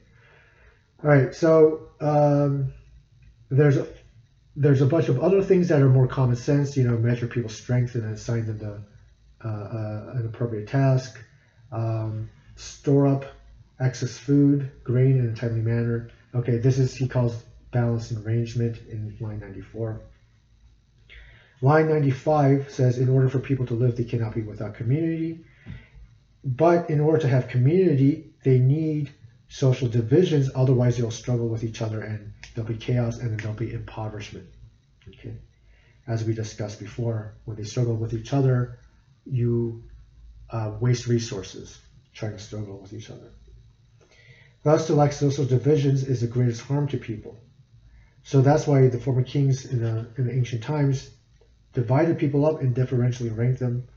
All 1.03 1.11
right, 1.11 1.35
so 1.35 1.89
um, 2.01 2.73
there's 3.51 3.79
there's 4.57 4.83
a 4.83 4.87
bunch 4.87 5.09
of 5.09 5.21
other 5.21 5.43
things 5.43 5.69
that 5.69 5.81
are 5.81 5.89
more 5.89 6.07
common 6.07 6.37
sense. 6.37 6.77
You 6.77 6.85
know, 6.85 6.99
measure 6.99 7.27
people's 7.27 7.55
strength 7.55 7.95
and 7.95 8.05
assign 8.13 8.47
them 8.47 8.59
the, 8.59 8.83
uh, 9.43 9.49
uh, 9.49 10.13
an 10.17 10.27
appropriate 10.27 10.69
task. 10.69 11.19
Um, 11.73 12.29
store 12.57 13.07
up 13.07 13.25
excess 13.81 14.17
food, 14.19 14.71
grain 14.85 15.19
in 15.19 15.31
a 15.31 15.35
timely 15.35 15.63
manner. 15.63 16.11
Okay, 16.35 16.59
this 16.59 16.79
is 16.79 16.95
he 16.95 17.09
calls 17.09 17.43
balance 17.73 18.11
and 18.11 18.25
arrangement 18.27 18.79
in 18.89 19.17
line 19.21 19.41
94. 19.41 20.01
Line 21.63 21.89
95 21.89 22.71
says, 22.71 22.99
in 22.99 23.09
order 23.09 23.29
for 23.29 23.39
people 23.39 23.67
to 23.67 23.75
live, 23.75 23.97
they 23.97 24.05
cannot 24.05 24.35
be 24.35 24.43
without 24.43 24.75
community. 24.75 25.45
But 26.45 26.89
in 26.89 27.01
order 27.01 27.19
to 27.19 27.29
have 27.29 27.49
community, 27.49 28.33
they 28.45 28.59
need 28.59 29.13
social 29.49 29.89
divisions, 29.89 30.51
otherwise 30.55 30.97
they'll 30.97 31.11
struggle 31.11 31.49
with 31.49 31.65
each 31.65 31.83
other 31.83 32.01
and 32.01 32.33
there'll 32.55 32.71
be 32.71 32.79
chaos 32.79 33.19
and 33.19 33.31
then 33.31 33.37
there'll 33.39 33.55
be 33.55 33.73
impoverishment. 33.73 34.47
Okay. 35.09 35.37
As 36.07 36.25
we 36.25 36.33
discussed 36.33 36.81
before, 36.81 37.35
when 37.45 37.57
they 37.57 37.65
struggle 37.65 37.97
with 37.97 38.15
each 38.15 38.33
other, 38.33 38.79
you 39.27 39.83
uh, 40.49 40.73
waste 40.81 41.07
resources, 41.07 41.79
trying 42.15 42.33
to 42.33 42.39
struggle 42.39 42.79
with 42.79 42.93
each 42.93 43.11
other. 43.11 43.33
Thus, 44.63 44.87
to 44.87 44.95
lack 44.95 45.13
social 45.13 45.45
divisions 45.45 46.05
is 46.05 46.21
the 46.21 46.27
greatest 46.27 46.61
harm 46.63 46.87
to 46.89 46.99
people. 46.99 47.41
So 48.23 48.43
that's 48.43 48.67
why 48.67 48.89
the 48.89 48.99
former 48.99 49.23
kings 49.23 49.65
in 49.65 49.83
the, 49.83 50.07
in 50.19 50.27
the 50.27 50.35
ancient 50.35 50.63
times 50.63 51.11
divided 51.73 52.19
people 52.19 52.45
up 52.45 52.61
and 52.61 52.75
differentially 52.75 53.35
ranked 53.37 53.61
them, 53.61 53.89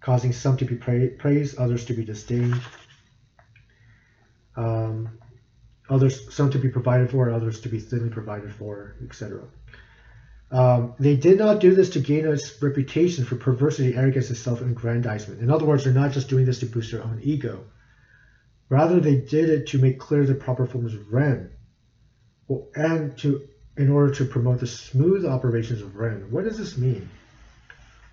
causing 0.00 0.32
some 0.32 0.56
to 0.58 0.64
be 0.64 0.76
pra- 0.76 1.08
praised, 1.18 1.58
others 1.58 1.84
to 1.86 1.94
be 1.94 2.04
disdained, 2.04 2.60
um, 4.56 5.18
others 5.88 6.32
some 6.32 6.50
to 6.50 6.58
be 6.58 6.68
provided 6.68 7.10
for, 7.10 7.30
others 7.30 7.60
to 7.62 7.68
be 7.68 7.80
thinly 7.80 8.10
provided 8.10 8.52
for, 8.52 8.94
etc. 9.02 9.42
Um, 10.50 10.94
they 10.98 11.16
did 11.16 11.38
not 11.38 11.60
do 11.60 11.74
this 11.74 11.90
to 11.90 12.00
gain 12.00 12.26
a 12.26 12.36
reputation 12.62 13.24
for 13.24 13.36
perversity, 13.36 13.96
arrogance, 13.96 14.28
and 14.28 14.36
self-aggrandizement. 14.36 15.40
In 15.40 15.50
other 15.50 15.66
words, 15.66 15.84
they're 15.84 15.92
not 15.92 16.12
just 16.12 16.28
doing 16.28 16.46
this 16.46 16.60
to 16.60 16.66
boost 16.66 16.92
their 16.92 17.02
own 17.02 17.20
ego. 17.22 17.64
Rather, 18.68 19.00
they 19.00 19.16
did 19.16 19.48
it 19.48 19.66
to 19.68 19.78
make 19.78 19.98
clear 19.98 20.26
the 20.26 20.34
proper 20.34 20.66
forms 20.66 20.94
of 20.94 21.12
Ren, 21.12 21.50
and 22.74 23.16
to 23.18 23.48
in 23.76 23.90
order 23.90 24.12
to 24.12 24.24
promote 24.24 24.58
the 24.58 24.66
smooth 24.66 25.24
operations 25.24 25.80
of 25.80 25.96
Ren. 25.96 26.30
What 26.30 26.44
does 26.44 26.58
this 26.58 26.76
mean? 26.76 27.08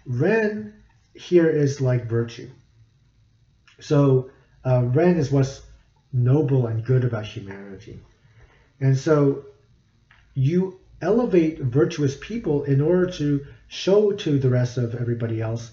Ren 0.05 0.73
here 1.13 1.49
is 1.49 1.81
like 1.81 2.05
virtue. 2.05 2.49
So 3.79 4.29
uh, 4.63 4.83
Ren 4.85 5.17
is 5.17 5.31
what's 5.31 5.61
noble 6.13 6.67
and 6.67 6.85
good 6.85 7.03
about 7.03 7.25
humanity. 7.25 7.99
And 8.79 8.95
so 8.95 9.45
you 10.35 10.79
elevate 11.01 11.59
virtuous 11.59 12.15
people 12.19 12.63
in 12.63 12.79
order 12.79 13.09
to 13.11 13.45
show 13.67 14.11
to 14.11 14.37
the 14.37 14.49
rest 14.49 14.77
of 14.77 14.95
everybody 14.95 15.41
else 15.41 15.71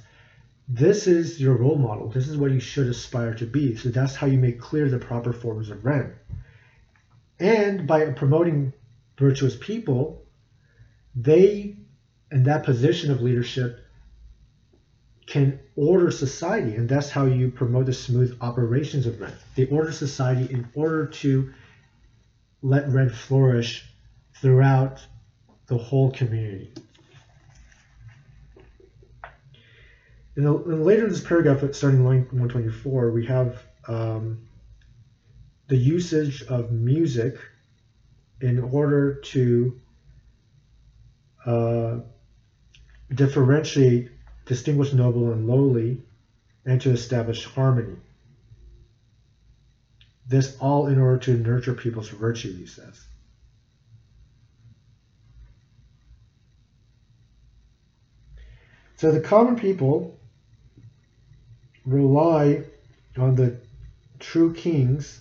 this 0.68 1.07
is 1.07 1.40
your 1.40 1.57
role 1.57 1.77
model. 1.77 2.09
This 2.09 2.29
is 2.29 2.37
what 2.37 2.53
you 2.53 2.61
should 2.61 2.87
aspire 2.87 3.35
to 3.35 3.46
be. 3.46 3.77
So 3.77 3.88
that's 3.88 4.14
how 4.14 4.27
you 4.27 4.38
make 4.38 4.61
clear 4.61 4.88
the 4.88 4.98
proper 4.98 5.33
forms 5.33 5.70
of 5.70 5.85
Ren. 5.85 6.14
And 7.38 7.87
by 7.87 8.07
promoting 8.12 8.72
virtuous 9.18 9.57
people, 9.57 10.25
they, 11.14 11.77
in 12.31 12.44
that 12.44 12.64
position 12.64 13.11
of 13.11 13.20
leadership, 13.20 13.81
can 15.27 15.59
order 15.77 16.11
society. 16.11 16.77
And 16.77 16.88
that's 16.88 17.11
how 17.11 17.27
you 17.27 17.51
promote 17.51 17.87
the 17.87 17.92
smooth 17.92 18.37
operations 18.40 19.07
of 19.07 19.20
Ren. 19.20 19.33
They 19.57 19.66
order 19.66 19.92
society 19.92 20.53
in 20.53 20.68
order 20.75 21.07
to 21.07 21.53
let 22.62 22.88
Ren 22.88 23.11
flourish 23.11 23.85
throughout 24.40 25.01
the 25.66 25.79
whole 25.79 26.12
community. 26.12 26.72
In 30.37 30.45
the, 30.45 30.53
later 30.53 31.05
in 31.05 31.11
this 31.11 31.21
paragraph, 31.21 31.62
starting 31.75 32.05
line 32.05 32.23
124, 32.31 33.11
we 33.11 33.27
have 33.27 33.62
um, 33.87 34.49
the 35.68 35.77
usage 35.77 36.42
of 36.45 36.73
music 36.73 37.38
in 38.40 38.59
order 38.59 39.16
to 39.16 39.81
uh, 41.45 41.99
differentiate, 43.14 44.11
distinguish 44.47 44.95
noble 44.95 45.33
and 45.33 45.47
lowly, 45.47 46.01
and 46.64 46.81
to 46.81 46.90
establish 46.90 47.45
harmony. 47.45 47.97
This 50.27 50.57
all 50.61 50.87
in 50.87 50.99
order 50.99 51.18
to 51.18 51.37
nurture 51.37 51.75
people's 51.75 52.09
virtue, 52.09 52.57
he 52.57 52.64
says. 52.64 53.05
So 58.97 59.11
the 59.11 59.21
common 59.21 59.57
people 59.57 60.16
rely 61.85 62.64
on 63.16 63.35
the 63.35 63.57
true 64.18 64.53
kings, 64.53 65.21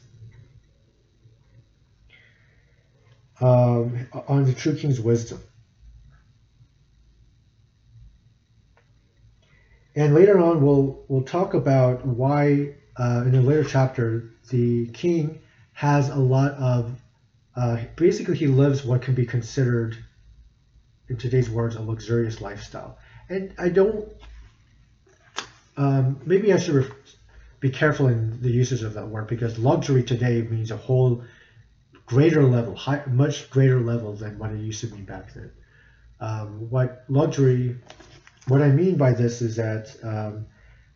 um, 3.39 4.07
on 4.27 4.45
the 4.45 4.53
true 4.53 4.75
king's 4.75 4.99
wisdom. 4.99 5.39
And 9.95 10.13
later 10.13 10.39
on, 10.39 10.63
we'll 10.63 11.03
we'll 11.09 11.23
talk 11.23 11.53
about 11.53 12.05
why 12.05 12.75
uh, 12.95 13.23
in 13.25 13.35
a 13.35 13.41
later 13.41 13.63
chapter 13.63 14.29
the 14.49 14.87
king 14.87 15.39
has 15.73 16.09
a 16.09 16.15
lot 16.15 16.53
of 16.53 17.01
uh, 17.55 17.77
basically 17.97 18.37
he 18.37 18.47
lives 18.47 18.85
what 18.85 19.01
can 19.01 19.15
be 19.15 19.25
considered 19.25 19.97
in 21.09 21.17
today's 21.17 21.49
words 21.49 21.75
a 21.75 21.81
luxurious 21.81 22.39
lifestyle 22.39 22.97
and 23.31 23.53
I 23.57 23.69
don't. 23.69 24.11
Um, 25.77 26.19
maybe 26.25 26.53
I 26.53 26.57
should 26.57 26.91
be 27.59 27.69
careful 27.69 28.07
in 28.07 28.41
the 28.41 28.49
usage 28.49 28.83
of 28.83 28.93
that 28.95 29.07
word 29.07 29.27
because 29.27 29.57
luxury 29.57 30.03
today 30.03 30.41
means 30.41 30.71
a 30.71 30.77
whole 30.77 31.23
greater 32.05 32.43
level, 32.43 32.75
high, 32.75 33.03
much 33.07 33.49
greater 33.49 33.79
level 33.79 34.13
than 34.13 34.37
what 34.37 34.51
it 34.51 34.59
used 34.59 34.81
to 34.81 34.87
mean 34.93 35.05
back 35.05 35.33
then. 35.33 35.51
Um, 36.19 36.69
what 36.69 37.05
luxury, 37.07 37.77
what 38.47 38.61
I 38.61 38.69
mean 38.69 38.97
by 38.97 39.13
this 39.13 39.41
is 39.41 39.55
that 39.55 39.95
um, 40.03 40.47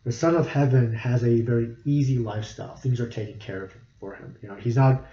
the 0.04 0.12
Son 0.12 0.36
of 0.36 0.46
Heaven 0.46 0.92
has 0.92 1.24
a 1.24 1.40
very 1.40 1.74
easy 1.84 2.18
lifestyle. 2.18 2.76
Things 2.76 3.00
are 3.00 3.08
taken 3.08 3.38
care 3.38 3.64
of 3.64 3.72
for 3.98 4.14
him. 4.14 4.36
You 4.42 4.48
know, 4.48 4.54
he's 4.54 4.76
not, 4.76 5.04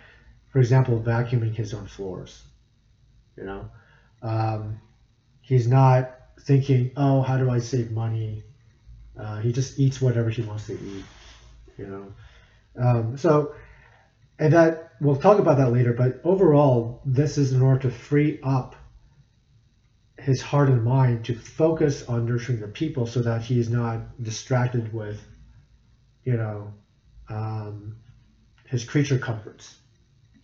for 0.51 0.59
example, 0.59 0.99
vacuuming 0.99 1.55
his 1.55 1.73
own 1.73 1.87
floors. 1.87 2.43
You 3.37 3.45
know, 3.45 3.69
um, 4.21 4.79
he's 5.41 5.67
not 5.67 6.15
thinking, 6.41 6.91
oh, 6.95 7.21
how 7.21 7.37
do 7.37 7.49
I 7.49 7.59
save 7.59 7.91
money? 7.91 8.43
Uh, 9.19 9.39
he 9.39 9.51
just 9.51 9.79
eats 9.79 10.01
whatever 10.01 10.29
he 10.29 10.41
wants 10.41 10.67
to 10.67 10.73
eat, 10.73 11.05
you 11.77 11.85
know. 11.87 12.13
Um, 12.81 13.17
so, 13.17 13.53
and 14.39 14.53
that 14.53 14.93
we'll 14.99 15.15
talk 15.15 15.39
about 15.39 15.57
that 15.57 15.71
later. 15.71 15.93
But 15.93 16.21
overall, 16.23 17.01
this 17.05 17.37
is 17.37 17.53
in 17.53 17.61
order 17.61 17.81
to 17.81 17.89
free 17.91 18.39
up 18.41 18.75
his 20.17 20.41
heart 20.41 20.69
and 20.69 20.83
mind 20.83 21.25
to 21.25 21.35
focus 21.35 22.07
on 22.07 22.25
nurturing 22.25 22.59
the 22.59 22.67
people, 22.67 23.05
so 23.05 23.21
that 23.21 23.41
he 23.41 23.59
is 23.59 23.69
not 23.69 24.23
distracted 24.23 24.93
with, 24.93 25.21
you 26.23 26.37
know, 26.37 26.73
um, 27.29 27.97
his 28.67 28.83
creature 28.83 29.17
comforts. 29.17 29.77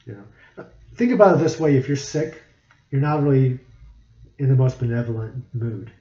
You 0.06 0.14
know, 0.14 0.66
think 0.96 1.12
about 1.12 1.36
it 1.36 1.40
this 1.40 1.60
way: 1.60 1.76
if 1.76 1.88
you're 1.88 1.98
sick, 1.98 2.42
you're 2.92 3.02
not 3.02 3.24
really 3.24 3.60
in 4.38 4.50
the 4.50 4.56
most 4.56 4.80
benevolent 4.80 5.44
mood, 5.54 5.92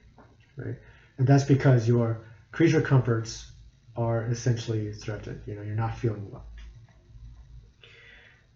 right? 0.55 0.75
And 1.17 1.27
that's 1.27 1.43
because 1.43 1.87
your 1.87 2.19
creature 2.51 2.81
comforts 2.81 3.51
are 3.95 4.25
essentially 4.25 4.91
threatened. 4.93 5.41
You 5.45 5.55
know, 5.55 5.61
you're 5.61 5.75
not 5.75 5.97
feeling 5.97 6.29
well. 6.31 6.45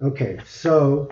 Okay, 0.02 0.40
so 0.46 1.10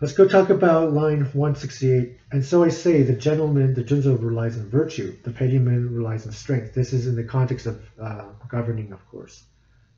let's 0.00 0.14
go 0.14 0.26
talk 0.26 0.50
about 0.50 0.92
line 0.92 1.20
168. 1.32 2.18
And 2.32 2.44
so 2.44 2.64
I 2.64 2.68
say, 2.68 3.02
the 3.02 3.14
gentleman, 3.14 3.74
the 3.74 3.84
Junzi 3.84 4.20
relies 4.20 4.56
on 4.56 4.68
virtue, 4.68 5.16
the 5.22 5.30
petty 5.30 5.58
man 5.58 5.94
relies 5.94 6.26
on 6.26 6.32
strength. 6.32 6.74
This 6.74 6.92
is 6.92 7.06
in 7.06 7.16
the 7.16 7.24
context 7.24 7.66
of 7.66 7.80
uh, 8.00 8.24
governing, 8.48 8.92
of 8.92 9.06
course. 9.08 9.44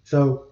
So, 0.05 0.49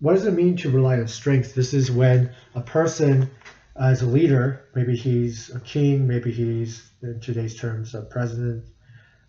what 0.00 0.12
does 0.12 0.26
it 0.26 0.34
mean 0.34 0.56
to 0.58 0.70
rely 0.70 0.98
on 0.98 1.08
strength? 1.08 1.54
This 1.54 1.72
is 1.72 1.90
when 1.90 2.30
a 2.54 2.60
person 2.60 3.30
as 3.74 4.02
a 4.02 4.06
leader. 4.06 4.66
Maybe 4.74 4.94
he's 4.94 5.50
a 5.50 5.60
king, 5.60 6.06
maybe 6.06 6.30
he's, 6.30 6.90
in 7.02 7.20
today's 7.20 7.58
terms, 7.58 7.94
a 7.94 8.02
president. 8.02 8.64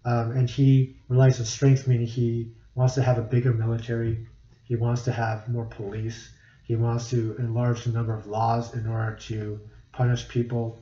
Um, 0.08 0.32
and 0.32 0.50
he 0.50 0.96
relies 1.10 1.38
on 1.42 1.46
strength, 1.46 1.86
meaning 1.86 2.08
he 2.08 2.54
wants 2.76 2.94
to 2.96 3.04
have 3.04 3.18
a 3.18 3.22
bigger 3.22 3.54
military, 3.54 4.26
he 4.64 4.78
wants 4.78 5.02
to 5.04 5.12
have 5.12 5.50
more 5.50 5.66
police, 5.66 6.30
he 6.64 6.78
wants 6.78 7.10
to 7.10 7.36
enlarge 7.40 7.84
the 7.84 7.92
number 7.92 8.14
of 8.14 8.26
laws 8.26 8.74
in 8.74 8.88
order 8.88 9.18
to 9.24 9.60
punish 9.92 10.30
people. 10.30 10.82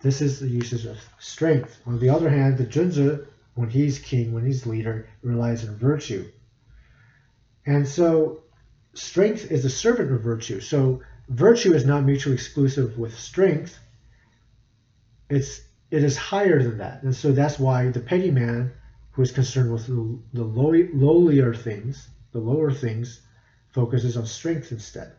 This 0.00 0.20
is 0.20 0.38
the 0.38 0.46
usage 0.46 0.86
of 0.86 0.98
strength. 1.18 1.82
On 1.84 1.98
the 1.98 2.10
other 2.10 2.30
hand, 2.30 2.58
the 2.58 2.64
Junzi, 2.64 3.26
when 3.54 3.68
he's 3.68 3.98
king, 3.98 4.32
when 4.32 4.46
he's 4.46 4.66
leader, 4.66 5.08
relies 5.22 5.68
on 5.68 5.74
virtue. 5.74 6.30
And 7.66 7.88
so 7.88 8.44
strength 8.94 9.50
is 9.50 9.64
a 9.64 9.70
servant 9.70 10.12
of 10.12 10.20
virtue. 10.20 10.60
So 10.60 11.02
virtue 11.28 11.74
is 11.74 11.84
not 11.84 12.04
mutually 12.04 12.36
exclusive 12.36 12.96
with 12.96 13.18
strength. 13.18 13.76
It's 15.28 15.60
it 15.90 16.04
is 16.04 16.16
higher 16.16 16.62
than 16.62 16.78
that, 16.78 17.02
and 17.02 17.14
so 17.14 17.32
that's 17.32 17.58
why 17.58 17.88
the 17.90 18.00
petty 18.00 18.30
man, 18.30 18.72
who 19.12 19.22
is 19.22 19.32
concerned 19.32 19.72
with 19.72 19.86
the, 19.86 20.18
the 20.32 20.44
low, 20.44 20.72
lowlier 20.72 21.56
things, 21.56 22.08
the 22.32 22.38
lower 22.38 22.72
things, 22.72 23.22
focuses 23.70 24.16
on 24.16 24.26
strength 24.26 24.70
instead. 24.70 25.12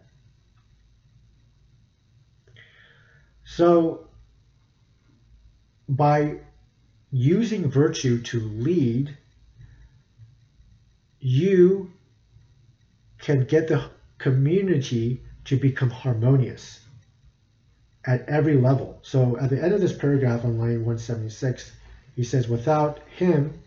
So, 3.44 4.08
by 5.90 6.40
using 7.12 7.70
virtue 7.70 8.22
to 8.22 8.40
lead, 8.40 9.18
you 11.20 11.92
can 13.18 13.44
get 13.44 13.68
the 13.68 13.90
community 14.18 15.22
to 15.46 15.58
become 15.58 15.90
harmonious 15.90 16.80
at 18.06 18.28
every 18.28 18.58
level. 18.58 19.00
So 19.02 19.38
at 19.38 19.50
the 19.50 19.62
end 19.62 19.74
of 19.74 19.82
this 19.82 19.94
paragraph 19.94 20.44
on 20.44 20.58
line 20.58 20.86
176, 20.86 21.72
he 22.16 22.24
says, 22.24 22.48
without 22.48 23.00
him, 23.16 23.62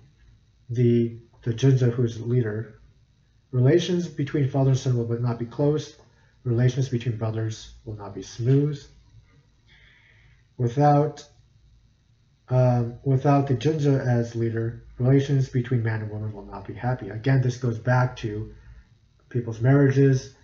the 0.70 1.18
the 1.42 1.52
Junzi 1.52 1.92
who's 1.92 2.20
leader, 2.20 2.80
relations 3.50 4.08
between 4.08 4.48
father 4.48 4.70
and 4.70 4.78
son 4.78 4.96
will 4.96 5.20
not 5.20 5.38
be 5.38 5.44
close. 5.44 5.94
Relations 6.42 6.88
between 6.88 7.18
brothers 7.18 7.74
will 7.84 7.96
not 7.96 8.14
be 8.14 8.22
smooth. 8.22 8.82
Without 10.56 11.26
um, 12.48 12.94
without 13.04 13.46
the 13.46 13.54
Junzi 13.54 13.98
as 13.98 14.34
leader, 14.34 14.84
relations 14.98 15.48
between 15.48 15.82
man 15.82 16.02
and 16.02 16.10
woman 16.10 16.32
will 16.32 16.44
not 16.44 16.66
be 16.66 16.74
happy. 16.74 17.10
Again, 17.10 17.40
this 17.42 17.56
goes 17.56 17.78
back 17.78 18.16
to 18.16 18.54
people's 19.30 19.60
marriages, 19.60 20.34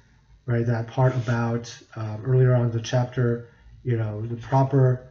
right? 0.46 0.66
That 0.66 0.86
part 0.86 1.14
about 1.14 1.76
um, 1.96 2.22
earlier 2.24 2.54
on 2.54 2.70
the 2.70 2.80
chapter, 2.80 3.48
you 3.84 3.96
know, 3.96 4.20
the 4.22 4.36
proper 4.36 5.08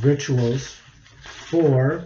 rituals 0.00 0.76
for 1.22 2.04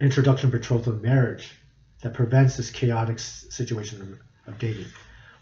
introduction, 0.00 0.50
betrothal, 0.50 0.94
marriage 0.94 1.52
that 2.02 2.14
prevents 2.14 2.56
this 2.56 2.70
chaotic 2.70 3.18
situation 3.18 4.18
of 4.46 4.58
dating. 4.58 4.86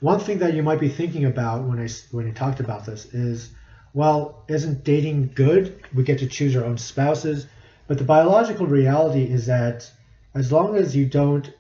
One 0.01 0.21
thing 0.21 0.39
that 0.39 0.55
you 0.55 0.63
might 0.63 0.81
be 0.81 0.89
thinking 0.89 1.25
about 1.25 1.65
when 1.65 1.81
I 1.81 1.89
when 2.11 2.29
I 2.29 2.33
talked 2.33 2.61
about 2.61 2.87
this 2.87 3.13
is, 3.13 3.53
well, 3.93 4.45
isn't 4.49 4.85
dating 4.85 5.33
good? 5.35 5.83
We 5.95 6.05
get 6.05 6.19
to 6.21 6.27
choose 6.27 6.57
our 6.57 6.65
own 6.65 6.79
spouses, 6.79 7.47
but 7.87 7.99
the 7.99 8.05
biological 8.05 8.67
reality 8.67 9.25
is 9.25 9.47
that 9.47 9.91
as 10.35 10.53
long 10.53 10.77
as 10.77 10.95
you 10.95 11.07
don't 11.07 11.53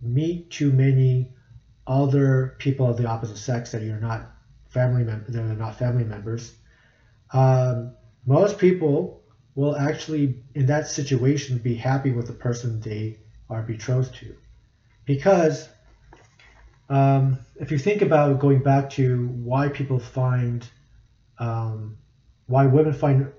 meet 0.00 0.50
too 0.50 0.72
many 0.72 1.30
other 1.86 2.56
people 2.58 2.88
of 2.88 2.96
the 2.96 3.06
opposite 3.06 3.38
sex 3.38 3.72
that 3.72 3.82
you're 3.82 4.00
not 4.00 4.30
family 4.68 5.04
mem- 5.04 5.24
that 5.28 5.40
are 5.40 5.54
not 5.54 5.78
family 5.78 6.04
members, 6.04 6.54
um, 7.32 7.92
most 8.24 8.58
people 8.58 9.22
will 9.54 9.76
actually 9.76 10.42
in 10.54 10.66
that 10.66 10.88
situation 10.88 11.58
be 11.58 11.74
happy 11.74 12.12
with 12.12 12.26
the 12.26 12.32
person 12.32 12.80
they 12.80 13.16
are 13.48 13.62
betrothed 13.62 14.14
to. 14.14 14.34
Because 15.04 15.68
um, 16.88 17.38
if 17.56 17.70
you 17.70 17.78
think 17.78 18.02
about 18.02 18.38
going 18.38 18.62
back 18.62 18.90
to 18.90 19.28
why 19.28 19.68
people 19.68 19.98
find 19.98 20.68
um, 21.38 21.96
why 22.46 22.66
women 22.66 22.92
find 22.92 23.32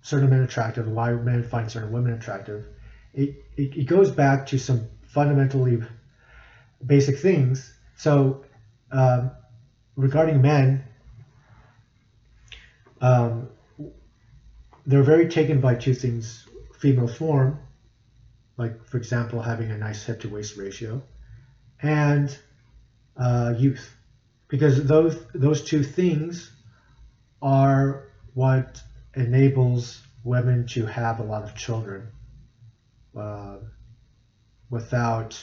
certain 0.00 0.28
men 0.28 0.42
attractive 0.42 0.88
why 0.88 1.12
men 1.12 1.42
find 1.44 1.70
certain 1.70 1.92
women 1.92 2.12
attractive 2.12 2.66
it, 3.14 3.44
it, 3.56 3.76
it 3.76 3.84
goes 3.84 4.10
back 4.10 4.46
to 4.46 4.58
some 4.58 4.88
fundamentally 5.02 5.82
basic 6.84 7.18
things. 7.18 7.74
So 7.96 8.44
um, 8.90 9.30
regarding 9.96 10.40
men 10.40 10.84
um, 13.02 13.50
they're 14.86 15.02
very 15.02 15.28
taken 15.28 15.60
by 15.60 15.74
two 15.74 15.94
things 15.94 16.46
female 16.78 17.08
form 17.08 17.58
like 18.56 18.86
for 18.86 18.96
example 18.96 19.40
having 19.40 19.70
a 19.70 19.76
nice 19.76 20.04
head 20.04 20.20
to 20.20 20.28
waist 20.28 20.56
ratio 20.56 21.02
and 21.80 22.38
uh, 23.16 23.54
youth. 23.56 23.96
Because 24.48 24.84
those 24.84 25.16
those 25.34 25.62
two 25.62 25.82
things 25.82 26.50
are 27.40 28.04
what 28.34 28.80
enables 29.14 30.02
women 30.24 30.66
to 30.66 30.86
have 30.86 31.20
a 31.20 31.22
lot 31.22 31.42
of 31.42 31.54
children 31.54 32.08
uh, 33.16 33.56
without 34.70 35.42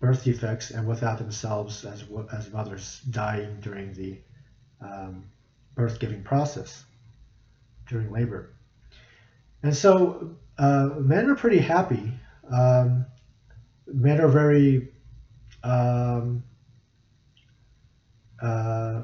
birth 0.00 0.24
defects 0.24 0.70
and 0.70 0.86
without 0.86 1.18
themselves 1.18 1.84
as 1.84 2.04
as 2.32 2.50
mothers 2.50 3.00
dying 3.10 3.58
during 3.60 3.92
the 3.94 4.18
um, 4.80 5.24
birth 5.74 5.98
giving 5.98 6.22
process 6.22 6.84
during 7.88 8.10
labor. 8.10 8.54
And 9.62 9.74
so 9.74 10.36
uh, 10.58 10.90
men 10.98 11.30
are 11.30 11.34
pretty 11.34 11.58
happy. 11.58 12.12
Um, 12.50 13.06
men 13.86 14.20
are 14.20 14.28
very 14.28 14.88
um, 15.62 16.44
uh, 18.42 19.02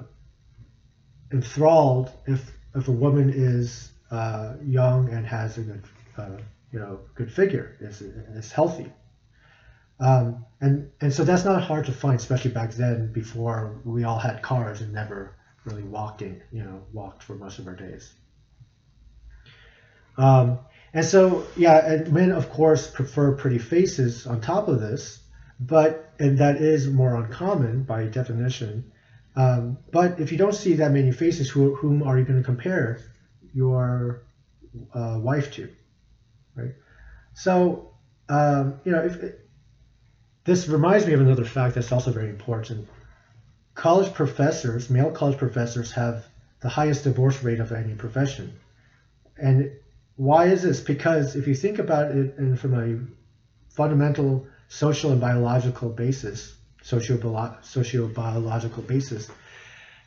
enthralled 1.32 2.10
if 2.26 2.52
if 2.74 2.88
a 2.88 2.92
woman 2.92 3.30
is 3.34 3.92
uh, 4.10 4.54
young 4.64 5.08
and 5.08 5.26
has 5.26 5.58
a 5.58 5.62
good 5.62 5.82
uh, 6.18 6.36
you 6.72 6.78
know 6.78 7.00
good 7.14 7.32
figure 7.32 7.76
is 7.80 8.02
is 8.02 8.52
healthy. 8.52 8.92
Um, 9.98 10.46
and 10.60 10.90
and 11.00 11.12
so 11.12 11.24
that's 11.24 11.44
not 11.44 11.62
hard 11.62 11.86
to 11.86 11.92
find, 11.92 12.18
especially 12.18 12.50
back 12.50 12.72
then 12.72 13.12
before 13.12 13.80
we 13.84 14.04
all 14.04 14.18
had 14.18 14.42
cars 14.42 14.80
and 14.80 14.92
never 14.92 15.36
really 15.64 15.82
walked 15.82 16.22
in, 16.22 16.42
you 16.50 16.62
know, 16.62 16.82
walked 16.92 17.22
for 17.22 17.34
most 17.34 17.58
of 17.58 17.66
our 17.66 17.74
days. 17.76 18.14
Um, 20.16 20.58
and 20.92 21.04
so, 21.04 21.46
yeah, 21.56 21.86
and 21.86 22.12
men, 22.12 22.32
of 22.32 22.50
course, 22.50 22.90
prefer 22.90 23.32
pretty 23.32 23.58
faces 23.58 24.26
on 24.26 24.40
top 24.40 24.68
of 24.68 24.80
this, 24.80 25.20
but, 25.60 26.12
and 26.18 26.38
that 26.38 26.56
is 26.56 26.88
more 26.88 27.14
uncommon 27.14 27.84
by 27.84 28.04
definition. 28.06 28.90
Um, 29.36 29.78
but 29.92 30.18
if 30.18 30.32
you 30.32 30.38
don't 30.38 30.54
see 30.54 30.74
that 30.74 30.90
many 30.90 31.12
faces, 31.12 31.48
who, 31.48 31.74
whom 31.76 32.02
are 32.02 32.18
you 32.18 32.24
going 32.24 32.38
to 32.38 32.44
compare 32.44 33.00
your 33.54 34.22
uh, 34.92 35.18
wife 35.18 35.52
to, 35.52 35.68
right? 36.56 36.74
So, 37.34 37.92
um, 38.28 38.80
you 38.84 38.92
know, 38.92 39.04
if 39.04 39.16
it, 39.22 39.48
this 40.44 40.66
reminds 40.68 41.06
me 41.06 41.12
of 41.12 41.20
another 41.20 41.44
fact 41.44 41.74
that's 41.76 41.92
also 41.92 42.10
very 42.10 42.30
important. 42.30 42.88
College 43.74 44.12
professors, 44.12 44.90
male 44.90 45.12
college 45.12 45.38
professors, 45.38 45.92
have 45.92 46.26
the 46.60 46.68
highest 46.68 47.04
divorce 47.04 47.42
rate 47.42 47.60
of 47.60 47.72
any 47.72 47.94
profession. 47.94 48.58
And 49.40 49.70
why 50.20 50.48
is 50.48 50.60
this? 50.60 50.80
Because 50.80 51.34
if 51.34 51.46
you 51.46 51.54
think 51.54 51.78
about 51.78 52.10
it 52.10 52.36
in, 52.36 52.54
from 52.54 52.74
a 52.74 52.98
fundamental 53.74 54.46
social 54.68 55.12
and 55.12 55.18
biological 55.18 55.88
basis, 55.88 56.54
socio-biological 56.82 58.82
basis, 58.82 59.30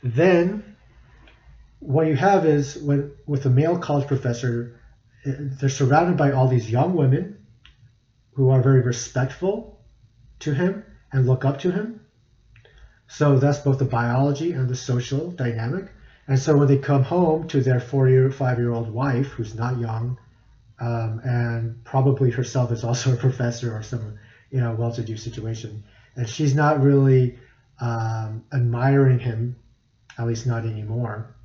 then 0.03 0.75
what 1.79 2.05
you 2.05 2.15
have 2.15 2.45
is 2.45 2.77
when 2.77 3.13
with 3.25 3.47
a 3.47 3.49
male 3.49 3.79
college 3.79 4.07
professor, 4.07 4.79
eh, 5.25 5.33
they're 5.59 5.67
surrounded 5.67 6.15
by 6.15 6.31
all 6.31 6.47
these 6.47 6.69
young 6.69 6.93
women 6.93 7.47
who 8.33 8.51
are 8.51 8.61
very 8.61 8.81
respectful 8.81 9.81
to 10.41 10.53
him 10.53 10.85
and 11.11 11.25
look 11.25 11.43
up 11.43 11.57
to 11.61 11.71
him. 11.71 12.01
So 13.07 13.39
that's 13.39 13.57
both 13.57 13.79
the 13.79 13.85
biology 13.85 14.51
and 14.51 14.69
the 14.69 14.75
social 14.75 15.31
dynamic. 15.31 15.87
And 16.27 16.39
so 16.39 16.57
when 16.57 16.67
they 16.67 16.77
come 16.77 17.03
home 17.03 17.47
to 17.49 17.61
their 17.61 17.79
45 17.79 18.57
year 18.57 18.71
old 18.71 18.89
wife, 18.89 19.27
who's 19.27 19.55
not 19.55 19.77
young, 19.77 20.17
um, 20.79 21.19
and 21.23 21.83
probably 21.83 22.31
herself 22.31 22.71
is 22.71 22.83
also 22.83 23.13
a 23.13 23.17
professor 23.17 23.75
or 23.75 23.83
some 23.83 24.17
you 24.49 24.59
know 24.59 24.73
well 24.73 24.91
to 24.93 25.03
do 25.03 25.17
situation, 25.17 25.83
and 26.15 26.27
she's 26.27 26.55
not 26.55 26.81
really 26.81 27.37
um, 27.79 28.45
admiring 28.53 29.19
him, 29.19 29.55
at 30.17 30.27
least 30.27 30.47
not 30.47 30.65
anymore. 30.65 31.35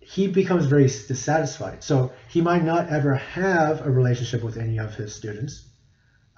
He 0.00 0.26
becomes 0.26 0.66
very 0.66 0.84
dissatisfied. 0.84 1.82
So 1.82 2.12
he 2.28 2.40
might 2.40 2.64
not 2.64 2.88
ever 2.88 3.14
have 3.14 3.86
a 3.86 3.90
relationship 3.90 4.42
with 4.42 4.56
any 4.56 4.78
of 4.78 4.94
his 4.94 5.14
students, 5.14 5.68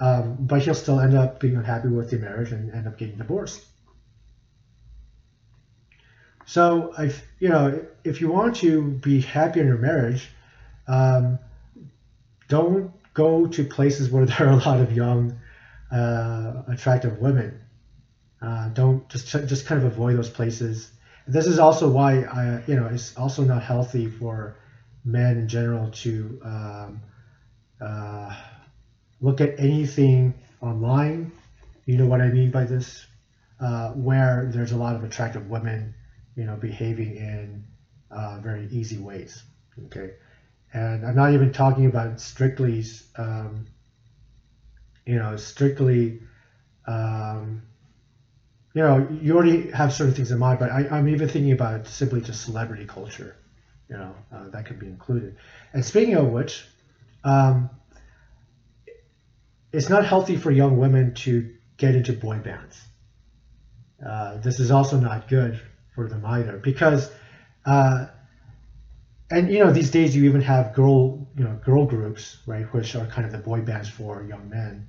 um, 0.00 0.36
but 0.40 0.62
he'll 0.62 0.74
still 0.74 1.00
end 1.00 1.14
up 1.14 1.40
being 1.40 1.56
unhappy 1.56 1.88
with 1.88 2.10
the 2.10 2.18
marriage 2.18 2.52
and 2.52 2.72
end 2.72 2.86
up 2.86 2.98
getting 2.98 3.16
divorced. 3.16 3.64
So, 6.46 6.92
I, 6.96 7.12
you 7.38 7.48
know, 7.48 7.84
if 8.04 8.20
you 8.20 8.30
want 8.30 8.56
to 8.56 8.82
be 8.82 9.20
happy 9.20 9.60
in 9.60 9.66
your 9.66 9.78
marriage, 9.78 10.28
um, 10.86 11.38
don't 12.48 12.92
go 13.14 13.46
to 13.46 13.64
places 13.64 14.10
where 14.10 14.26
there 14.26 14.48
are 14.48 14.52
a 14.52 14.56
lot 14.56 14.80
of 14.80 14.92
young, 14.92 15.38
uh, 15.90 16.62
attractive 16.68 17.18
women. 17.18 17.60
Uh, 18.42 18.68
don't 18.70 19.08
just 19.08 19.28
just 19.28 19.64
kind 19.64 19.82
of 19.82 19.90
avoid 19.90 20.18
those 20.18 20.28
places. 20.28 20.90
This 21.26 21.46
is 21.46 21.58
also 21.58 21.88
why 21.88 22.24
I, 22.24 22.62
you 22.66 22.76
know, 22.76 22.86
it's 22.86 23.16
also 23.16 23.42
not 23.42 23.62
healthy 23.62 24.06
for 24.06 24.56
men 25.04 25.38
in 25.38 25.48
general 25.48 25.90
to 25.90 26.40
um, 26.44 27.02
uh, 27.80 28.36
look 29.22 29.40
at 29.40 29.58
anything 29.58 30.34
online. 30.60 31.32
You 31.86 31.96
know 31.96 32.06
what 32.06 32.20
I 32.20 32.28
mean 32.28 32.50
by 32.50 32.64
this, 32.64 33.06
uh, 33.60 33.90
where 33.92 34.50
there's 34.52 34.72
a 34.72 34.76
lot 34.76 34.96
of 34.96 35.04
attractive 35.04 35.48
women 35.48 35.94
you 36.36 36.44
know, 36.44 36.56
behaving 36.56 37.16
in 37.16 37.64
uh, 38.10 38.38
very 38.40 38.68
easy 38.70 38.98
ways. 38.98 39.42
Okay, 39.86 40.14
and 40.72 41.06
I'm 41.06 41.16
not 41.16 41.32
even 41.32 41.52
talking 41.52 41.86
about 41.86 42.20
strictly, 42.20 42.84
um, 43.16 43.66
you 45.06 45.18
know, 45.18 45.36
strictly, 45.36 46.20
um, 46.86 47.62
you 48.74 48.82
know, 48.82 49.06
you 49.20 49.36
already 49.36 49.70
have 49.70 49.92
certain 49.92 50.14
things 50.14 50.32
in 50.32 50.38
mind, 50.38 50.58
but 50.58 50.70
I, 50.70 50.98
am 50.98 51.08
even 51.08 51.28
thinking 51.28 51.52
about 51.52 51.86
simply 51.86 52.20
just 52.20 52.42
celebrity 52.42 52.86
culture. 52.86 53.36
You 53.88 53.98
know, 53.98 54.14
uh, 54.32 54.48
that 54.48 54.64
could 54.64 54.78
be 54.78 54.86
included. 54.86 55.36
And 55.72 55.84
speaking 55.84 56.14
of 56.14 56.28
which, 56.28 56.64
um, 57.22 57.70
it's 59.72 59.88
not 59.88 60.04
healthy 60.04 60.36
for 60.36 60.50
young 60.50 60.78
women 60.78 61.14
to 61.14 61.52
get 61.76 61.94
into 61.94 62.12
boy 62.12 62.38
bands. 62.38 62.80
Uh, 64.04 64.38
this 64.38 64.60
is 64.60 64.70
also 64.70 64.98
not 64.98 65.28
good 65.28 65.60
for 65.94 66.08
them 66.08 66.24
either 66.26 66.58
because 66.58 67.10
uh, 67.66 68.06
and 69.30 69.50
you 69.50 69.58
know 69.58 69.72
these 69.72 69.90
days 69.90 70.14
you 70.14 70.24
even 70.24 70.40
have 70.40 70.72
girl 70.74 71.26
you 71.36 71.44
know 71.44 71.54
girl 71.64 71.86
groups 71.86 72.38
right 72.46 72.66
which 72.72 72.94
are 72.94 73.06
kind 73.06 73.26
of 73.26 73.32
the 73.32 73.38
boy 73.38 73.60
bands 73.60 73.88
for 73.88 74.22
young 74.22 74.48
men 74.48 74.86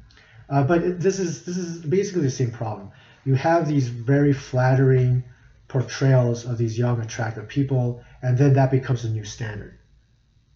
Uh, 0.49 0.63
but 0.63 0.99
this 1.01 1.19
is 1.19 1.43
this 1.45 1.57
is 1.57 1.79
basically 1.85 2.23
the 2.23 2.31
same 2.41 2.51
problem. 2.51 2.89
You 3.25 3.35
have 3.35 3.67
these 3.67 3.87
very 3.89 4.33
flattering 4.33 5.23
portrayals 5.67 6.45
of 6.45 6.57
these 6.57 6.77
young, 6.77 7.01
attractive 7.01 7.47
people, 7.47 8.01
and 8.23 8.37
then 8.37 8.53
that 8.53 8.71
becomes 8.71 9.05
a 9.05 9.09
new 9.09 9.25
standard. 9.25 9.73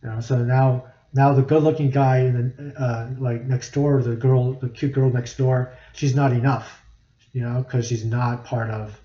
You 0.03 0.09
know, 0.09 0.19
so 0.21 0.43
now 0.43 0.85
now 1.13 1.33
the 1.33 1.43
good-looking 1.43 1.89
guy 1.91 2.17
in 2.27 2.33
the, 2.35 2.73
uh, 2.85 3.09
like 3.19 3.41
next 3.45 3.73
door, 3.73 4.01
the 4.03 4.15
girl, 4.15 4.53
the 4.53 4.69
cute 4.69 4.93
girl 4.93 5.09
next 5.11 5.37
door, 5.37 5.73
she's 5.93 6.15
not 6.15 6.31
enough, 6.33 6.83
you 7.33 7.41
know, 7.41 7.61
because 7.63 7.87
she's 7.87 8.05
not 8.05 8.45
part 8.45 8.69
of 8.69 9.01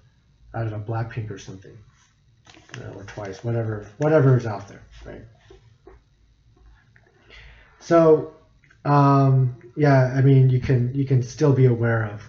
I 0.55 0.61
don't 0.61 0.71
know 0.71 0.79
Blackpink 0.79 1.31
or 1.31 1.39
something, 1.39 1.77
know, 2.81 2.93
or 2.95 3.05
Twice, 3.05 3.43
whatever 3.43 3.87
whatever 3.99 4.37
is 4.37 4.47
out 4.47 4.69
there, 4.69 4.83
right? 5.05 5.23
So 7.81 8.35
um, 8.85 9.57
yeah, 9.77 10.15
I 10.17 10.21
mean, 10.21 10.51
you 10.51 10.61
can 10.61 10.95
you 10.95 11.05
can 11.05 11.23
still 11.23 11.53
be 11.53 11.67
aware 11.67 12.05
of 12.07 12.23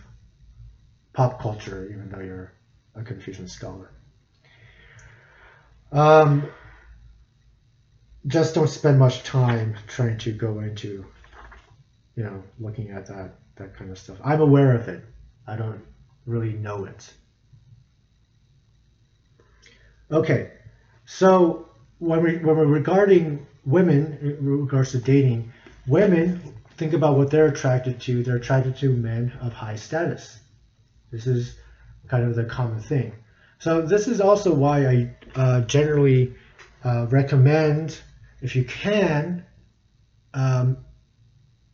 pop 1.14 1.40
culture 1.42 1.88
even 1.90 2.10
though 2.10 2.20
you're 2.20 2.52
a 2.96 3.04
Confucian 3.04 3.48
scholar. 3.48 3.92
Um, 5.92 6.44
just 8.28 8.56
don't 8.56 8.68
spend 8.68 9.00
much 9.00 9.24
time 9.24 9.76
trying 9.88 10.18
to 10.20 10.32
go 10.32 10.60
into, 10.60 11.06
you 12.16 12.24
know, 12.24 12.44
looking 12.60 12.90
at 12.90 13.06
that 13.08 13.36
that 13.56 13.76
kind 13.78 13.92
of 13.92 14.00
stuff. 14.00 14.18
I'm 14.24 14.42
aware 14.42 14.76
of 14.76 14.88
it. 14.88 15.04
I 15.48 15.56
don't 15.56 15.82
really 16.26 16.54
know 16.54 16.86
it. 16.86 17.14
Okay, 20.12 20.52
so 21.06 21.70
when 21.98 22.22
we 22.22 22.38
when 22.38 22.56
we're 22.56 22.66
regarding 22.66 23.46
women 23.66 24.18
in 24.22 24.46
regards 24.46 24.92
to 24.92 25.00
dating, 25.00 25.52
women 25.88 26.40
think 26.78 26.94
about 26.94 27.18
what 27.18 27.32
they're 27.32 27.48
attracted 27.48 28.00
to. 28.02 28.22
They're 28.22 28.36
attracted 28.36 28.76
to 28.78 28.90
men 28.92 29.32
of 29.42 29.54
high 29.54 29.76
status. 29.76 30.40
This 31.12 31.26
is 31.26 31.58
kind 32.08 32.24
of 32.24 32.36
the 32.36 32.46
common 32.46 32.80
thing. 32.80 33.14
So 33.58 33.82
this 33.82 34.08
is 34.08 34.22
also 34.22 34.54
why 34.54 34.86
I 34.86 35.16
uh, 35.36 35.62
generally 35.62 36.36
uh, 36.84 37.08
recommend, 37.10 38.00
if 38.42 38.56
you 38.56 38.64
can, 38.64 39.44
um, 40.34 40.78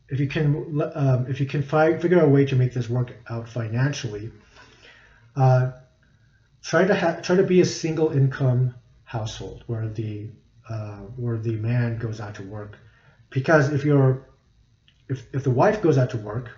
if 0.07 0.19
you 0.19 0.27
can, 0.27 0.81
um, 0.93 1.25
if 1.27 1.39
you 1.39 1.45
can 1.45 1.63
fi- 1.63 1.97
figure 1.97 2.19
out 2.19 2.25
a 2.25 2.29
way 2.29 2.45
to 2.45 2.55
make 2.55 2.73
this 2.73 2.87
work 2.89 3.13
out 3.29 3.49
financially, 3.49 4.31
uh, 5.35 5.71
try 6.61 6.85
to 6.85 6.95
ha- 6.95 7.19
try 7.21 7.35
to 7.35 7.43
be 7.43 7.61
a 7.61 7.65
single 7.65 8.11
income 8.11 8.75
household 9.03 9.63
where 9.67 9.87
the 9.89 10.29
uh, 10.69 10.97
where 11.17 11.37
the 11.37 11.55
man 11.55 11.97
goes 11.97 12.19
out 12.21 12.35
to 12.35 12.43
work, 12.43 12.77
because 13.29 13.73
if 13.73 13.83
you're 13.83 14.27
if, 15.09 15.25
if 15.33 15.43
the 15.43 15.51
wife 15.51 15.81
goes 15.81 15.97
out 15.97 16.11
to 16.11 16.17
work, 16.17 16.49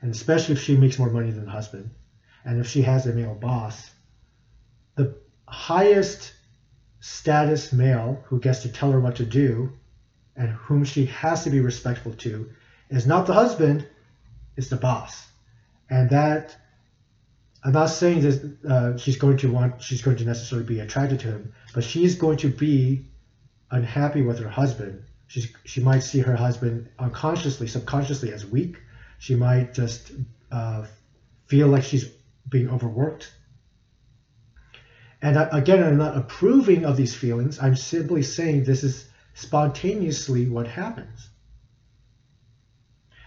and 0.00 0.10
especially 0.10 0.54
if 0.54 0.60
she 0.60 0.76
makes 0.76 0.98
more 0.98 1.10
money 1.10 1.30
than 1.30 1.44
the 1.44 1.50
husband, 1.50 1.90
and 2.44 2.60
if 2.60 2.68
she 2.68 2.82
has 2.82 3.06
a 3.06 3.12
male 3.12 3.34
boss, 3.34 3.90
the 4.96 5.16
highest 5.48 6.32
status 7.00 7.72
male 7.72 8.22
who 8.26 8.38
gets 8.38 8.62
to 8.62 8.72
tell 8.72 8.90
her 8.92 9.00
what 9.00 9.16
to 9.16 9.24
do 9.24 9.72
and 10.36 10.48
whom 10.50 10.84
she 10.84 11.06
has 11.06 11.44
to 11.44 11.50
be 11.50 11.60
respectful 11.60 12.12
to 12.14 12.50
is 12.90 13.06
not 13.06 13.26
the 13.26 13.32
husband, 13.32 13.86
it's 14.56 14.68
the 14.68 14.76
boss. 14.76 15.26
And 15.90 16.10
that, 16.10 16.56
I'm 17.64 17.72
not 17.72 17.86
saying 17.86 18.20
that 18.20 18.56
uh, 18.68 18.96
she's 18.98 19.16
going 19.16 19.38
to 19.38 19.50
want, 19.50 19.82
she's 19.82 20.02
going 20.02 20.18
to 20.18 20.24
necessarily 20.24 20.66
be 20.66 20.80
attracted 20.80 21.20
to 21.20 21.28
him, 21.28 21.54
but 21.72 21.82
she's 21.82 22.14
going 22.16 22.36
to 22.38 22.48
be 22.48 23.06
unhappy 23.70 24.22
with 24.22 24.38
her 24.40 24.48
husband 24.48 25.02
She's, 25.26 25.52
she 25.64 25.80
might 25.80 26.00
see 26.00 26.20
her 26.20 26.36
husband 26.36 26.88
unconsciously, 26.98 27.66
subconsciously 27.66 28.32
as 28.32 28.46
weak. 28.46 28.76
She 29.18 29.34
might 29.34 29.74
just 29.74 30.12
uh, 30.52 30.86
feel 31.46 31.68
like 31.68 31.82
she's 31.82 32.08
being 32.48 32.68
overworked. 32.68 33.32
And 35.22 35.38
I, 35.38 35.48
again, 35.58 35.82
I'm 35.82 35.96
not 35.96 36.16
approving 36.16 36.84
of 36.84 36.96
these 36.96 37.14
feelings. 37.14 37.58
I'm 37.58 37.76
simply 37.76 38.22
saying 38.22 38.64
this 38.64 38.84
is 38.84 39.08
spontaneously 39.34 40.46
what 40.46 40.68
happens. 40.68 41.30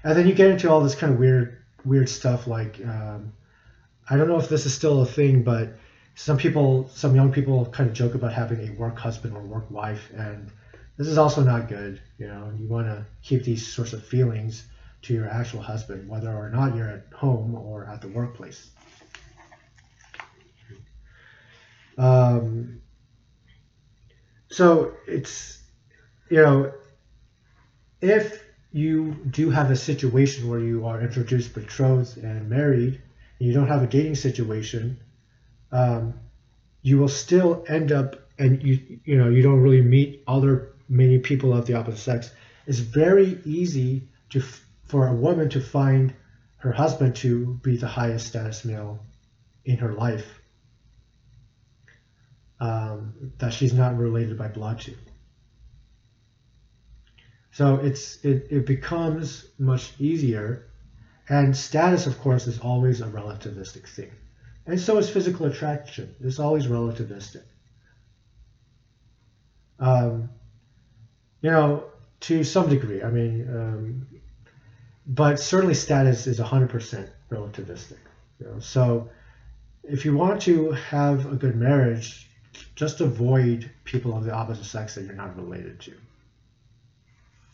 And 0.03 0.17
then 0.17 0.27
you 0.27 0.33
get 0.33 0.51
into 0.51 0.69
all 0.69 0.81
this 0.81 0.95
kind 0.95 1.13
of 1.13 1.19
weird, 1.19 1.63
weird 1.83 2.07
stuff 2.07 2.47
like 2.47 2.79
um, 2.85 3.33
I 4.09 4.15
don't 4.15 4.27
know 4.27 4.37
if 4.37 4.49
this 4.49 4.65
is 4.65 4.73
still 4.73 5.01
a 5.01 5.05
thing, 5.05 5.43
but 5.43 5.77
some 6.15 6.37
people, 6.37 6.89
some 6.89 7.15
young 7.15 7.31
people, 7.31 7.65
kind 7.65 7.89
of 7.89 7.95
joke 7.95 8.15
about 8.15 8.33
having 8.33 8.67
a 8.67 8.71
work 8.73 8.97
husband 8.97 9.35
or 9.35 9.41
work 9.41 9.69
wife, 9.69 10.09
and 10.15 10.49
this 10.97 11.07
is 11.07 11.17
also 11.17 11.43
not 11.43 11.67
good. 11.67 12.01
You 12.17 12.27
know, 12.27 12.51
you 12.57 12.67
want 12.67 12.87
to 12.87 13.05
keep 13.21 13.43
these 13.43 13.67
sorts 13.67 13.93
of 13.93 14.05
feelings 14.05 14.65
to 15.03 15.13
your 15.13 15.27
actual 15.27 15.61
husband, 15.61 16.09
whether 16.09 16.33
or 16.35 16.49
not 16.49 16.75
you're 16.75 16.89
at 16.89 17.05
home 17.13 17.53
or 17.53 17.85
at 17.85 18.01
the 18.01 18.07
workplace. 18.07 18.69
Um, 21.97 22.81
so 24.49 24.93
it's, 25.07 25.61
you 26.29 26.37
know, 26.37 26.71
if 28.01 28.43
you 28.71 29.13
do 29.29 29.49
have 29.49 29.71
a 29.71 29.75
situation 29.75 30.49
where 30.49 30.59
you 30.59 30.85
are 30.85 31.01
introduced, 31.01 31.53
betrothed, 31.53 32.17
and 32.17 32.49
married, 32.49 33.01
you 33.39 33.53
don't 33.53 33.67
have 33.67 33.83
a 33.83 33.87
dating 33.87 34.15
situation, 34.15 34.99
um, 35.71 36.13
you 36.81 36.97
will 36.97 37.09
still 37.09 37.63
end 37.67 37.91
up, 37.91 38.15
and 38.39 38.61
you 38.63 38.99
you 39.05 39.17
know 39.17 39.29
you 39.29 39.41
don't 39.41 39.61
really 39.61 39.81
meet 39.81 40.23
other 40.27 40.73
many 40.89 41.19
people 41.19 41.53
of 41.53 41.65
the 41.65 41.73
opposite 41.73 41.99
sex, 41.99 42.31
it's 42.65 42.79
very 42.79 43.39
easy 43.45 44.07
to 44.29 44.41
for 44.85 45.07
a 45.07 45.13
woman 45.13 45.49
to 45.49 45.59
find 45.59 46.13
her 46.57 46.71
husband 46.71 47.15
to 47.15 47.53
be 47.61 47.77
the 47.77 47.87
highest 47.87 48.27
status 48.27 48.65
male 48.65 48.99
in 49.65 49.77
her 49.77 49.93
life 49.93 50.41
um, 52.59 53.13
that 53.37 53.53
she's 53.53 53.73
not 53.73 53.97
related 53.97 54.37
by 54.37 54.47
blood 54.47 54.79
to. 54.81 54.95
So 57.51 57.75
it's 57.77 58.23
it, 58.23 58.47
it 58.49 58.65
becomes 58.65 59.47
much 59.57 59.93
easier, 59.99 60.67
and 61.29 61.55
status, 61.55 62.07
of 62.07 62.19
course, 62.19 62.47
is 62.47 62.59
always 62.59 63.01
a 63.01 63.07
relativistic 63.07 63.87
thing, 63.87 64.11
and 64.65 64.79
so 64.79 64.97
is 64.97 65.09
physical 65.09 65.45
attraction. 65.45 66.15
It's 66.21 66.39
always 66.39 66.67
relativistic. 66.67 67.43
Um, 69.79 70.29
you 71.41 71.51
know, 71.51 71.85
to 72.21 72.43
some 72.43 72.69
degree. 72.69 73.03
I 73.03 73.09
mean, 73.09 73.47
um, 73.49 74.07
but 75.05 75.39
certainly 75.39 75.73
status 75.73 76.27
is 76.27 76.39
100% 76.39 77.09
relativistic. 77.31 77.97
You 78.39 78.47
know? 78.47 78.59
So 78.59 79.09
if 79.83 80.03
you 80.03 80.15
want 80.15 80.41
to 80.43 80.71
have 80.71 81.31
a 81.31 81.35
good 81.35 81.55
marriage, 81.55 82.29
just 82.75 83.01
avoid 83.01 83.69
people 83.83 84.15
of 84.17 84.25
the 84.25 84.33
opposite 84.33 84.65
sex 84.65 84.95
that 84.95 85.05
you're 85.05 85.13
not 85.13 85.35
related 85.37 85.79
to. 85.81 85.93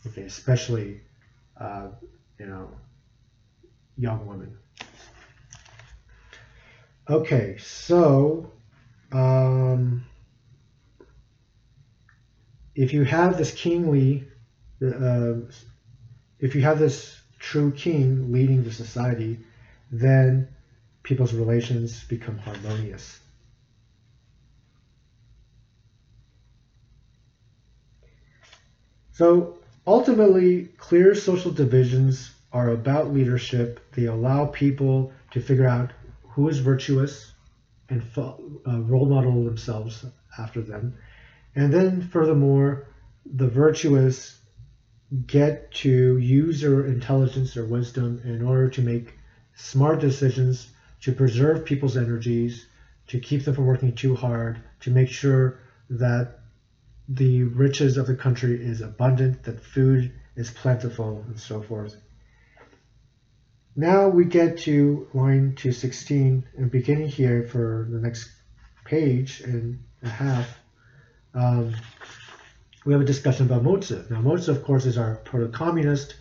Okay, 0.06 0.22
especially, 0.22 1.00
uh, 1.58 1.88
you 2.38 2.46
know, 2.46 2.70
young 3.96 4.26
women. 4.26 4.56
Okay, 7.08 7.56
so 7.58 8.50
um, 9.12 10.04
if 12.74 12.92
you 12.92 13.04
have 13.04 13.36
this 13.36 13.52
kingly, 13.52 14.24
uh, 14.82 15.34
if 16.40 16.54
you 16.54 16.62
have 16.62 16.78
this 16.78 17.20
true 17.38 17.70
king 17.72 18.32
leading 18.32 18.64
the 18.64 18.72
society, 18.72 19.38
then 19.92 20.48
people's 21.02 21.34
relations 21.34 22.04
become 22.04 22.38
harmonious. 22.38 23.20
So 29.12 29.58
ultimately, 29.86 30.64
clear 30.78 31.14
social 31.14 31.52
divisions 31.52 32.32
are 32.54 32.70
about 32.70 33.12
leadership. 33.12 33.80
They 33.92 34.06
allow 34.06 34.46
people 34.46 35.12
to 35.32 35.40
figure 35.40 35.66
out 35.66 35.90
who 36.22 36.48
is 36.48 36.60
virtuous 36.60 37.32
and 37.90 38.02
uh, 38.16 38.80
role 38.82 39.06
model 39.06 39.44
themselves 39.44 40.06
after 40.38 40.62
them. 40.62 40.94
And 41.56 41.74
then, 41.74 42.00
furthermore, 42.00 42.86
the 43.26 43.48
virtuous 43.48 44.38
get 45.26 45.72
to 45.72 46.16
use 46.18 46.60
their 46.60 46.86
intelligence 46.86 47.56
or 47.56 47.66
wisdom 47.66 48.20
in 48.24 48.42
order 48.42 48.68
to 48.70 48.82
make 48.82 49.14
smart 49.56 50.00
decisions, 50.00 50.72
to 51.02 51.12
preserve 51.12 51.64
people's 51.64 51.96
energies, 51.96 52.66
to 53.08 53.20
keep 53.20 53.44
them 53.44 53.54
from 53.54 53.66
working 53.66 53.94
too 53.94 54.14
hard, 54.14 54.60
to 54.80 54.90
make 54.90 55.08
sure 55.08 55.58
that 55.90 56.38
the 57.08 57.42
riches 57.42 57.96
of 57.96 58.06
the 58.06 58.16
country 58.16 58.64
is 58.64 58.80
abundant, 58.80 59.42
that 59.42 59.62
food 59.62 60.12
is 60.36 60.50
plentiful, 60.50 61.24
and 61.28 61.38
so 61.38 61.60
forth. 61.60 61.96
Now 63.76 64.08
we 64.08 64.24
get 64.24 64.58
to 64.60 65.08
line 65.14 65.54
216, 65.56 66.44
and 66.56 66.70
beginning 66.70 67.08
here 67.08 67.42
for 67.42 67.88
the 67.90 67.98
next 67.98 68.30
page 68.84 69.40
and 69.40 69.82
a 70.02 70.08
half 70.08 70.58
um, 71.34 71.74
we 72.84 72.92
have 72.92 73.02
a 73.02 73.06
discussion 73.06 73.46
about 73.46 73.64
Mozi. 73.64 74.08
Now, 74.10 74.20
Mozi, 74.20 74.48
of 74.48 74.62
course, 74.62 74.86
is 74.86 74.98
our 74.98 75.16
proto-communist 75.16 76.14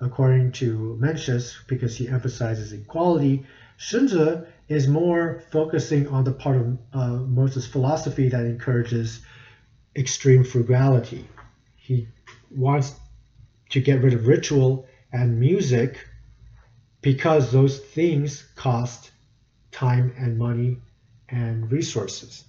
according 0.00 0.52
to 0.52 0.98
Mencius, 1.00 1.54
because 1.66 1.96
he 1.96 2.08
emphasizes 2.08 2.72
equality, 2.72 3.46
Xunzi 3.78 4.46
is 4.68 4.88
more 4.88 5.42
focusing 5.50 6.08
on 6.08 6.24
the 6.24 6.32
part 6.32 6.56
of 6.56 6.78
uh, 6.92 7.60
philosophy 7.60 8.28
that 8.28 8.44
encourages 8.44 9.20
extreme 9.94 10.44
frugality. 10.44 11.28
He 11.76 12.08
wants 12.50 12.94
to 13.70 13.80
get 13.80 14.02
rid 14.02 14.12
of 14.12 14.26
ritual 14.26 14.86
and 15.12 15.38
music 15.38 15.98
because 17.02 17.50
those 17.52 17.78
things 17.78 18.48
cost 18.54 19.10
time 19.72 20.14
and 20.16 20.38
money 20.38 20.78
and 21.28 21.70
resources. 21.70 22.44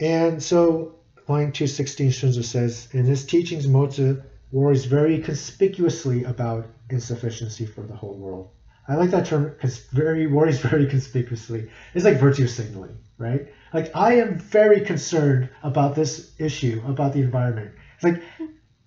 And 0.00 0.42
so 0.42 0.94
line 1.28 1.52
216 1.52 2.10
Xunzi 2.10 2.44
says, 2.44 2.88
in 2.92 3.04
his 3.04 3.26
teachings, 3.26 3.66
Mozi 3.66 4.22
worries 4.52 4.84
very 4.84 5.18
conspicuously 5.18 6.24
about 6.24 6.66
insufficiency 6.88 7.66
for 7.66 7.82
the 7.82 7.96
whole 7.96 8.14
world. 8.14 8.50
I 8.88 8.94
like 8.94 9.10
that 9.10 9.26
term 9.26 9.52
because 9.52 9.78
very 9.86 10.28
worries 10.28 10.60
very 10.60 10.86
conspicuously. 10.86 11.68
It's 11.94 12.04
like 12.04 12.20
virtue 12.20 12.46
signaling, 12.46 12.96
right? 13.18 13.48
Like 13.74 13.90
I 13.96 14.14
am 14.14 14.38
very 14.38 14.82
concerned 14.82 15.50
about 15.64 15.96
this 15.96 16.32
issue, 16.38 16.80
about 16.86 17.12
the 17.12 17.20
environment. 17.20 17.72
It's 17.96 18.04
like 18.04 18.22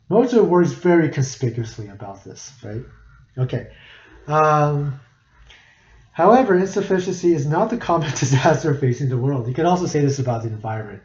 Mozi 0.10 0.42
worries 0.48 0.72
very 0.72 1.10
conspicuously 1.10 1.90
about 1.90 2.24
this, 2.24 2.54
right? 2.64 2.82
Okay. 3.38 3.72
Um, 4.30 5.00
however, 6.12 6.56
insufficiency 6.56 7.34
is 7.34 7.48
not 7.48 7.70
the 7.70 7.78
common 7.78 8.12
disaster 8.12 8.76
facing 8.76 9.10
the 9.10 9.18
world. 9.18 9.48
You 9.48 9.54
can 9.54 9.66
also 9.66 9.88
say 9.88 10.02
this 10.02 10.20
about 10.20 10.44
the 10.44 10.50
environment 10.50 11.02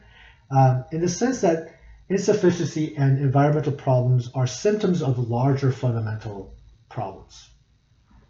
um, 0.50 0.84
in 0.92 1.00
the 1.00 1.08
sense 1.08 1.40
that 1.40 1.80
insufficiency 2.08 2.96
and 2.96 3.18
environmental 3.18 3.72
problems 3.72 4.30
are 4.34 4.46
symptoms 4.46 5.02
of 5.02 5.30
larger 5.30 5.72
fundamental 5.72 6.54
problems, 6.88 7.48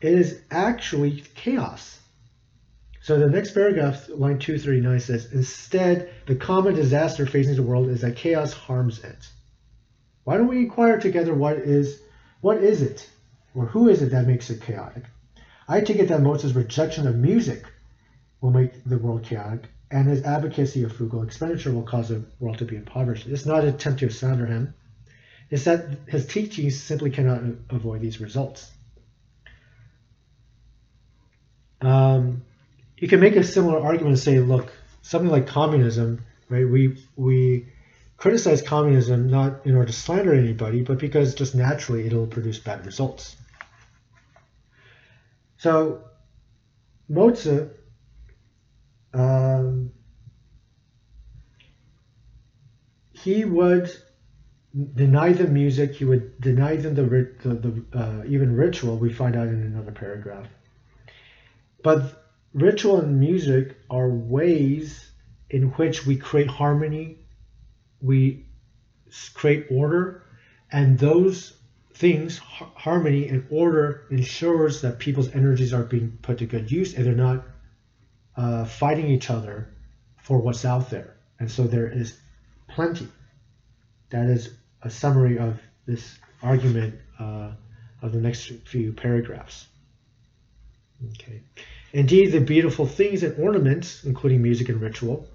it 0.00 0.12
is 0.12 0.40
actually 0.50 1.22
chaos. 1.34 2.00
So 3.02 3.18
the 3.18 3.28
next 3.28 3.52
paragraph, 3.52 4.08
line 4.08 4.38
239 4.38 5.00
says, 5.00 5.32
instead, 5.32 6.10
the 6.26 6.36
common 6.36 6.74
disaster 6.74 7.26
facing 7.26 7.56
the 7.56 7.62
world 7.62 7.88
is 7.88 8.02
that 8.02 8.16
chaos 8.16 8.52
harms 8.52 9.02
it. 9.02 9.28
Why 10.24 10.36
don't 10.36 10.48
we 10.48 10.58
inquire 10.58 10.98
together 10.98 11.34
what 11.34 11.58
is 11.58 12.00
what 12.40 12.58
is 12.58 12.82
it? 12.82 13.08
Or 13.54 13.66
who 13.66 13.88
is 13.88 14.02
it 14.02 14.10
that 14.10 14.26
makes 14.26 14.50
it 14.50 14.62
chaotic? 14.62 15.04
I 15.68 15.80
take 15.80 15.98
it 15.98 16.08
that 16.08 16.20
Mozi's 16.20 16.54
rejection 16.54 17.06
of 17.06 17.16
music 17.16 17.64
will 18.40 18.50
make 18.50 18.84
the 18.84 18.98
world 18.98 19.22
chaotic, 19.22 19.68
and 19.90 20.08
his 20.08 20.22
advocacy 20.22 20.82
of 20.82 20.92
frugal 20.92 21.22
expenditure 21.22 21.72
will 21.72 21.82
cause 21.82 22.08
the 22.08 22.24
world 22.40 22.58
to 22.58 22.64
be 22.64 22.76
impoverished. 22.76 23.26
It's 23.26 23.46
not 23.46 23.62
an 23.62 23.68
attempt 23.68 24.00
to 24.00 24.10
slander 24.10 24.46
him. 24.46 24.74
It's 25.50 25.64
that 25.64 25.98
his 26.08 26.26
teachings 26.26 26.80
simply 26.80 27.10
cannot 27.10 27.42
avoid 27.70 28.00
these 28.00 28.20
results. 28.20 28.70
Um, 31.82 32.42
you 32.96 33.08
can 33.08 33.20
make 33.20 33.36
a 33.36 33.44
similar 33.44 33.80
argument 33.80 34.14
and 34.14 34.18
say, 34.18 34.40
look, 34.40 34.72
something 35.02 35.30
like 35.30 35.46
communism, 35.46 36.24
right? 36.48 36.68
We 36.68 36.96
we 37.16 37.66
criticize 38.22 38.62
communism 38.62 39.26
not 39.26 39.66
in 39.66 39.74
order 39.74 39.86
to 39.86 39.92
slander 39.92 40.32
anybody, 40.32 40.80
but 40.82 40.96
because 40.96 41.34
just 41.34 41.56
naturally 41.56 42.06
it'll 42.06 42.28
produce 42.28 42.56
bad 42.56 42.86
results. 42.86 43.34
So 45.56 46.04
Mozi 47.10 47.68
um, 49.12 49.90
he 53.12 53.44
would 53.44 53.90
deny 54.94 55.32
them 55.32 55.52
music. 55.52 55.96
He 55.96 56.04
would 56.04 56.40
deny 56.40 56.76
them 56.76 56.94
the, 56.94 57.02
the, 57.42 57.54
the 57.64 57.98
uh, 57.98 58.22
even 58.28 58.54
ritual. 58.54 58.98
We 58.98 59.12
find 59.12 59.34
out 59.34 59.48
in 59.48 59.62
another 59.62 59.90
paragraph. 59.90 60.46
But 61.82 62.24
ritual 62.54 63.00
and 63.00 63.18
music 63.18 63.76
are 63.90 64.08
ways 64.08 65.10
in 65.50 65.70
which 65.70 66.06
we 66.06 66.16
create 66.16 66.46
harmony, 66.46 67.21
we 68.02 68.46
create 69.34 69.66
order, 69.70 70.24
and 70.70 70.98
those 70.98 71.54
things, 71.94 72.38
harmony 72.38 73.28
and 73.28 73.46
order, 73.50 74.06
ensures 74.10 74.80
that 74.82 74.98
people's 74.98 75.34
energies 75.34 75.72
are 75.72 75.84
being 75.84 76.18
put 76.22 76.38
to 76.38 76.46
good 76.46 76.70
use 76.70 76.94
and 76.94 77.06
they're 77.06 77.14
not 77.14 77.44
uh, 78.36 78.64
fighting 78.64 79.06
each 79.08 79.30
other 79.30 79.68
for 80.22 80.38
what's 80.38 80.64
out 80.64 80.90
there. 80.90 81.16
And 81.38 81.50
so 81.50 81.64
there 81.64 81.86
is 81.86 82.18
plenty. 82.68 83.08
That 84.10 84.26
is 84.26 84.54
a 84.82 84.90
summary 84.90 85.38
of 85.38 85.60
this 85.86 86.18
argument 86.42 86.94
uh, 87.18 87.52
of 88.00 88.12
the 88.12 88.20
next 88.20 88.46
few 88.64 88.92
paragraphs. 88.92 89.66
Okay. 91.10 91.42
Indeed, 91.92 92.32
the 92.32 92.40
beautiful 92.40 92.86
things 92.86 93.22
and 93.22 93.38
ornaments, 93.38 94.04
including 94.04 94.42
music 94.42 94.68
and 94.68 94.80
ritual, 94.80 95.28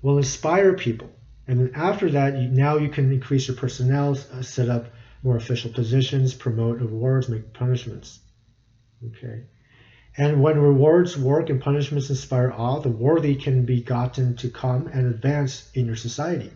will 0.00 0.18
inspire 0.18 0.74
people. 0.74 1.10
And 1.52 1.60
then 1.60 1.72
after 1.74 2.08
that, 2.12 2.38
you, 2.38 2.48
now 2.48 2.78
you 2.78 2.88
can 2.88 3.12
increase 3.12 3.46
your 3.46 3.58
personnel, 3.58 4.16
uh, 4.32 4.40
set 4.40 4.70
up 4.70 4.86
more 5.22 5.36
official 5.36 5.70
positions, 5.70 6.32
promote 6.32 6.80
rewards, 6.80 7.28
make 7.28 7.52
punishments. 7.52 8.20
Okay. 9.06 9.42
And 10.16 10.42
when 10.42 10.58
rewards 10.58 11.18
work 11.18 11.50
and 11.50 11.60
punishments 11.60 12.08
inspire 12.08 12.50
awe, 12.50 12.80
the 12.80 12.88
worthy 12.88 13.34
can 13.34 13.66
be 13.66 13.82
gotten 13.82 14.34
to 14.36 14.48
come 14.48 14.86
and 14.86 15.06
advance 15.06 15.70
in 15.74 15.84
your 15.84 15.96
society. 15.96 16.50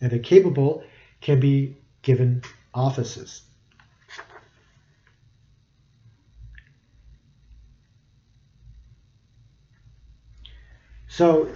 And 0.00 0.10
the 0.10 0.20
capable 0.20 0.84
can 1.20 1.38
be 1.38 1.76
given 2.00 2.44
offices. 2.72 3.42
So, 11.08 11.50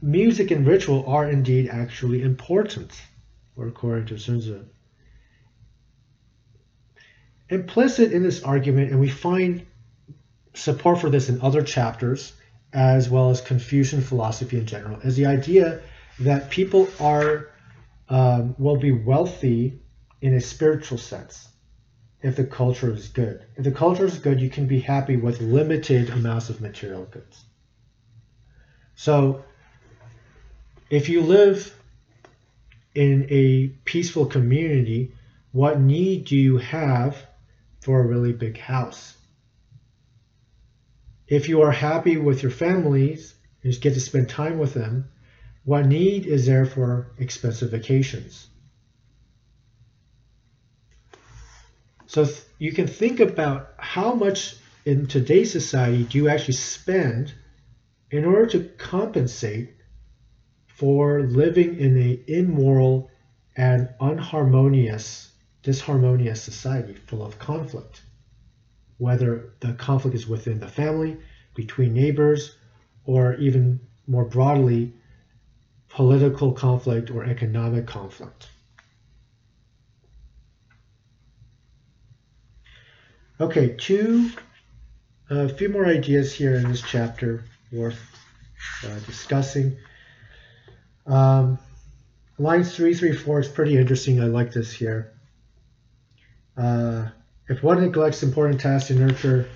music 0.00 0.50
and 0.50 0.66
ritual 0.66 1.04
are 1.06 1.28
indeed 1.28 1.68
actually 1.68 2.22
important, 2.22 2.92
according 3.60 4.06
to 4.06 4.14
Xunzi. 4.14 4.64
Implicit 7.50 8.12
in 8.12 8.22
this 8.22 8.42
argument, 8.42 8.90
and 8.90 9.00
we 9.00 9.08
find 9.08 9.66
support 10.54 11.00
for 11.00 11.10
this 11.10 11.28
in 11.28 11.40
other 11.40 11.62
chapters, 11.62 12.32
as 12.72 13.08
well 13.10 13.30
as 13.30 13.40
Confucian 13.40 14.00
philosophy 14.00 14.58
in 14.58 14.66
general, 14.66 14.98
is 15.00 15.16
the 15.16 15.26
idea 15.26 15.80
that 16.20 16.50
people 16.50 16.88
are 17.00 17.50
um, 18.08 18.54
will 18.58 18.76
be 18.76 18.92
wealthy 18.92 19.80
in 20.20 20.34
a 20.34 20.40
spiritual 20.40 20.98
sense 20.98 21.48
if 22.22 22.36
the 22.36 22.44
culture 22.44 22.92
is 22.92 23.08
good. 23.08 23.44
If 23.56 23.64
the 23.64 23.70
culture 23.70 24.06
is 24.06 24.18
good, 24.18 24.40
you 24.40 24.48
can 24.48 24.66
be 24.66 24.80
happy 24.80 25.16
with 25.16 25.40
limited 25.40 26.10
amounts 26.10 26.48
of 26.48 26.60
material 26.60 27.04
goods. 27.04 27.44
So, 28.94 29.44
if 30.90 31.08
you 31.08 31.22
live 31.22 31.74
in 32.94 33.26
a 33.30 33.68
peaceful 33.84 34.26
community, 34.26 35.12
what 35.52 35.80
need 35.80 36.26
do 36.26 36.36
you 36.36 36.58
have 36.58 37.16
for 37.80 38.00
a 38.00 38.06
really 38.06 38.32
big 38.32 38.58
house? 38.58 39.16
If 41.26 41.48
you 41.48 41.62
are 41.62 41.72
happy 41.72 42.16
with 42.16 42.42
your 42.42 42.52
families 42.52 43.34
and 43.62 43.72
you 43.72 43.80
get 43.80 43.94
to 43.94 44.00
spend 44.00 44.28
time 44.28 44.58
with 44.58 44.74
them, 44.74 45.08
what 45.64 45.86
need 45.86 46.26
is 46.26 46.46
there 46.46 46.66
for 46.66 47.12
expensive 47.18 47.70
vacations? 47.70 48.46
So 52.06 52.28
you 52.58 52.72
can 52.72 52.86
think 52.86 53.20
about 53.20 53.72
how 53.78 54.14
much 54.14 54.56
in 54.84 55.06
today's 55.06 55.50
society 55.50 56.04
do 56.04 56.18
you 56.18 56.28
actually 56.28 56.54
spend 56.54 57.32
in 58.10 58.24
order 58.24 58.46
to 58.46 58.68
compensate 58.76 59.74
for 60.76 61.22
living 61.22 61.78
in 61.78 61.96
an 61.96 62.24
immoral 62.26 63.10
and 63.56 63.88
unharmonious, 64.00 65.30
disharmonious 65.62 66.38
society 66.38 66.94
full 67.06 67.24
of 67.24 67.38
conflict, 67.38 68.02
whether 68.98 69.52
the 69.60 69.72
conflict 69.74 70.16
is 70.16 70.26
within 70.26 70.58
the 70.58 70.68
family, 70.68 71.16
between 71.54 71.94
neighbors, 71.94 72.56
or 73.04 73.34
even 73.34 73.78
more 74.06 74.24
broadly, 74.24 74.92
political 75.88 76.52
conflict 76.52 77.10
or 77.10 77.24
economic 77.24 77.86
conflict. 77.86 78.48
Okay, 83.40 83.76
two, 83.78 84.30
a 85.30 85.48
few 85.48 85.68
more 85.68 85.86
ideas 85.86 86.32
here 86.32 86.54
in 86.54 86.68
this 86.68 86.82
chapter 86.82 87.44
worth 87.70 87.98
uh, 88.84 88.98
discussing. 89.06 89.76
Um, 91.06 91.58
three, 92.38 93.12
four 93.12 93.40
is 93.40 93.48
pretty 93.48 93.76
interesting. 93.76 94.20
I 94.20 94.26
like 94.26 94.52
this 94.52 94.72
here. 94.72 95.12
Uh, 96.56 97.08
if 97.48 97.62
one 97.62 97.80
neglects 97.80 98.22
important 98.22 98.60
tasks 98.60 98.88
to 98.88 98.94
nurture 98.94 99.48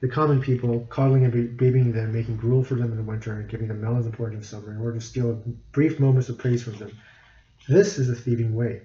the 0.00 0.08
common 0.08 0.40
people, 0.40 0.86
coddling 0.90 1.24
and 1.24 1.56
babying 1.56 1.92
them, 1.92 2.12
making 2.12 2.36
gruel 2.36 2.64
for 2.64 2.74
them 2.74 2.90
in 2.90 2.96
the 2.96 3.02
winter, 3.02 3.34
and 3.34 3.48
giving 3.48 3.68
them 3.68 3.80
melons 3.80 4.06
and 4.06 4.14
porridge 4.14 4.34
in 4.34 4.42
summer, 4.42 4.72
in 4.72 4.80
order 4.80 4.98
to 4.98 5.04
steal 5.04 5.42
brief 5.72 6.00
moments 6.00 6.28
of 6.28 6.38
praise 6.38 6.62
from 6.62 6.76
them, 6.76 6.96
this 7.68 7.98
is 7.98 8.08
a 8.08 8.14
thieving 8.14 8.54
way. 8.54 8.82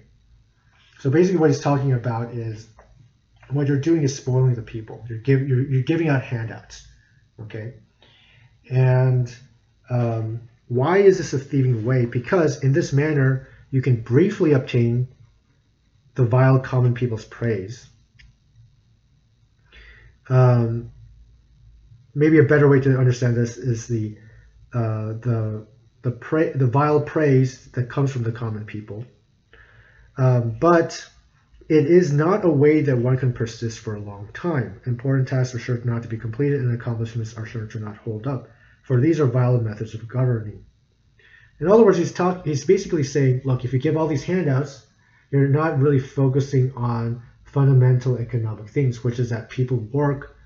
So 1.00 1.10
basically, 1.10 1.38
what 1.38 1.50
he's 1.50 1.60
talking 1.60 1.92
about 1.92 2.32
is 2.34 2.68
what 3.50 3.66
you're 3.66 3.80
doing 3.80 4.02
is 4.02 4.14
spoiling 4.14 4.54
the 4.54 4.62
people. 4.62 5.04
You're, 5.08 5.18
give, 5.18 5.48
you're, 5.48 5.62
you're 5.62 5.82
giving 5.82 6.08
out 6.08 6.22
handouts, 6.22 6.86
okay? 7.40 7.74
And 8.70 9.34
um, 9.88 10.48
why 10.68 10.98
is 10.98 11.18
this 11.18 11.32
a 11.32 11.38
thieving 11.38 11.84
way? 11.84 12.06
Because 12.06 12.62
in 12.62 12.72
this 12.72 12.92
manner, 12.92 13.48
you 13.70 13.82
can 13.82 14.02
briefly 14.02 14.52
obtain 14.52 15.08
the 16.14 16.24
vile 16.24 16.60
common 16.60 16.94
people's 16.94 17.24
praise. 17.24 17.88
Um, 20.28 20.90
maybe 22.14 22.38
a 22.38 22.42
better 22.42 22.68
way 22.68 22.80
to 22.80 22.98
understand 22.98 23.36
this 23.36 23.56
is 23.58 23.86
the 23.86 24.18
uh, 24.72 25.12
the 25.12 25.66
the 26.02 26.10
pra- 26.10 26.56
the 26.56 26.66
vile 26.66 27.00
praise 27.00 27.66
that 27.72 27.88
comes 27.88 28.10
from 28.10 28.24
the 28.24 28.32
common 28.32 28.64
people. 28.64 29.04
Um, 30.18 30.56
but 30.58 31.08
it 31.68 31.86
is 31.86 32.12
not 32.12 32.44
a 32.44 32.50
way 32.50 32.82
that 32.82 32.96
one 32.96 33.18
can 33.18 33.32
persist 33.32 33.80
for 33.80 33.94
a 33.94 34.00
long 34.00 34.28
time. 34.32 34.80
Important 34.86 35.28
tasks 35.28 35.54
are 35.54 35.58
sure 35.58 35.78
not 35.84 36.02
to 36.02 36.08
be 36.08 36.16
completed, 36.16 36.60
and 36.60 36.72
accomplishments 36.72 37.36
are 37.36 37.46
sure 37.46 37.66
to 37.66 37.78
not 37.78 37.96
hold 37.96 38.26
up, 38.26 38.48
for 38.86 39.00
these 39.00 39.18
are 39.18 39.26
vile 39.26 39.60
methods 39.60 39.94
of 39.94 40.06
governing. 40.06 40.64
In 41.58 41.66
other 41.66 41.84
words, 41.84 41.98
he's 41.98 42.12
talk, 42.12 42.44
he's 42.46 42.64
basically 42.64 43.02
saying, 43.02 43.40
look, 43.44 43.64
if 43.64 43.72
you 43.72 43.80
give 43.80 43.96
all 43.96 44.06
these 44.06 44.22
handouts, 44.22 44.86
you're 45.32 45.48
not 45.48 45.80
really 45.80 45.98
focusing 45.98 46.70
on 46.76 47.22
fundamental 47.42 48.16
economic 48.16 48.68
things, 48.68 49.02
which 49.02 49.18
is 49.18 49.30
that 49.30 49.50
people 49.50 49.78
work 49.78 50.36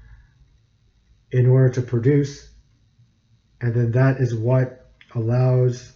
in 1.30 1.46
order 1.46 1.68
to 1.74 1.82
produce, 1.82 2.48
and 3.60 3.74
then 3.74 3.92
that 3.92 4.20
is 4.20 4.34
what 4.34 4.90
allows 5.14 5.92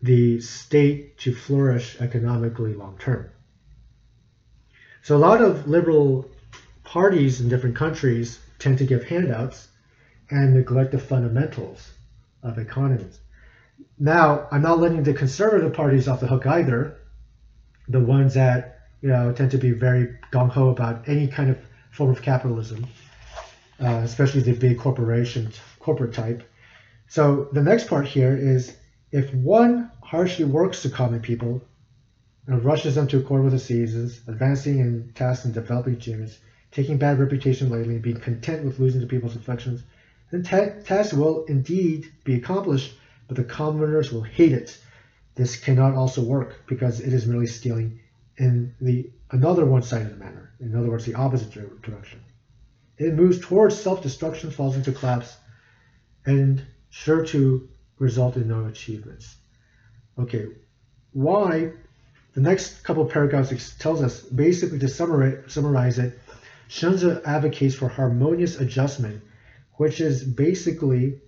the 0.00 0.40
state 0.40 1.18
to 1.18 1.34
flourish 1.34 2.00
economically 2.00 2.72
long 2.72 2.96
term. 2.98 3.28
So 5.02 5.16
a 5.16 5.18
lot 5.18 5.42
of 5.42 5.68
liberal 5.68 6.30
parties 6.82 7.42
in 7.42 7.50
different 7.50 7.76
countries 7.76 8.38
tend 8.58 8.78
to 8.78 8.86
give 8.86 9.04
handouts 9.04 9.68
and 10.32 10.54
neglect 10.54 10.92
the 10.92 10.98
fundamentals 10.98 11.92
of 12.42 12.58
economies. 12.58 13.20
Now, 13.98 14.48
I'm 14.50 14.62
not 14.62 14.80
letting 14.80 15.02
the 15.02 15.14
conservative 15.14 15.72
parties 15.72 16.08
off 16.08 16.20
the 16.20 16.26
hook 16.26 16.46
either. 16.46 16.96
The 17.88 18.00
ones 18.00 18.34
that 18.34 18.80
you 19.00 19.08
know 19.08 19.32
tend 19.32 19.50
to 19.52 19.58
be 19.58 19.72
very 19.72 20.18
gung 20.32 20.50
ho 20.50 20.70
about 20.70 21.08
any 21.08 21.26
kind 21.28 21.50
of 21.50 21.58
form 21.90 22.10
of 22.10 22.22
capitalism, 22.22 22.86
uh, 23.80 24.00
especially 24.02 24.40
the 24.40 24.52
big 24.52 24.78
corporations, 24.78 25.60
corporate 25.78 26.14
type. 26.14 26.42
So 27.08 27.48
the 27.52 27.62
next 27.62 27.88
part 27.88 28.06
here 28.06 28.36
is 28.36 28.76
if 29.10 29.32
one 29.34 29.90
harshly 30.02 30.46
works 30.46 30.82
the 30.82 30.90
common 30.90 31.20
people, 31.20 31.62
and 32.46 32.64
rushes 32.64 32.96
them 32.96 33.06
to 33.08 33.18
accord 33.18 33.44
with 33.44 33.52
the 33.52 33.58
seasons, 33.58 34.20
advancing 34.26 34.78
in 34.80 35.12
tasks 35.14 35.44
and 35.44 35.54
developing 35.54 35.94
achievements, 35.94 36.38
taking 36.70 36.98
bad 36.98 37.18
reputation 37.18 37.70
lately, 37.70 37.94
and 37.94 38.02
being 38.02 38.18
content 38.18 38.64
with 38.64 38.80
losing 38.80 39.00
to 39.00 39.06
people's 39.06 39.36
affections, 39.36 39.82
then 40.32 40.42
ta- 40.42 40.80
tasks 40.82 41.12
will 41.12 41.44
indeed 41.44 42.10
be 42.24 42.34
accomplished, 42.34 42.94
but 43.28 43.36
the 43.36 43.44
commoners 43.44 44.10
will 44.10 44.22
hate 44.22 44.52
it. 44.52 44.82
This 45.34 45.56
cannot 45.56 45.94
also 45.94 46.22
work 46.22 46.62
because 46.66 47.00
it 47.00 47.12
is 47.12 47.26
merely 47.26 47.46
stealing 47.46 48.00
in 48.38 48.74
the 48.80 49.10
another 49.30 49.66
one-sided 49.66 50.18
manner. 50.18 50.50
In 50.58 50.74
other 50.74 50.90
words, 50.90 51.04
the 51.04 51.14
opposite 51.14 51.82
direction. 51.82 52.20
It 52.98 53.14
moves 53.14 53.40
towards 53.40 53.78
self-destruction, 53.78 54.50
falls 54.50 54.76
into 54.76 54.92
collapse, 54.92 55.36
and 56.24 56.62
sure 56.90 57.24
to 57.26 57.68
result 57.98 58.36
in 58.36 58.48
no 58.48 58.66
achievements. 58.66 59.36
Okay, 60.18 60.46
why 61.12 61.72
the 62.34 62.40
next 62.40 62.84
couple 62.84 63.04
paragraphs 63.04 63.76
tells 63.78 64.02
us 64.02 64.22
basically 64.22 64.78
to 64.78 64.88
summarize, 64.88 65.98
it, 65.98 66.18
Xunzi 66.68 67.22
advocates 67.24 67.74
for 67.74 67.88
harmonious 67.88 68.56
adjustment, 68.58 69.22
which 69.76 70.00
is 70.00 70.24
basically 70.24 71.20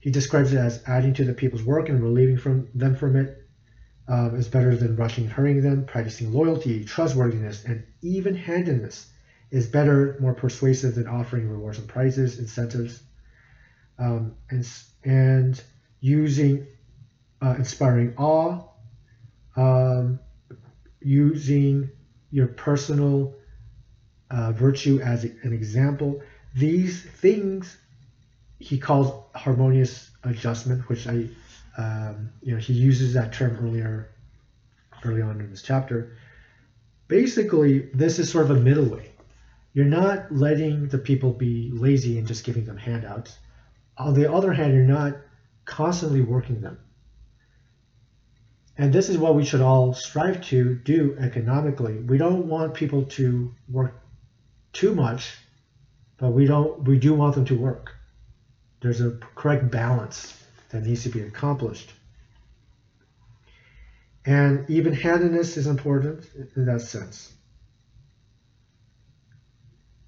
he 0.00 0.10
describes 0.10 0.52
it 0.52 0.58
as 0.58 0.82
adding 0.86 1.14
to 1.14 1.24
the 1.24 1.32
people's 1.32 1.62
work 1.62 1.88
and 1.88 2.02
relieving 2.02 2.36
from 2.36 2.68
them 2.74 2.96
from 2.96 3.16
it 3.16 3.46
um, 4.08 4.34
is 4.34 4.48
better 4.48 4.74
than 4.74 4.96
rushing 4.96 5.24
and 5.24 5.32
hurrying 5.32 5.62
them. 5.62 5.84
Practicing 5.84 6.32
loyalty, 6.32 6.84
trustworthiness, 6.84 7.64
and 7.64 7.84
even-handedness 8.02 9.08
is 9.52 9.68
better, 9.68 10.16
more 10.20 10.34
persuasive 10.34 10.96
than 10.96 11.06
offering 11.06 11.48
rewards 11.48 11.78
and 11.78 11.86
prizes, 11.86 12.38
incentives, 12.38 13.00
um, 13.98 14.34
and 14.50 14.68
and 15.04 15.62
using 16.00 16.66
uh, 17.40 17.54
inspiring 17.56 18.14
awe. 18.16 18.60
Um, 19.54 20.18
using 21.00 21.90
your 22.30 22.46
personal 22.48 23.34
uh, 24.30 24.52
virtue 24.52 25.00
as 25.00 25.24
an 25.24 25.52
example. 25.52 26.22
These 26.56 27.02
things 27.02 27.76
he 28.62 28.78
calls 28.78 29.24
harmonious 29.34 30.10
adjustment, 30.22 30.88
which 30.88 31.08
I, 31.08 31.26
um, 31.76 32.30
you 32.42 32.54
know, 32.54 32.60
he 32.60 32.72
uses 32.72 33.14
that 33.14 33.32
term 33.32 33.58
earlier, 33.60 34.10
early 35.04 35.20
on 35.20 35.40
in 35.40 35.50
this 35.50 35.62
chapter. 35.62 36.16
Basically, 37.08 37.90
this 37.92 38.20
is 38.20 38.30
sort 38.30 38.48
of 38.48 38.56
a 38.56 38.60
middle 38.60 38.84
way. 38.84 39.10
You're 39.74 39.86
not 39.86 40.30
letting 40.30 40.88
the 40.88 40.98
people 40.98 41.32
be 41.32 41.70
lazy 41.72 42.18
and 42.18 42.26
just 42.26 42.44
giving 42.44 42.64
them 42.64 42.76
handouts. 42.76 43.36
On 43.98 44.14
the 44.14 44.32
other 44.32 44.52
hand, 44.52 44.74
you're 44.74 44.84
not 44.84 45.16
constantly 45.64 46.20
working 46.20 46.60
them. 46.60 46.78
And 48.78 48.92
this 48.92 49.08
is 49.08 49.18
what 49.18 49.34
we 49.34 49.44
should 49.44 49.60
all 49.60 49.92
strive 49.92 50.40
to 50.46 50.76
do 50.76 51.16
economically. 51.18 51.98
We 51.98 52.16
don't 52.16 52.46
want 52.46 52.74
people 52.74 53.04
to 53.16 53.52
work 53.68 54.00
too 54.72 54.94
much, 54.94 55.34
but 56.16 56.30
we 56.30 56.46
don't 56.46 56.84
we 56.84 56.98
do 56.98 57.12
want 57.12 57.34
them 57.34 57.44
to 57.46 57.56
work. 57.56 57.94
There's 58.82 59.00
a 59.00 59.12
correct 59.36 59.70
balance 59.70 60.44
that 60.70 60.82
needs 60.82 61.04
to 61.04 61.08
be 61.08 61.20
accomplished. 61.20 61.94
And 64.26 64.68
even 64.68 64.92
handedness 64.92 65.56
is 65.56 65.66
important 65.66 66.24
in 66.56 66.66
that 66.66 66.82
sense. 66.82 67.32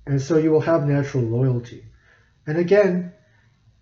And 0.06 0.20
so 0.20 0.36
you 0.36 0.50
will 0.50 0.60
have 0.60 0.86
natural 0.86 1.24
loyalty. 1.24 1.84
And 2.46 2.58
again, 2.58 3.12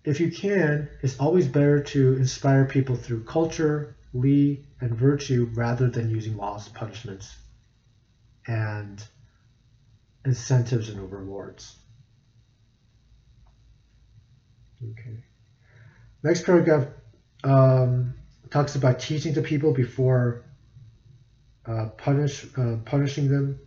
if 0.05 0.19
you 0.19 0.31
can, 0.31 0.89
it's 1.01 1.19
always 1.19 1.47
better 1.47 1.79
to 1.79 2.13
inspire 2.13 2.65
people 2.65 2.95
through 2.95 3.23
culture, 3.23 3.95
Li, 4.13 4.63
and 4.79 4.93
virtue 4.95 5.49
rather 5.53 5.89
than 5.89 6.09
using 6.09 6.37
laws, 6.37 6.67
punishments, 6.67 7.35
and 8.47 9.03
incentives 10.23 10.89
and 10.89 11.11
rewards. 11.11 11.82
Okay. 14.91 15.17
Next 16.23 16.45
paragraph 16.45 16.87
um, 17.43 18.13
talks 18.49 18.75
about 18.75 18.99
teaching 18.99 19.33
the 19.33 19.41
people 19.41 19.73
before 19.73 20.43
uh, 21.65 21.87
punish 21.97 22.45
uh, 22.57 22.77
punishing 22.85 23.29
them. 23.29 23.59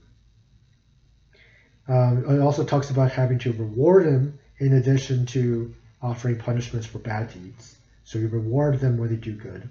Um, 1.89 2.25
it 2.29 2.41
also 2.41 2.65
talks 2.65 2.91
about 2.91 3.13
having 3.13 3.39
to 3.41 3.53
reward 3.53 4.07
them 4.07 4.39
in 4.59 4.73
addition 4.73 5.27
to 5.27 5.75
offering 6.03 6.39
punishments 6.39 6.87
for 6.87 6.99
bad 6.99 7.33
deeds. 7.33 7.77
So 8.05 8.19
you 8.19 8.29
reward 8.29 8.81
them 8.81 8.99
when 8.99 9.09
they 9.09 9.17
do 9.17 9.33
good. 9.33 9.69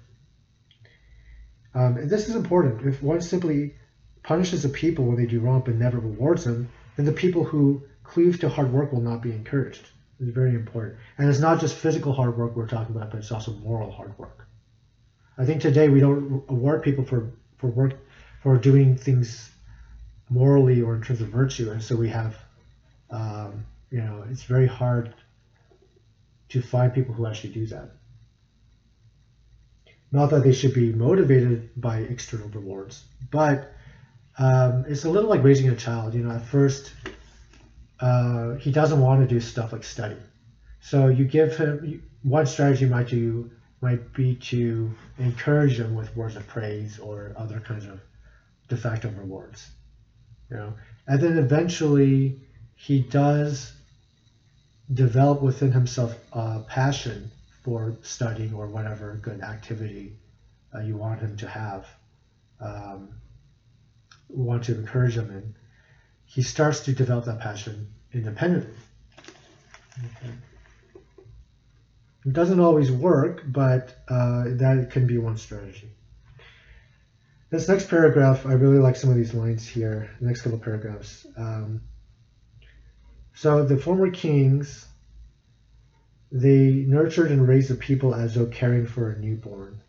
Um, 1.74 1.98
and 1.98 2.10
this 2.10 2.28
is 2.28 2.36
important. 2.36 2.86
If 2.86 3.02
one 3.02 3.20
simply 3.20 3.74
punishes 4.22 4.62
the 4.62 4.68
people 4.70 5.04
when 5.04 5.16
they 5.16 5.26
do 5.26 5.40
wrong 5.40 5.62
but 5.64 5.74
never 5.74 5.98
rewards 5.98 6.44
them, 6.44 6.68
then 6.96 7.04
the 7.04 7.12
people 7.12 7.44
who 7.44 7.82
cleave 8.02 8.40
to 8.40 8.48
hard 8.48 8.72
work 8.72 8.92
will 8.92 9.02
not 9.02 9.22
be 9.22 9.32
encouraged. 9.32 9.88
It's 10.20 10.30
very 10.30 10.54
important. 10.54 10.96
And 11.18 11.28
it's 11.28 11.40
not 11.40 11.60
just 11.60 11.74
physical 11.74 12.12
hard 12.12 12.36
work 12.38 12.56
we're 12.56 12.66
talking 12.66 12.96
about, 12.96 13.10
but 13.10 13.18
it's 13.18 13.32
also 13.32 13.52
moral 13.52 13.90
hard 13.90 14.16
work. 14.18 14.46
I 15.38 15.44
think 15.44 15.60
today 15.60 15.88
we 15.88 16.00
don't 16.00 16.44
award 16.48 16.82
people 16.82 17.04
for, 17.04 17.30
for 17.58 17.68
work 17.68 17.94
for 18.42 18.56
doing 18.56 18.96
things 18.96 19.50
morally 20.30 20.80
or 20.80 20.94
in 20.94 21.02
terms 21.02 21.20
of 21.20 21.28
virtue, 21.28 21.70
and 21.70 21.82
so 21.82 21.96
we 21.96 22.08
have, 22.08 22.36
um, 23.10 23.66
you 23.90 24.00
know, 24.00 24.24
it's 24.30 24.44
very 24.44 24.66
hard 24.66 25.14
to 26.48 26.62
find 26.62 26.94
people 26.94 27.14
who 27.14 27.26
actually 27.26 27.52
do 27.52 27.66
that. 27.66 27.90
Not 30.12 30.30
that 30.30 30.44
they 30.44 30.52
should 30.52 30.74
be 30.74 30.92
motivated 30.92 31.70
by 31.76 31.98
external 31.98 32.48
rewards, 32.48 33.04
but 33.30 33.72
um, 34.38 34.84
it's 34.88 35.04
a 35.04 35.10
little 35.10 35.28
like 35.28 35.42
raising 35.42 35.68
a 35.68 35.76
child. 35.76 36.14
You 36.14 36.22
know, 36.22 36.30
at 36.30 36.46
first 36.46 36.92
uh, 38.00 38.54
he 38.54 38.70
doesn't 38.70 39.00
want 39.00 39.20
to 39.20 39.26
do 39.26 39.40
stuff 39.40 39.72
like 39.72 39.84
study. 39.84 40.16
So 40.80 41.08
you 41.08 41.24
give 41.24 41.56
him 41.56 42.02
one 42.22 42.46
strategy 42.46 42.86
might 42.86 43.08
do 43.08 43.50
might 43.80 44.12
be 44.14 44.34
to 44.36 44.92
encourage 45.18 45.78
him 45.78 45.94
with 45.94 46.14
words 46.16 46.36
of 46.36 46.46
praise 46.46 46.98
or 46.98 47.32
other 47.36 47.60
kinds 47.60 47.84
of 47.84 48.00
de 48.68 48.76
facto 48.76 49.08
rewards. 49.10 49.70
You 50.50 50.56
know, 50.56 50.74
and 51.06 51.20
then 51.20 51.38
eventually 51.38 52.40
he 52.74 53.00
does 53.00 53.72
develop 54.92 55.42
within 55.42 55.72
himself 55.72 56.16
a 56.32 56.60
passion 56.60 57.30
for 57.62 57.96
studying 58.02 58.54
or 58.54 58.66
whatever 58.66 59.18
good 59.22 59.40
activity 59.40 60.16
uh, 60.74 60.80
you 60.80 60.96
want 60.96 61.20
him 61.20 61.36
to 61.36 61.48
have, 61.48 61.86
um, 62.60 63.08
want 64.28 64.64
to 64.64 64.74
encourage 64.74 65.16
him 65.16 65.30
in. 65.30 65.54
He 66.26 66.42
starts 66.42 66.80
to 66.80 66.92
develop 66.92 67.24
that 67.24 67.40
passion 67.40 67.88
independently. 68.12 68.74
Okay. 69.98 70.32
It 72.26 72.32
doesn't 72.32 72.60
always 72.60 72.90
work, 72.90 73.44
but 73.46 73.96
uh, 74.08 74.44
that 74.56 74.88
can 74.90 75.06
be 75.06 75.16
one 75.16 75.36
strategy. 75.36 75.88
This 77.50 77.68
next 77.68 77.88
paragraph, 77.88 78.44
I 78.44 78.54
really 78.54 78.78
like 78.78 78.96
some 78.96 79.10
of 79.10 79.16
these 79.16 79.32
lines 79.32 79.66
here, 79.66 80.10
the 80.20 80.26
next 80.26 80.42
couple 80.42 80.58
paragraphs. 80.58 81.24
Um, 81.36 81.82
so 83.34 83.64
the 83.64 83.76
former 83.76 84.10
kings, 84.10 84.86
they 86.32 86.70
nurtured 86.72 87.30
and 87.30 87.46
raised 87.46 87.70
the 87.70 87.76
people 87.76 88.14
as 88.14 88.34
though 88.34 88.46
caring 88.46 88.86
for 88.86 89.10
a 89.10 89.18
newborn. 89.18 89.80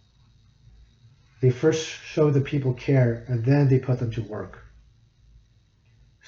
They 1.42 1.50
first 1.50 1.88
show 1.88 2.30
the 2.30 2.42
people 2.42 2.74
care, 2.76 3.26
and 3.28 3.44
then 3.44 3.68
they 3.68 3.80
put 3.80 3.98
them 4.00 4.12
to 4.12 4.22
work. 4.22 4.67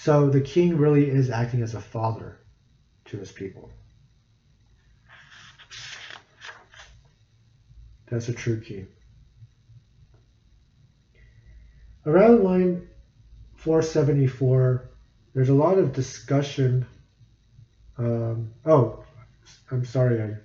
So 0.02 0.30
the 0.30 0.40
king 0.40 0.78
really 0.78 1.10
is 1.10 1.30
acting 1.30 1.62
as 1.62 1.76
a 1.76 1.82
father 1.82 2.38
to 3.04 3.18
his 3.18 3.34
people. 3.34 3.70
That's 8.10 8.30
a 8.30 8.34
true 8.34 8.62
king. 8.62 8.88
Around 12.06 12.46
line 12.46 12.88
474, 13.58 14.90
there's 15.34 15.50
a 15.50 15.54
lot 15.54 15.78
of 15.78 15.92
discussion. 15.92 16.86
Um, 17.98 18.54
oh, 18.66 19.04
I'm 19.70 19.84
sorry. 19.84 20.22
I, 20.22 20.28
I'm 20.28 20.40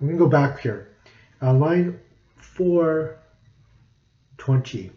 going 0.00 0.14
to 0.14 0.18
go 0.18 0.28
back 0.28 0.58
here. 0.58 0.96
Uh, 1.40 1.54
line 1.54 2.00
420. 2.38 4.90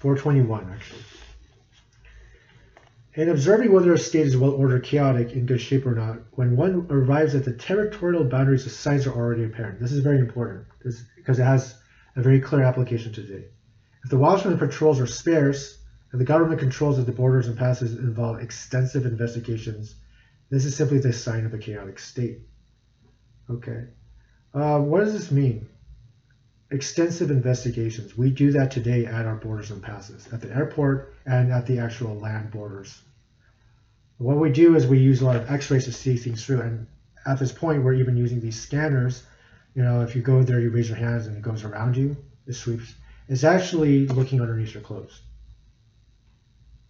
421, 0.00 0.70
actually. 0.72 1.02
In 3.16 3.30
observing 3.30 3.72
whether 3.72 3.94
a 3.94 3.98
state 3.98 4.26
is 4.26 4.36
well 4.36 4.50
ordered, 4.50 4.84
chaotic, 4.84 5.32
in 5.32 5.46
good 5.46 5.62
shape 5.62 5.86
or 5.86 5.94
not, 5.94 6.18
when 6.32 6.54
one 6.54 6.86
arrives 6.90 7.34
at 7.34 7.46
the 7.46 7.52
territorial 7.54 8.24
boundaries, 8.24 8.64
the 8.64 8.70
signs 8.70 9.06
are 9.06 9.14
already 9.14 9.44
apparent. 9.44 9.80
This 9.80 9.92
is 9.92 10.00
very 10.00 10.18
important 10.18 10.66
because 11.16 11.38
it 11.38 11.42
has 11.42 11.80
a 12.14 12.22
very 12.22 12.40
clear 12.40 12.62
application 12.62 13.14
today. 13.14 13.46
If 14.04 14.10
the 14.10 14.18
watchmen 14.18 14.58
patrols 14.58 15.00
are 15.00 15.06
sparse, 15.06 15.78
and 16.12 16.20
the 16.20 16.26
government 16.26 16.60
controls 16.60 16.98
of 16.98 17.06
the 17.06 17.12
borders 17.12 17.48
and 17.48 17.56
passes 17.56 17.94
involve 17.94 18.40
extensive 18.40 19.06
investigations, 19.06 19.94
this 20.50 20.66
is 20.66 20.76
simply 20.76 20.98
the 20.98 21.14
sign 21.14 21.46
of 21.46 21.54
a 21.54 21.58
chaotic 21.58 21.98
state. 21.98 22.40
Okay. 23.48 23.84
Uh, 24.52 24.78
what 24.78 25.00
does 25.00 25.14
this 25.14 25.30
mean? 25.30 25.66
Extensive 26.70 27.30
investigations. 27.30 28.16
We 28.16 28.30
do 28.30 28.52
that 28.52 28.70
today 28.70 29.06
at 29.06 29.24
our 29.24 29.36
borders 29.36 29.70
and 29.70 29.82
passes, 29.82 30.30
at 30.34 30.42
the 30.42 30.54
airport 30.54 31.14
and 31.24 31.50
at 31.50 31.66
the 31.66 31.78
actual 31.78 32.14
land 32.18 32.50
borders. 32.50 33.02
What 34.18 34.38
we 34.38 34.50
do 34.50 34.76
is 34.76 34.86
we 34.86 34.98
use 34.98 35.20
a 35.20 35.26
lot 35.26 35.36
of 35.36 35.50
x-rays 35.50 35.84
to 35.84 35.92
see 35.92 36.16
things 36.16 36.44
through. 36.44 36.62
And 36.62 36.86
at 37.26 37.38
this 37.38 37.52
point, 37.52 37.82
we're 37.82 37.94
even 37.94 38.16
using 38.16 38.40
these 38.40 38.60
scanners. 38.60 39.24
You 39.74 39.82
know, 39.82 40.02
if 40.02 40.16
you 40.16 40.22
go 40.22 40.42
there, 40.42 40.60
you 40.60 40.70
raise 40.70 40.88
your 40.88 40.96
hands 40.96 41.26
and 41.26 41.36
it 41.36 41.42
goes 41.42 41.64
around 41.64 41.96
you, 41.96 42.16
it 42.46 42.54
sweeps. 42.54 42.94
It's 43.28 43.44
actually 43.44 44.06
looking 44.06 44.40
underneath 44.40 44.72
your 44.72 44.82
clothes. 44.82 45.20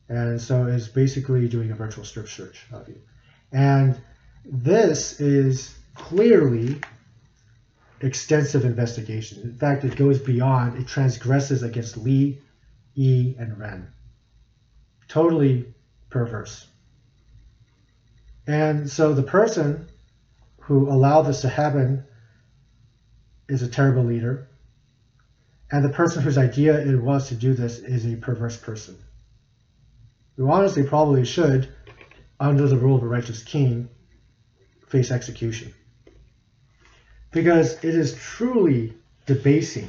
And 0.08 0.40
so 0.40 0.66
it's 0.66 0.86
basically 0.86 1.48
doing 1.48 1.72
a 1.72 1.74
virtual 1.74 2.04
strip 2.04 2.28
search 2.28 2.64
of 2.72 2.88
you. 2.88 3.00
And 3.50 4.00
this 4.44 5.20
is 5.20 5.76
clearly 5.94 6.80
extensive 8.00 8.64
investigation. 8.64 9.42
In 9.42 9.54
fact, 9.56 9.84
it 9.84 9.96
goes 9.96 10.20
beyond, 10.20 10.78
it 10.78 10.86
transgresses 10.86 11.64
against 11.64 11.96
Li, 11.96 12.38
Yi, 12.94 13.34
and 13.38 13.58
Ren. 13.58 13.88
Totally 15.08 15.74
perverse. 16.10 16.68
And 18.46 18.88
so 18.88 19.12
the 19.12 19.22
person 19.22 19.88
who 20.60 20.88
allowed 20.88 21.22
this 21.22 21.40
to 21.42 21.48
happen 21.48 22.04
is 23.48 23.62
a 23.62 23.68
terrible 23.68 24.04
leader. 24.04 24.48
And 25.70 25.84
the 25.84 25.90
person 25.90 26.22
whose 26.22 26.38
idea 26.38 26.78
it 26.78 27.00
was 27.00 27.28
to 27.28 27.34
do 27.34 27.54
this 27.54 27.78
is 27.78 28.06
a 28.06 28.16
perverse 28.16 28.56
person. 28.56 28.96
Who 30.36 30.50
honestly 30.50 30.84
probably 30.84 31.24
should, 31.24 31.68
under 32.38 32.68
the 32.68 32.76
rule 32.76 32.96
of 32.96 33.02
a 33.02 33.08
righteous 33.08 33.42
king, 33.42 33.88
face 34.88 35.10
execution. 35.10 35.74
Because 37.32 37.74
it 37.84 37.94
is 37.94 38.14
truly 38.14 38.94
debasing 39.26 39.88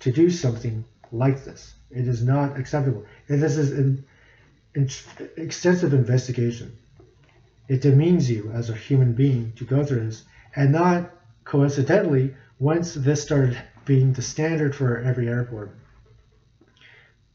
to 0.00 0.12
do 0.12 0.30
something 0.30 0.84
like 1.12 1.44
this. 1.44 1.74
It 1.90 2.06
is 2.06 2.22
not 2.22 2.58
acceptable. 2.58 3.04
And 3.28 3.42
this 3.42 3.56
is 3.56 3.72
an, 3.72 4.04
an 4.74 4.88
extensive 5.36 5.94
investigation. 5.94 6.76
It 7.70 7.82
demeans 7.82 8.28
you 8.28 8.50
as 8.50 8.68
a 8.68 8.74
human 8.74 9.12
being 9.12 9.52
to 9.52 9.64
go 9.64 9.84
through 9.84 10.06
this. 10.06 10.24
And 10.56 10.72
not 10.72 11.08
coincidentally, 11.44 12.34
once 12.58 12.94
this 12.94 13.22
started 13.22 13.56
being 13.84 14.12
the 14.12 14.22
standard 14.22 14.74
for 14.74 14.98
every 14.98 15.28
airport, 15.28 15.70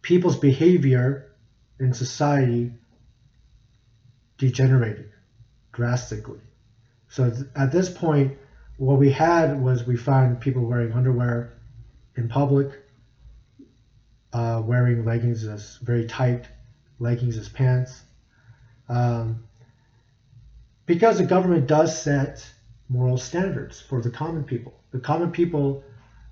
people's 0.01 0.35
behavior 0.37 1.31
in 1.79 1.93
society 1.93 2.73
degenerated 4.37 5.09
drastically. 5.71 6.41
So 7.07 7.31
at 7.55 7.71
this 7.71 7.89
point, 7.89 8.37
what 8.75 8.99
we 8.99 9.11
had 9.11 9.61
was 9.61 9.87
we 9.87 9.95
found 9.95 10.41
people 10.41 10.65
wearing 10.65 10.91
underwear 10.91 11.53
in 12.17 12.27
public, 12.27 12.71
uh, 14.33 14.61
wearing 14.65 15.05
leggings 15.05 15.45
as 15.45 15.77
very 15.77 16.05
tight 16.05 16.45
leggings 16.99 17.37
as 17.37 17.47
pants. 17.47 18.01
Um, 18.89 19.45
because 20.85 21.17
the 21.17 21.25
government 21.25 21.67
does 21.67 21.99
set 21.99 22.45
moral 22.89 23.17
standards 23.17 23.81
for 23.81 24.01
the 24.01 24.09
common 24.09 24.43
people. 24.43 24.73
The 24.91 24.99
common 24.99 25.31
people, 25.31 25.83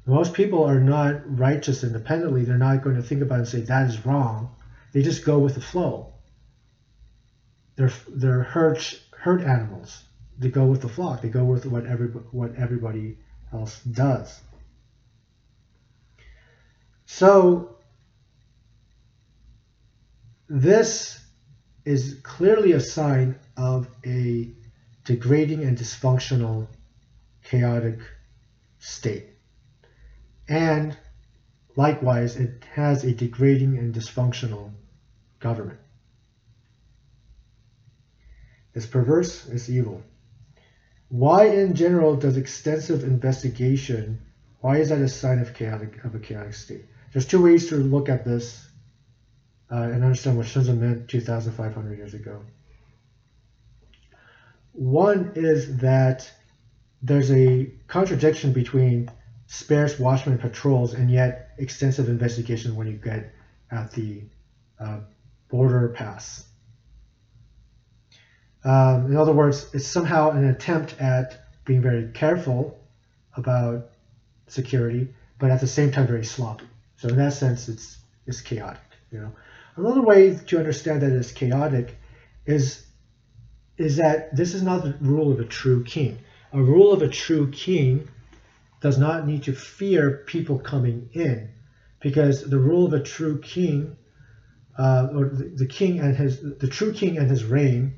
most 0.06 0.34
people 0.34 0.64
are 0.64 0.80
not 0.80 1.38
righteous 1.40 1.84
independently. 1.84 2.46
They're 2.46 2.58
not 2.58 2.84
going 2.84 2.96
to 2.96 3.04
think 3.04 3.22
about 3.22 3.40
and 3.40 3.48
say 3.48 3.62
that 3.62 3.90
is 3.90 4.06
wrong. 4.06 4.56
They 4.92 5.02
just 5.02 5.26
go 5.26 5.40
with 5.40 5.56
the 5.56 5.62
flow. 5.62 6.14
They're 7.76 7.92
they're 8.08 8.44
herd 8.44 8.80
herd 9.18 9.42
animals. 9.42 10.04
They 10.38 10.50
go 10.50 10.66
with 10.66 10.82
the 10.82 10.90
flock. 10.90 11.22
They 11.22 11.30
go 11.30 11.44
with 11.44 11.66
what 11.66 11.86
every 11.86 12.08
what 12.08 12.56
everybody 12.56 13.18
else 13.52 13.80
does. 13.82 14.40
So 17.06 17.76
this 20.48 21.20
is 21.86 22.20
clearly 22.24 22.74
a 22.74 22.80
sign 22.80 23.40
of 23.58 23.88
a 24.06 24.52
degrading 25.06 25.64
and 25.64 25.78
dysfunctional, 25.78 26.68
chaotic 27.44 28.00
state. 28.80 29.26
And 30.48 30.96
likewise, 31.76 32.36
it 32.36 32.64
has 32.74 33.04
a 33.04 33.14
degrading 33.14 33.78
and 33.78 33.94
dysfunctional 33.94 34.72
government. 35.40 35.80
It's 38.74 38.86
perverse, 38.86 39.48
it's 39.48 39.70
evil. 39.70 40.02
Why 41.10 41.46
in 41.46 41.76
general 41.76 42.16
does 42.16 42.38
extensive 42.38 43.04
investigation, 43.04 44.20
why 44.62 44.78
is 44.78 44.90
that 44.90 45.00
a 45.00 45.08
sign 45.08 45.40
of 45.40 45.54
chaotic 45.54 46.04
of 46.04 46.16
a 46.16 46.20
chaotic 46.20 46.56
state? 46.56 46.86
There's 47.12 47.28
two 47.28 47.44
ways 47.44 47.70
to 47.70 47.76
look 47.76 48.10
at 48.10 48.26
this 48.26 48.68
uh, 49.72 49.76
and 49.76 50.04
understand 50.04 50.38
what 50.38 50.48
Xun 50.48 50.78
meant 50.78 51.08
2,500 51.08 51.98
years 51.98 52.16
ago. 52.16 52.42
One 54.74 55.32
is 55.36 55.78
that 55.78 56.30
there's 57.02 57.32
a 57.32 57.72
contradiction 57.88 58.54
between 58.54 59.10
sparse 59.48 60.00
watchman 60.00 60.38
patrols 60.38 60.94
and 60.94 61.10
yet 61.12 61.52
extensive 61.58 62.10
investigation 62.10 62.76
when 62.76 62.88
you 62.88 62.94
get 62.94 63.34
at 63.72 63.92
the 63.92 64.24
uh, 64.80 65.00
border 65.50 65.90
pass. 65.90 66.46
Um, 68.64 69.08
in 69.12 69.18
other 69.18 69.34
words, 69.34 69.70
it's 69.74 69.86
somehow 69.86 70.32
an 70.32 70.46
attempt 70.46 71.00
at 71.00 71.40
being 71.66 71.82
very 71.82 72.12
careful 72.12 72.80
about 73.36 73.90
security, 74.48 75.14
but 75.40 75.52
at 75.52 75.60
the 75.60 75.68
same 75.68 75.92
time 75.92 76.08
very 76.08 76.26
sloppy. 76.26 76.66
So 76.96 77.10
in 77.10 77.18
that 77.18 77.34
sense, 77.34 77.68
it's 77.68 77.98
it's 78.26 78.42
chaotic. 78.42 78.80
You 79.12 79.20
know, 79.20 79.32
Another 79.76 80.02
way 80.02 80.36
to 80.36 80.60
understand 80.60 81.02
that 81.02 81.12
it's 81.12 81.32
chaotic 81.32 81.98
is 82.46 82.86
is 83.78 83.98
that 83.98 84.36
this 84.36 84.54
is 84.54 84.62
not 84.62 84.84
the 84.84 84.96
rule 85.02 85.32
of 85.32 85.40
a 85.40 85.46
true 85.46 85.84
king. 85.84 86.20
A 86.52 86.62
rule 86.62 86.94
of 86.94 87.02
a 87.02 87.08
true 87.08 87.50
king 87.50 88.08
does 88.82 88.98
not 88.98 89.26
need 89.26 89.44
to 89.44 89.54
fear 89.54 90.24
people 90.28 90.60
coming 90.60 91.10
in, 91.14 91.50
because 92.00 92.44
the 92.44 92.60
rule 92.60 92.86
of 92.86 92.94
a 92.94 93.02
true 93.02 93.40
king, 93.40 93.96
uh, 94.78 95.08
or 95.16 95.26
the, 95.30 95.46
the 95.56 95.66
king 95.66 96.00
and 96.00 96.16
his 96.16 96.42
the 96.60 96.68
true 96.68 96.94
king 96.94 97.18
and 97.18 97.30
his 97.30 97.44
reign, 97.44 97.96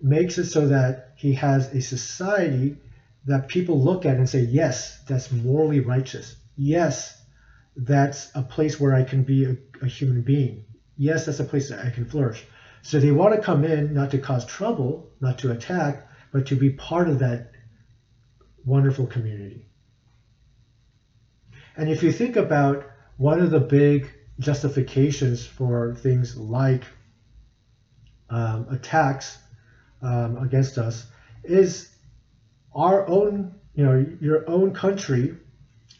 makes 0.00 0.38
it 0.38 0.46
so 0.46 0.68
that 0.68 1.12
he 1.16 1.34
has 1.34 1.72
a 1.72 1.80
society 1.80 2.76
that 3.26 3.46
people 3.46 3.80
look 3.80 4.04
at 4.04 4.16
and 4.16 4.28
say, 4.28 4.40
yes, 4.40 4.98
that's 5.06 5.30
morally 5.30 5.80
righteous. 5.80 6.34
Yes, 6.56 7.22
that's 7.76 8.30
a 8.34 8.42
place 8.42 8.80
where 8.80 8.94
I 8.94 9.04
can 9.04 9.22
be 9.22 9.44
a, 9.44 9.56
a 9.80 9.86
human 9.86 10.22
being. 10.22 10.64
Yes, 10.96 11.26
that's 11.26 11.40
a 11.40 11.44
place 11.44 11.68
that 11.68 11.84
I 11.86 11.90
can 11.90 12.04
flourish. 12.04 12.44
So 12.82 12.98
they 12.98 13.12
want 13.12 13.34
to 13.34 13.40
come 13.40 13.64
in 13.64 13.94
not 13.94 14.10
to 14.10 14.18
cause 14.18 14.44
trouble, 14.44 15.08
not 15.20 15.38
to 15.38 15.52
attack, 15.52 16.08
but 16.32 16.46
to 16.46 16.56
be 16.56 16.70
part 16.70 17.08
of 17.08 17.20
that 17.20 17.52
wonderful 18.64 19.06
community. 19.06 19.66
And 21.76 21.88
if 21.88 22.02
you 22.02 22.12
think 22.12 22.36
about 22.36 22.84
one 23.16 23.40
of 23.40 23.50
the 23.50 23.60
big 23.60 24.10
justifications 24.38 25.46
for 25.46 25.94
things 25.94 26.36
like 26.36 26.84
um, 28.28 28.66
attacks 28.70 29.38
um, 30.02 30.36
against 30.38 30.78
us 30.78 31.06
is 31.44 31.88
our 32.74 33.08
own, 33.08 33.54
you 33.74 33.84
know, 33.84 34.06
your 34.20 34.48
own 34.50 34.74
country 34.74 35.36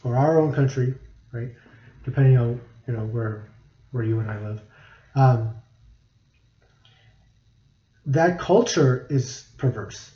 or 0.02 0.16
our 0.16 0.40
own 0.40 0.52
country, 0.52 0.94
right? 1.32 1.52
Depending 2.04 2.38
on 2.38 2.60
you 2.86 2.94
know 2.94 3.04
where 3.04 3.48
where 3.92 4.02
you 4.02 4.18
and 4.18 4.30
I 4.30 4.40
live. 4.40 4.62
Um, 5.14 5.54
that 8.06 8.38
culture 8.38 9.06
is 9.10 9.46
perverse. 9.56 10.10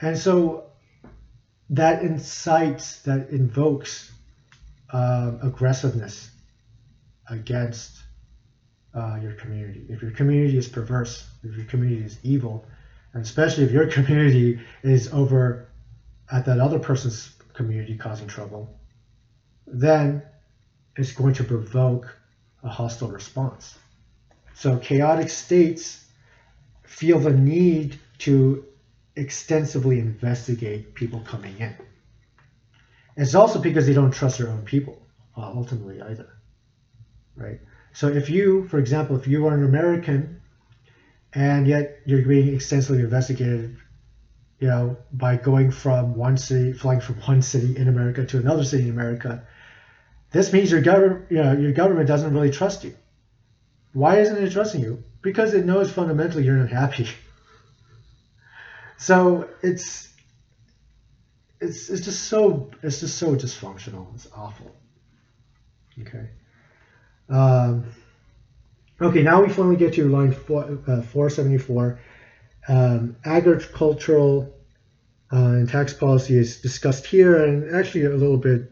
And 0.00 0.18
so 0.18 0.64
that 1.70 2.02
incites, 2.02 3.02
that 3.02 3.30
invokes 3.30 4.10
uh, 4.90 5.32
aggressiveness 5.42 6.30
against 7.30 8.02
uh, 8.94 9.18
your 9.22 9.32
community. 9.32 9.86
If 9.88 10.02
your 10.02 10.10
community 10.10 10.58
is 10.58 10.68
perverse, 10.68 11.26
if 11.42 11.56
your 11.56 11.64
community 11.66 12.04
is 12.04 12.18
evil, 12.22 12.66
and 13.14 13.22
especially 13.22 13.64
if 13.64 13.70
your 13.70 13.86
community 13.90 14.60
is 14.82 15.12
over 15.12 15.68
at 16.30 16.44
that 16.46 16.60
other 16.60 16.78
person's 16.78 17.34
community 17.54 17.96
causing 17.96 18.26
trouble, 18.26 18.78
then 19.66 20.22
it's 20.96 21.12
going 21.12 21.34
to 21.34 21.44
provoke 21.44 22.14
a 22.62 22.68
hostile 22.68 23.08
response. 23.08 23.78
So 24.54 24.76
chaotic 24.76 25.30
states 25.30 26.04
feel 26.92 27.18
the 27.18 27.32
need 27.32 27.98
to 28.18 28.64
extensively 29.16 29.98
investigate 29.98 30.94
people 30.94 31.20
coming 31.20 31.58
in. 31.58 31.74
It's 33.16 33.34
also 33.34 33.58
because 33.60 33.86
they 33.86 33.94
don't 33.94 34.10
trust 34.10 34.38
their 34.38 34.48
own 34.48 34.62
people, 34.62 35.00
uh, 35.36 35.50
ultimately, 35.54 36.00
either. 36.02 36.28
Right? 37.34 37.60
So 37.94 38.08
if 38.08 38.28
you, 38.28 38.68
for 38.68 38.78
example, 38.78 39.16
if 39.16 39.26
you 39.26 39.46
are 39.46 39.54
an 39.54 39.64
American 39.64 40.40
and 41.32 41.66
yet 41.66 42.00
you're 42.04 42.26
being 42.26 42.54
extensively 42.54 43.02
investigated, 43.02 43.78
you 44.60 44.68
know, 44.68 44.96
by 45.12 45.36
going 45.36 45.70
from 45.70 46.14
one 46.14 46.36
city, 46.36 46.72
flying 46.72 47.00
from 47.00 47.16
one 47.22 47.40
city 47.40 47.76
in 47.76 47.88
America 47.88 48.24
to 48.26 48.38
another 48.38 48.64
city 48.64 48.84
in 48.84 48.90
America, 48.90 49.46
this 50.30 50.52
means 50.52 50.70
your 50.70 50.82
government, 50.82 51.30
you 51.30 51.42
know, 51.42 51.52
your 51.52 51.72
government 51.72 52.06
doesn't 52.06 52.32
really 52.34 52.50
trust 52.50 52.84
you. 52.84 52.94
Why 53.94 54.18
isn't 54.18 54.36
it 54.36 54.52
trusting 54.52 54.82
you? 54.82 55.02
Because 55.22 55.54
it 55.54 55.64
knows 55.64 55.90
fundamentally 55.90 56.44
you're 56.44 56.56
not 56.56 56.70
happy. 56.70 57.08
So 58.98 59.48
it's 59.62 60.08
it's 61.60 61.88
it's 61.88 62.04
just 62.04 62.24
so 62.24 62.70
it's 62.82 63.00
just 63.00 63.18
so 63.18 63.34
dysfunctional. 63.34 64.14
It's 64.14 64.28
awful. 64.36 64.74
Okay. 66.00 66.28
Um, 67.28 67.84
okay, 69.00 69.22
now 69.22 69.42
we 69.42 69.48
finally 69.48 69.76
get 69.76 69.94
to 69.94 70.08
line 70.08 70.32
four, 70.32 70.64
uh, 70.64 71.02
474. 71.02 72.00
Um, 72.68 73.16
agricultural 73.24 74.54
uh, 75.32 75.36
and 75.36 75.68
tax 75.68 75.92
policy 75.92 76.36
is 76.36 76.60
discussed 76.60 77.06
here 77.06 77.44
and 77.44 77.74
actually 77.74 78.04
a 78.04 78.10
little 78.10 78.36
bit 78.36 78.70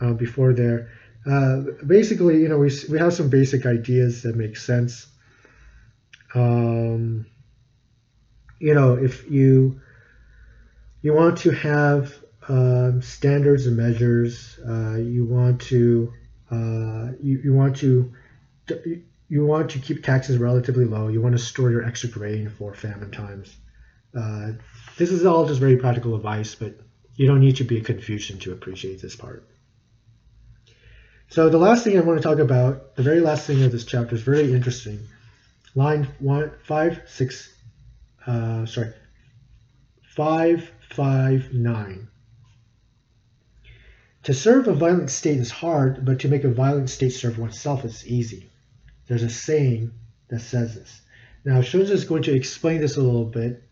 uh, 0.00 0.12
before 0.12 0.52
there. 0.52 0.90
Uh, 1.26 1.62
basically, 1.86 2.40
you 2.40 2.48
know, 2.48 2.58
we, 2.58 2.70
we 2.90 2.98
have 2.98 3.14
some 3.14 3.28
basic 3.28 3.64
ideas 3.66 4.22
that 4.22 4.36
make 4.36 4.56
sense. 4.56 5.06
Um, 6.34 7.26
you 8.58 8.74
know, 8.74 8.94
if 8.94 9.30
you 9.30 9.80
you 11.02 11.14
want 11.14 11.38
to 11.38 11.50
have 11.50 12.14
um, 12.48 13.02
standards 13.02 13.66
and 13.66 13.76
measures, 13.76 14.58
uh, 14.68 14.96
you 14.96 15.24
want 15.24 15.60
to 15.62 16.12
uh, 16.50 17.12
you, 17.22 17.40
you 17.44 17.54
want 17.54 17.76
to 17.78 18.12
you 19.28 19.46
want 19.46 19.70
to 19.70 19.78
keep 19.78 20.02
taxes 20.02 20.38
relatively 20.38 20.84
low. 20.84 21.08
You 21.08 21.20
want 21.20 21.36
to 21.36 21.42
store 21.42 21.70
your 21.70 21.84
extra 21.84 22.08
grain 22.08 22.50
for 22.50 22.74
famine 22.74 23.10
times. 23.10 23.56
Uh, 24.14 24.52
this 24.98 25.12
is 25.12 25.24
all 25.24 25.46
just 25.46 25.60
very 25.60 25.76
practical 25.76 26.16
advice, 26.16 26.54
but 26.56 26.74
you 27.14 27.26
don't 27.26 27.40
need 27.40 27.56
to 27.56 27.64
be 27.64 27.78
a 27.78 27.82
Confucian 27.82 28.38
to 28.40 28.52
appreciate 28.52 29.00
this 29.00 29.14
part. 29.14 29.46
So 31.28 31.48
the 31.48 31.58
last 31.58 31.84
thing 31.84 31.96
I 31.96 32.00
want 32.00 32.20
to 32.20 32.28
talk 32.28 32.40
about, 32.40 32.96
the 32.96 33.04
very 33.04 33.20
last 33.20 33.46
thing 33.46 33.62
of 33.62 33.70
this 33.70 33.84
chapter 33.84 34.16
is 34.16 34.22
very 34.22 34.52
interesting. 34.52 34.98
Line 35.74 36.08
one, 36.18 36.52
five, 36.64 37.02
six, 37.06 37.52
uh, 38.26 38.66
sorry, 38.66 38.92
five, 40.02 40.70
five, 40.90 41.52
nine. 41.52 42.08
To 44.24 44.34
serve 44.34 44.68
a 44.68 44.74
violent 44.74 45.10
state 45.10 45.38
is 45.38 45.50
hard, 45.50 46.04
but 46.04 46.20
to 46.20 46.28
make 46.28 46.44
a 46.44 46.48
violent 46.48 46.90
state 46.90 47.10
serve 47.10 47.38
oneself 47.38 47.84
is 47.84 48.06
easy. 48.06 48.50
There's 49.06 49.22
a 49.22 49.30
saying 49.30 49.92
that 50.28 50.40
says 50.40 50.74
this. 50.74 51.00
Now, 51.44 51.60
Xunzi 51.60 51.90
is 51.90 52.04
going 52.04 52.24
to 52.24 52.34
explain 52.34 52.80
this 52.80 52.96
a 52.96 53.02
little 53.02 53.24
bit. 53.24 53.62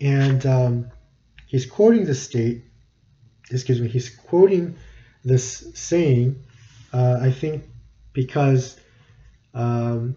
And 0.00 0.44
um, 0.44 0.90
he's 1.46 1.66
quoting 1.66 2.04
the 2.04 2.14
state, 2.14 2.64
excuse 3.50 3.80
me, 3.80 3.88
he's 3.88 4.14
quoting 4.14 4.76
this 5.24 5.70
saying, 5.74 6.44
uh, 6.92 7.18
I 7.20 7.30
think, 7.30 7.64
because 8.12 8.78
um, 9.54 10.16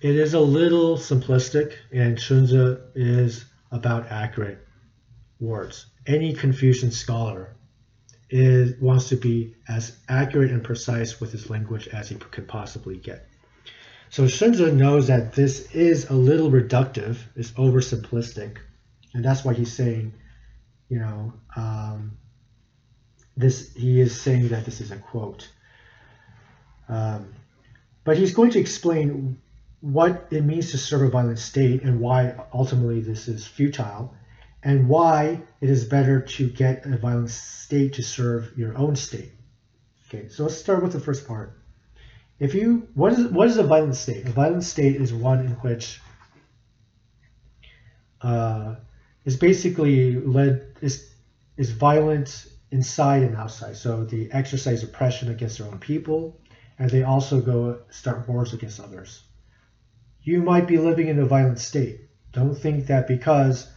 it 0.00 0.16
is 0.16 0.34
a 0.34 0.40
little 0.40 0.96
simplistic, 0.96 1.74
and 1.92 2.16
Xunzi 2.16 2.80
is 2.94 3.44
about 3.70 4.06
accurate 4.10 4.58
words 5.40 5.86
any 6.06 6.32
Confucian 6.32 6.90
scholar 6.90 7.54
is 8.28 8.80
wants 8.80 9.08
to 9.10 9.16
be 9.16 9.54
as 9.68 9.96
accurate 10.08 10.50
and 10.50 10.64
precise 10.64 11.20
with 11.20 11.32
his 11.32 11.48
language 11.50 11.88
as 11.88 12.08
he 12.08 12.16
could 12.16 12.48
possibly 12.48 12.96
get. 12.96 13.26
So 14.10 14.24
Xunzi 14.24 14.72
knows 14.72 15.08
that 15.08 15.34
this 15.34 15.70
is 15.72 16.10
a 16.10 16.14
little 16.14 16.50
reductive, 16.50 17.18
is 17.34 17.52
oversimplistic, 17.52 18.58
and 19.14 19.24
that's 19.24 19.44
why 19.44 19.54
he's 19.54 19.72
saying, 19.72 20.14
you 20.88 20.98
know, 20.98 21.32
um, 21.56 22.16
this. 23.36 23.74
He 23.74 24.00
is 24.00 24.20
saying 24.20 24.48
that 24.48 24.64
this 24.64 24.80
is 24.80 24.90
a 24.92 24.96
quote. 24.96 25.48
Um, 26.88 27.34
but 28.06 28.16
he's 28.16 28.32
going 28.32 28.52
to 28.52 28.60
explain 28.60 29.36
what 29.80 30.28
it 30.30 30.44
means 30.44 30.70
to 30.70 30.78
serve 30.78 31.02
a 31.02 31.08
violent 31.08 31.40
state 31.40 31.82
and 31.82 32.00
why 32.00 32.36
ultimately 32.54 33.00
this 33.00 33.26
is 33.26 33.44
futile 33.44 34.14
and 34.62 34.88
why 34.88 35.42
it 35.60 35.68
is 35.68 35.84
better 35.84 36.20
to 36.20 36.48
get 36.48 36.86
a 36.86 36.96
violent 36.96 37.30
state 37.30 37.94
to 37.94 38.02
serve 38.02 38.56
your 38.56 38.78
own 38.78 38.94
state. 38.94 39.32
Okay, 40.06 40.28
so 40.28 40.44
let's 40.44 40.56
start 40.56 40.84
with 40.84 40.92
the 40.92 41.00
first 41.00 41.26
part. 41.26 41.58
If 42.38 42.54
you 42.54 42.88
what 42.94 43.12
is 43.12 43.26
what 43.26 43.48
is 43.48 43.56
a 43.56 43.64
violent 43.64 43.96
state? 43.96 44.24
A 44.26 44.30
violent 44.30 44.62
state 44.62 44.96
is 44.96 45.12
one 45.12 45.40
in 45.40 45.52
which 45.66 46.00
uh, 48.22 48.76
is 49.24 49.36
basically 49.36 50.14
led 50.14 50.76
is 50.80 51.12
is 51.56 51.72
violent 51.72 52.46
inside 52.70 53.24
and 53.24 53.36
outside. 53.36 53.76
So 53.76 54.04
they 54.04 54.28
exercise 54.30 54.84
oppression 54.84 55.28
against 55.30 55.58
their 55.58 55.66
own 55.66 55.78
people, 55.78 56.38
and 56.78 56.90
they 56.90 57.02
also 57.02 57.40
go 57.40 57.80
start 57.90 58.28
wars 58.28 58.52
against 58.52 58.80
others. 58.80 59.22
You 60.22 60.42
might 60.42 60.66
be 60.66 60.78
living 60.78 61.08
in 61.08 61.18
a 61.18 61.26
violent 61.26 61.58
state. 61.58 62.00
Don't 62.32 62.54
think 62.54 62.86
that 62.86 63.06
because 63.06 63.68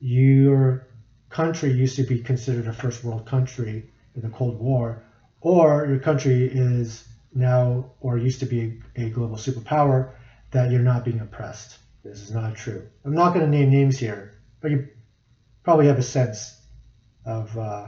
your 0.00 0.86
country 1.28 1.72
used 1.72 1.96
to 1.96 2.02
be 2.02 2.20
considered 2.20 2.66
a 2.66 2.72
first 2.72 3.04
world 3.04 3.26
country 3.26 3.90
in 4.14 4.22
the 4.22 4.28
Cold 4.28 4.58
War, 4.58 5.04
or 5.40 5.86
your 5.86 5.98
country 5.98 6.44
is 6.44 7.06
now 7.32 7.92
or 8.00 8.18
used 8.18 8.40
to 8.40 8.46
be 8.46 8.80
a 8.96 9.10
global 9.10 9.36
superpower, 9.36 10.14
that 10.50 10.70
you're 10.70 10.80
not 10.80 11.04
being 11.04 11.20
oppressed. 11.20 11.78
This 12.02 12.20
is 12.20 12.32
not 12.32 12.56
true. 12.56 12.86
I'm 13.04 13.14
not 13.14 13.34
going 13.34 13.44
to 13.44 13.50
name 13.50 13.70
names 13.70 13.98
here, 13.98 14.32
but 14.60 14.70
you 14.70 14.88
probably 15.62 15.86
have 15.86 15.98
a 15.98 16.02
sense 16.02 16.58
of, 17.24 17.56
uh, 17.56 17.86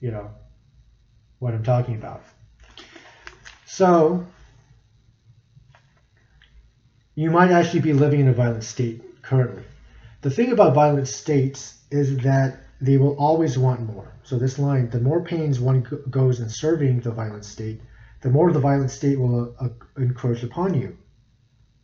you 0.00 0.10
know, 0.10 0.30
what 1.38 1.54
I'm 1.54 1.62
talking 1.62 1.94
about. 1.94 2.22
So, 3.76 4.24
you 7.14 7.30
might 7.30 7.50
actually 7.50 7.80
be 7.80 7.92
living 7.92 8.20
in 8.20 8.28
a 8.28 8.32
violent 8.32 8.64
state 8.64 9.20
currently. 9.20 9.64
The 10.22 10.30
thing 10.30 10.50
about 10.50 10.74
violent 10.74 11.08
states 11.08 11.78
is 11.90 12.16
that 12.20 12.58
they 12.80 12.96
will 12.96 13.18
always 13.18 13.58
want 13.58 13.80
more. 13.82 14.14
So 14.22 14.38
this 14.38 14.58
line, 14.58 14.88
the 14.88 15.00
more 15.00 15.22
pains 15.22 15.60
one 15.60 15.86
goes 16.08 16.40
in 16.40 16.48
serving 16.48 17.00
the 17.00 17.10
violent 17.10 17.44
state, 17.44 17.82
the 18.22 18.30
more 18.30 18.50
the 18.50 18.60
violent 18.60 18.92
state 18.92 19.20
will 19.20 19.54
uh, 19.60 19.68
encroach 19.98 20.42
upon 20.42 20.72
you. 20.72 20.96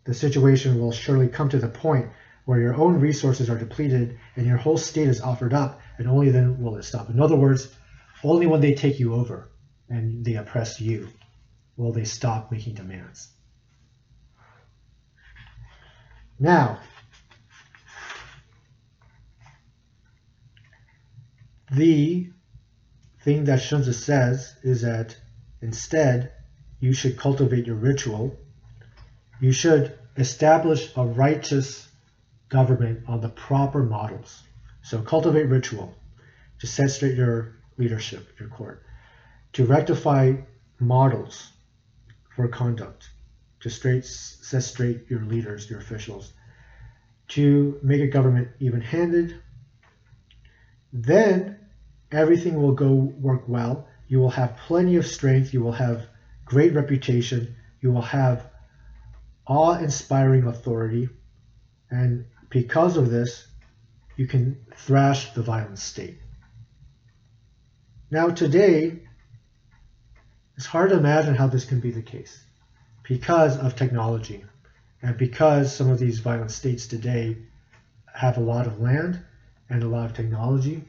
The 0.05 0.15
situation 0.15 0.81
will 0.81 0.93
surely 0.93 1.29
come 1.29 1.51
to 1.51 1.59
the 1.59 1.69
point 1.69 2.09
where 2.47 2.59
your 2.59 2.75
own 2.75 3.01
resources 3.01 3.51
are 3.51 3.59
depleted 3.59 4.19
and 4.37 4.47
your 4.47 4.57
whole 4.57 4.79
state 4.79 5.09
is 5.09 5.21
offered 5.21 5.53
up, 5.53 5.83
and 5.99 6.09
only 6.09 6.31
then 6.31 6.59
will 6.59 6.77
it 6.77 6.85
stop. 6.85 7.11
In 7.11 7.21
other 7.21 7.37
words, 7.37 7.71
only 8.25 8.47
when 8.47 8.63
they 8.63 8.73
take 8.73 8.99
you 8.99 9.13
over 9.13 9.51
and 9.91 10.25
they 10.25 10.37
oppress 10.37 10.81
you 10.81 11.11
will 11.77 11.93
they 11.93 12.05
stop 12.05 12.51
making 12.53 12.75
demands. 12.75 13.29
Now, 16.39 16.79
the 21.71 22.31
thing 23.21 23.45
that 23.45 23.61
Xunzi 23.61 23.95
says 23.95 24.55
is 24.63 24.83
that 24.83 25.17
instead 25.61 26.33
you 26.81 26.93
should 26.93 27.17
cultivate 27.17 27.67
your 27.67 27.77
ritual. 27.77 28.37
You 29.41 29.53
should 29.53 29.97
establish 30.17 30.93
a 30.97 31.07
righteous 31.07 31.89
government 32.49 33.05
on 33.07 33.21
the 33.21 33.29
proper 33.29 33.83
models. 33.83 34.43
So 34.83 35.01
cultivate 35.01 35.45
ritual 35.45 35.95
to 36.59 36.67
set 36.67 36.91
straight 36.91 37.17
your 37.17 37.55
leadership, 37.79 38.29
your 38.39 38.49
court, 38.49 38.83
to 39.55 39.65
rectify 39.65 40.35
models 40.81 41.53
for 42.37 42.49
conduct, 42.49 43.09
to 43.61 43.71
straight, 43.71 44.05
set 44.05 44.63
straight 44.63 45.09
your 45.09 45.23
leaders, 45.23 45.69
your 45.69 45.79
officials, 45.79 46.33
to 47.29 47.79
make 47.83 48.01
a 48.01 48.07
government 48.07 48.49
even-handed. 48.61 49.41
Then 50.93 51.59
everything 52.11 52.61
will 52.61 52.75
go 52.75 52.93
work 52.93 53.49
well. 53.49 53.89
You 54.09 54.19
will 54.19 54.31
have 54.31 54.57
plenty 54.67 54.97
of 54.97 55.07
strength. 55.07 55.55
You 55.55 55.63
will 55.63 55.73
have 55.73 56.07
great 56.45 56.75
reputation. 56.75 57.57
You 57.81 57.93
will 57.93 58.03
have 58.03 58.51
awe-inspiring 59.47 60.45
authority. 60.45 61.09
And 61.91 62.27
because 62.51 62.97
of 62.97 63.11
this, 63.11 63.47
you 64.17 64.27
can 64.27 64.67
thrash 64.77 65.33
the 65.33 65.43
violent 65.43 65.79
state. 65.79 66.19
Now, 68.11 68.29
today, 68.29 69.05
it's 70.63 70.69
hard 70.69 70.91
to 70.91 70.97
imagine 70.97 71.35
how 71.35 71.49
this 71.49 71.65
can 71.65 71.81
be 71.81 71.91
the 71.91 72.01
case 72.01 72.39
because 73.03 73.59
of 73.59 73.75
technology 73.75 74.45
and 75.03 75.17
because 75.17 75.75
some 75.75 75.91
of 75.91 75.99
these 75.99 76.21
violent 76.21 76.53
states 76.53 76.87
today 76.87 77.37
have 78.15 78.37
a 78.37 78.41
lot 78.41 78.69
of 78.69 78.79
land 78.79 79.19
and 79.69 79.83
a 79.83 79.89
lot 79.89 80.05
of 80.05 80.15
technology 80.15 80.85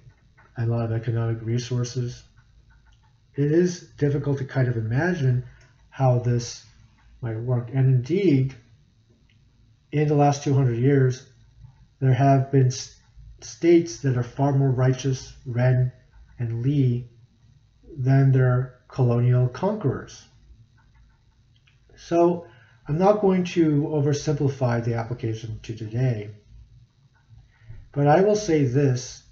and 0.56 0.70
a 0.70 0.72
lot 0.72 0.86
of 0.86 0.92
economic 0.92 1.42
resources. 1.42 2.22
It 3.34 3.52
is 3.52 3.90
difficult 3.98 4.38
to 4.38 4.46
kind 4.46 4.68
of 4.68 4.78
imagine 4.78 5.44
how 5.90 6.20
this 6.20 6.64
might 7.22 7.40
work. 7.40 7.70
And 7.74 7.88
indeed, 7.88 8.54
in 9.92 10.08
the 10.08 10.14
last 10.14 10.44
200 10.44 10.78
years, 10.78 11.28
there 12.00 12.14
have 12.14 12.52
been 12.52 12.70
states 13.42 14.02
that 14.02 14.18
are 14.18 14.22
far 14.22 14.54
more 14.54 14.70
righteous, 14.70 15.34
Ren 15.48 15.92
and 16.38 16.62
Li, 16.62 17.10
than 17.98 18.32
their 18.32 18.76
colonial 18.94 19.48
conquerors. 19.48 20.24
So 21.96 22.46
I'm 22.88 23.00
not 23.00 23.22
going 23.22 23.44
to 23.46 23.82
oversimplify 23.88 24.86
the 24.86 24.94
application 24.94 25.60
to 25.64 25.76
today, 25.76 26.30
but 27.92 28.08
I 28.08 28.22
will 28.22 28.36
say 28.36 28.66
this. 28.66 29.24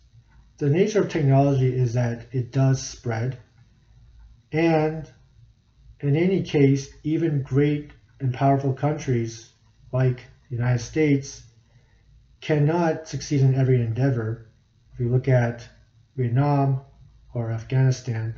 The 0.57 0.69
nature 0.69 1.01
of 1.01 1.09
technology 1.09 1.73
is 1.73 1.93
that 1.93 2.25
it 2.31 2.51
does 2.51 2.81
spread, 2.81 3.37
and 4.51 5.07
in 5.99 6.15
any 6.15 6.41
case, 6.41 6.89
even 7.03 7.43
great 7.43 7.91
and 8.19 8.33
powerful 8.33 8.73
countries 8.73 9.51
like 9.91 10.25
the 10.49 10.55
United 10.55 10.79
States 10.79 11.43
cannot 12.41 13.07
succeed 13.07 13.41
in 13.41 13.53
every 13.53 13.79
endeavor. 13.81 14.47
If 14.93 14.99
you 14.99 15.09
look 15.09 15.27
at 15.27 15.67
Vietnam 16.15 16.81
or 17.33 17.51
Afghanistan, 17.51 18.35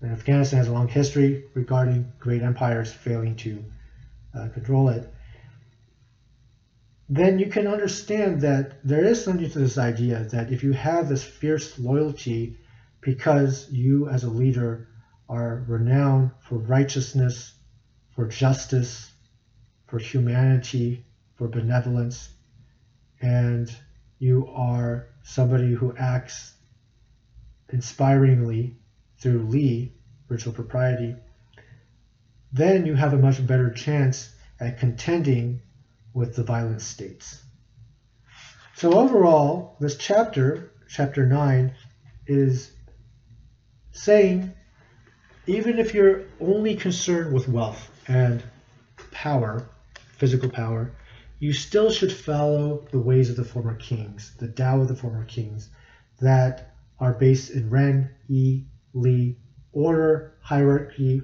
and 0.00 0.12
Afghanistan 0.12 0.58
has 0.58 0.68
a 0.68 0.72
long 0.72 0.88
history 0.88 1.44
regarding 1.54 2.12
great 2.18 2.42
empires 2.42 2.92
failing 2.92 3.36
to 3.36 3.64
uh, 4.34 4.48
control 4.48 4.88
it, 4.88 5.12
then 7.08 7.38
you 7.38 7.46
can 7.46 7.66
understand 7.66 8.40
that 8.40 8.84
there 8.86 9.04
is 9.04 9.24
something 9.24 9.48
to 9.48 9.58
this 9.58 9.78
idea 9.78 10.24
that 10.24 10.50
if 10.50 10.62
you 10.62 10.72
have 10.72 11.08
this 11.08 11.24
fierce 11.24 11.78
loyalty 11.78 12.58
because 13.00 13.70
you 13.70 14.08
as 14.08 14.24
a 14.24 14.30
leader 14.30 14.88
are 15.28 15.64
renowned 15.68 16.30
for 16.40 16.58
righteousness, 16.58 17.54
for 18.10 18.26
justice, 18.26 19.10
for 19.86 19.98
humanity, 19.98 21.04
for 21.36 21.48
benevolence, 21.48 22.28
and 23.20 23.74
you 24.18 24.46
are 24.48 25.06
somebody 25.22 25.72
who 25.72 25.94
acts 25.96 26.54
inspiringly 27.68 28.76
through 29.18 29.46
Li, 29.48 29.92
ritual 30.28 30.52
propriety, 30.52 31.16
then 32.52 32.86
you 32.86 32.94
have 32.94 33.12
a 33.12 33.18
much 33.18 33.44
better 33.46 33.70
chance 33.70 34.30
at 34.60 34.78
contending 34.78 35.60
with 36.14 36.34
the 36.34 36.42
violent 36.42 36.80
states. 36.80 37.42
So 38.74 38.94
overall, 38.94 39.76
this 39.80 39.96
chapter, 39.96 40.72
chapter 40.88 41.26
9, 41.26 41.74
is 42.26 42.72
saying 43.92 44.52
even 45.46 45.78
if 45.78 45.94
you're 45.94 46.24
only 46.40 46.74
concerned 46.74 47.32
with 47.32 47.48
wealth 47.48 47.90
and 48.08 48.42
power, 49.12 49.68
physical 50.16 50.50
power, 50.50 50.92
you 51.38 51.52
still 51.52 51.90
should 51.90 52.12
follow 52.12 52.86
the 52.90 52.98
ways 52.98 53.30
of 53.30 53.36
the 53.36 53.44
former 53.44 53.74
kings, 53.74 54.34
the 54.38 54.48
Tao 54.48 54.80
of 54.80 54.88
the 54.88 54.96
former 54.96 55.24
kings, 55.24 55.68
that 56.20 56.74
are 56.98 57.12
based 57.12 57.50
in 57.50 57.70
Ren, 57.70 58.10
Yi, 58.28 58.66
order, 59.72 60.32
hierarchy, 60.40 61.22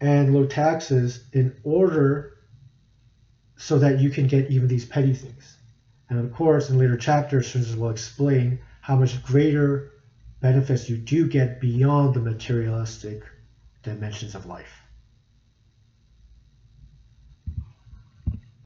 and 0.00 0.32
low 0.32 0.46
taxes 0.46 1.24
in 1.32 1.52
order 1.64 2.32
so 3.56 3.78
that 3.78 3.98
you 3.98 4.08
can 4.10 4.26
get 4.26 4.50
even 4.50 4.68
these 4.68 4.84
petty 4.84 5.12
things. 5.12 5.56
And 6.08 6.18
of 6.18 6.32
course, 6.32 6.70
in 6.70 6.78
later 6.78 6.96
chapters, 6.96 7.52
Xunzi 7.52 7.76
will 7.76 7.90
explain 7.90 8.60
how 8.80 8.96
much 8.96 9.22
greater 9.22 9.90
benefits 10.40 10.88
you 10.88 10.96
do 10.96 11.26
get 11.26 11.60
beyond 11.60 12.14
the 12.14 12.20
materialistic 12.20 13.24
dimensions 13.82 14.34
of 14.34 14.46
life. 14.46 14.77